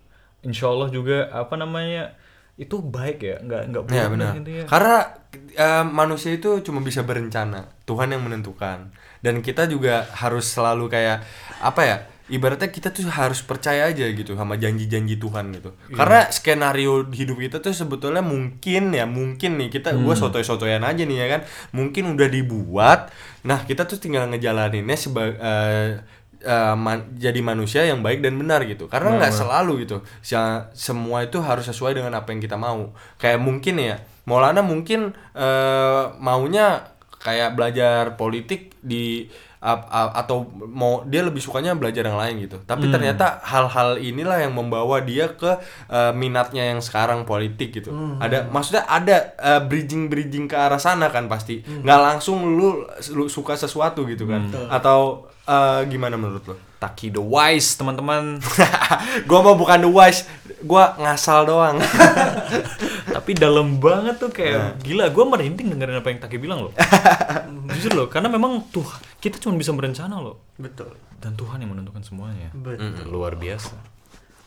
insya 0.42 0.70
Allah 0.70 0.90
juga 0.90 1.30
apa 1.30 1.54
namanya 1.58 2.18
itu 2.60 2.78
baik 2.78 3.18
ya 3.24 3.38
nggak 3.42 3.62
nggak 3.74 3.84
Ya 3.90 4.06
benar. 4.12 4.34
Karena 4.70 4.98
eh, 5.34 5.86
manusia 5.88 6.36
itu 6.36 6.62
cuma 6.62 6.84
bisa 6.86 7.02
berencana, 7.02 7.74
Tuhan 7.90 8.14
yang 8.14 8.22
menentukan. 8.22 8.94
Dan 9.22 9.42
kita 9.42 9.66
juga 9.66 10.06
harus 10.14 10.46
selalu 10.46 10.92
kayak 10.92 11.26
apa 11.62 11.82
ya? 11.82 11.98
Ibaratnya 12.32 12.72
kita 12.72 12.96
tuh 12.96 13.12
harus 13.12 13.44
percaya 13.44 13.92
aja 13.92 14.08
gitu 14.08 14.40
sama 14.40 14.56
janji-janji 14.56 15.20
Tuhan 15.20 15.52
gitu. 15.52 15.76
Karena 15.92 16.32
skenario 16.32 17.04
hidup 17.12 17.44
kita 17.44 17.60
tuh 17.60 17.76
sebetulnya 17.76 18.24
mungkin 18.24 18.96
ya, 18.96 19.04
mungkin 19.04 19.60
nih 19.60 19.68
kita 19.68 19.92
gua 20.00 20.16
sotoy-sotoyan 20.16 20.80
aja 20.80 21.04
nih 21.04 21.18
ya 21.18 21.28
kan. 21.28 21.42
Mungkin 21.76 22.16
udah 22.16 22.32
dibuat. 22.32 23.12
Nah, 23.44 23.68
kita 23.68 23.84
tuh 23.84 24.00
tinggal 24.00 24.32
ngejalaninnya 24.32 24.96
sebagai 26.42 27.14
jadi 27.16 27.40
manusia 27.40 27.82
yang 27.84 28.02
baik 28.02 28.20
dan 28.20 28.36
benar 28.36 28.66
gitu. 28.66 28.86
Karena 28.86 29.14
nggak 29.18 29.34
selalu 29.36 29.72
gitu. 29.80 29.98
Se- 30.20 30.66
Semua 30.74 31.22
itu 31.22 31.38
harus 31.40 31.64
sesuai 31.64 31.94
dengan 31.94 32.14
apa 32.14 32.30
yang 32.30 32.40
kita 32.40 32.56
mau. 32.56 32.92
Kayak 33.16 33.40
mungkin 33.40 33.78
ya, 33.78 33.96
Maulana 34.22 34.62
mungkin 34.62 35.14
eh, 35.34 36.04
maunya 36.18 36.86
kayak 37.18 37.54
belajar 37.54 38.16
politik 38.16 38.74
di 38.80 39.30
a- 39.62 40.14
atau 40.16 40.42
mau 40.68 41.06
dia 41.06 41.22
lebih 41.22 41.38
sukanya 41.38 41.74
belajar 41.74 42.02
yang 42.02 42.18
lain 42.18 42.42
gitu. 42.42 42.58
Tapi 42.60 42.90
ternyata 42.92 43.38
hal-hal 43.44 43.98
inilah 43.98 44.42
yang 44.42 44.54
membawa 44.54 45.02
dia 45.02 45.30
ke 45.32 45.58
eh, 45.88 46.14
minatnya 46.14 46.66
yang 46.68 46.82
sekarang 46.82 47.24
politik 47.24 47.70
gitu. 47.72 47.94
Ada 48.18 48.46
maksudnya 48.48 48.86
ada 48.88 49.38
bridging 49.62 50.06
bridging 50.06 50.46
ke 50.46 50.56
arah 50.56 50.78
sana 50.78 51.10
kan 51.10 51.26
pasti. 51.26 51.62
Nggak 51.62 52.00
langsung 52.04 52.42
lu, 52.52 52.86
lu 53.12 53.26
suka 53.28 53.54
sesuatu 53.54 54.06
gitu 54.06 54.26
kan. 54.26 54.42
Atau 54.72 55.30
eh, 55.52 55.80
gimana 55.92 56.16
menurut 56.16 56.44
lo? 56.48 56.56
Taki 56.80 57.14
the 57.14 57.22
wise 57.22 57.76
teman-teman. 57.78 58.40
Gua 59.30 59.40
mau 59.44 59.54
bukan 59.60 59.86
the 59.86 59.92
wise, 59.92 60.26
gua 60.64 60.96
ngasal 60.98 61.46
doang. 61.46 61.78
tapi 63.16 63.38
dalam 63.38 63.78
banget 63.78 64.18
tuh 64.18 64.32
kayak 64.34 64.82
gila 64.82 65.12
gue 65.12 65.26
merinding 65.28 65.68
dengerin 65.78 66.00
apa 66.00 66.10
yang 66.10 66.20
Taki 66.24 66.38
bilang 66.42 66.70
loh. 66.70 66.74
Jujur 67.76 67.94
loh 67.94 68.08
karena 68.10 68.32
memang 68.32 68.72
tuh 68.74 68.88
kita 69.22 69.38
cuma 69.38 69.60
bisa 69.60 69.76
berencana 69.76 70.18
loh. 70.18 70.42
Betul. 70.58 70.96
Dan 71.22 71.38
Tuhan 71.38 71.62
yang 71.62 71.76
menentukan 71.76 72.02
semuanya. 72.02 72.50
Betul 72.56 72.98
luar 73.06 73.38
biasa 73.38 74.01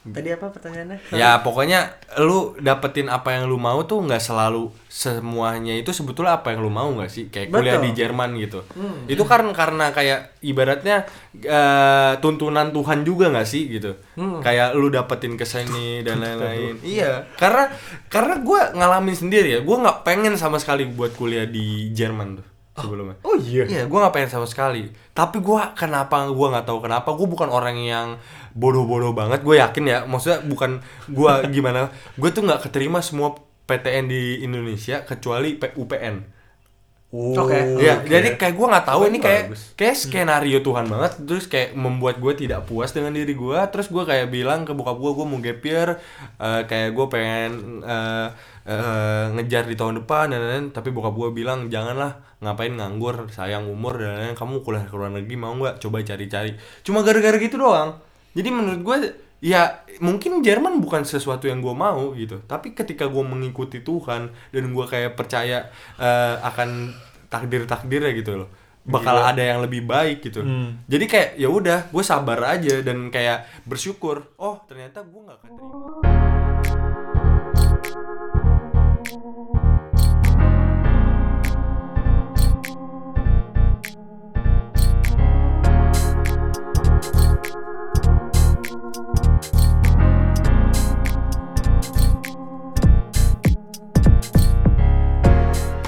tadi 0.04 0.28
apa 0.36 0.52
pertanyaannya? 0.52 0.98
Ya 1.16 1.40
pokoknya 1.40 1.96
lu 2.20 2.52
dapetin 2.60 3.08
apa 3.08 3.32
yang 3.32 3.48
lu 3.48 3.56
mau 3.56 3.80
tuh 3.88 4.04
nggak 4.04 4.20
selalu 4.20 4.68
semuanya 4.92 5.72
itu 5.72 5.96
sebetulnya 5.96 6.38
apa 6.38 6.52
yang 6.52 6.60
lu 6.60 6.68
mau 6.68 6.92
nggak 6.92 7.10
sih? 7.10 7.24
Kayak 7.32 7.48
kuliah 7.52 7.80
Betul. 7.80 7.86
di 7.88 7.90
Jerman 7.96 8.30
gitu. 8.36 8.60
Itu 9.08 9.24
kan 9.24 9.48
karena 9.56 9.92
kayak 9.96 10.40
ibaratnya 10.44 11.08
eh, 11.40 12.12
tuntunan 12.20 12.68
Tuhan 12.72 13.04
juga 13.04 13.32
nggak 13.32 13.48
sih 13.48 13.68
gitu? 13.68 13.96
Kayak 14.44 14.76
lu 14.76 14.92
dapetin 14.92 15.40
ke 15.40 15.48
sini 15.48 16.04
dan 16.04 16.20
lain-lain. 16.20 16.80
Iya. 16.84 17.28
Karena 17.40 17.72
karena 18.12 18.40
gue 18.44 18.60
ngalamin 18.76 19.16
sendiri 19.16 19.48
ya. 19.56 19.60
Gue 19.64 19.76
nggak 19.80 20.04
pengen 20.04 20.36
sama 20.36 20.60
sekali 20.60 20.84
buat 20.88 21.16
kuliah 21.16 21.48
di 21.48 21.92
Jerman 21.92 22.40
tuh 22.40 22.53
sebelumnya 22.74 23.16
oh 23.22 23.38
iya 23.38 23.62
Iya, 23.70 23.82
gue 23.86 23.98
gak 24.02 24.14
pengen 24.14 24.30
sama 24.34 24.46
sekali. 24.50 24.90
Tapi 25.14 25.38
gue 25.38 25.60
kenapa 25.78 26.26
gue 26.26 26.46
nggak 26.50 26.66
tahu 26.66 26.82
kenapa 26.82 27.14
gue 27.14 27.26
bukan 27.30 27.46
orang 27.46 27.78
yang 27.78 28.18
bodoh-bodoh 28.58 29.14
banget. 29.14 29.46
Gue 29.46 29.62
yakin 29.62 29.84
ya, 29.86 29.98
maksudnya 30.10 30.42
bukan 30.42 30.82
gue 31.06 31.32
gimana. 31.54 31.94
Gue 32.18 32.34
tuh 32.34 32.42
nggak 32.42 32.66
keterima 32.66 32.98
semua 32.98 33.38
PTN 33.70 34.10
di 34.10 34.42
Indonesia 34.42 35.06
kecuali 35.06 35.54
UPN. 35.56 36.33
Oh, 37.14 37.30
Oke. 37.46 37.78
Ya, 37.78 38.02
oke. 38.02 38.10
jadi 38.10 38.34
kayak 38.34 38.58
gue 38.58 38.66
nggak 38.74 38.86
tahu 38.90 39.06
ini 39.06 39.22
kayak 39.22 39.54
bagus. 39.54 39.70
kayak 39.78 39.94
skenario 39.94 40.58
Tuhan 40.66 40.90
banget, 40.90 41.12
terus 41.22 41.46
kayak 41.46 41.78
membuat 41.78 42.18
gue 42.18 42.34
tidak 42.34 42.66
puas 42.66 42.90
dengan 42.90 43.14
diri 43.14 43.38
gue, 43.38 43.58
terus 43.70 43.86
gue 43.86 44.02
kayak 44.02 44.34
bilang 44.34 44.66
ke 44.66 44.74
bokap 44.74 44.98
gue 44.98 45.12
gue 45.14 45.22
mau 45.22 45.38
gap 45.38 45.62
year, 45.62 45.88
eh, 46.42 46.62
kayak 46.66 46.90
gue 46.90 47.06
pengen 47.06 47.50
eh, 47.86 48.28
eh, 48.66 49.24
ngejar 49.30 49.70
di 49.70 49.78
tahun 49.78 50.02
depan 50.02 50.34
dan 50.34 50.42
lain-lain, 50.42 50.66
tapi 50.74 50.90
bokap 50.90 51.14
gue 51.14 51.30
bilang 51.30 51.70
janganlah 51.70 52.18
ngapain 52.42 52.74
nganggur, 52.74 53.30
sayang 53.30 53.70
umur 53.70 53.94
dan 53.94 54.18
lain-lain, 54.18 54.34
kamu 54.34 54.66
kuliah 54.66 54.82
ke 54.82 54.94
luar 54.98 55.14
negeri 55.14 55.36
mau 55.38 55.54
nggak? 55.54 55.78
Coba 55.78 56.02
cari-cari. 56.02 56.58
Cuma 56.82 57.06
gara-gara 57.06 57.38
gitu 57.38 57.62
doang. 57.62 57.94
Jadi 58.34 58.48
menurut 58.50 58.82
gue 58.82 58.96
ya 59.44 59.84
mungkin 60.00 60.40
Jerman 60.40 60.80
bukan 60.80 61.04
sesuatu 61.04 61.44
yang 61.44 61.60
gue 61.60 61.76
mau 61.76 62.16
gitu. 62.16 62.40
Tapi 62.48 62.72
ketika 62.72 63.04
gue 63.04 63.20
mengikuti 63.20 63.84
Tuhan 63.84 64.32
dan 64.32 64.64
gue 64.72 64.86
kayak 64.88 65.12
percaya 65.12 65.68
eh, 66.00 66.34
akan 66.40 66.96
takdir 67.28 67.68
takdirnya 67.68 68.16
gitu 68.16 68.40
loh. 68.40 68.48
Bakal 68.84 69.16
ada 69.32 69.40
yang 69.44 69.60
lebih 69.64 69.84
baik 69.84 70.24
gitu. 70.24 70.40
Jadi 70.88 71.04
kayak 71.04 71.30
ya 71.36 71.48
udah 71.52 71.92
gue 71.92 72.04
sabar 72.04 72.56
aja 72.56 72.80
dan 72.80 73.12
kayak 73.12 73.68
bersyukur. 73.68 74.32
Oh 74.40 74.64
ternyata 74.64 75.04
gue 75.04 75.20
nggak 75.20 75.38
keterima 75.44 76.23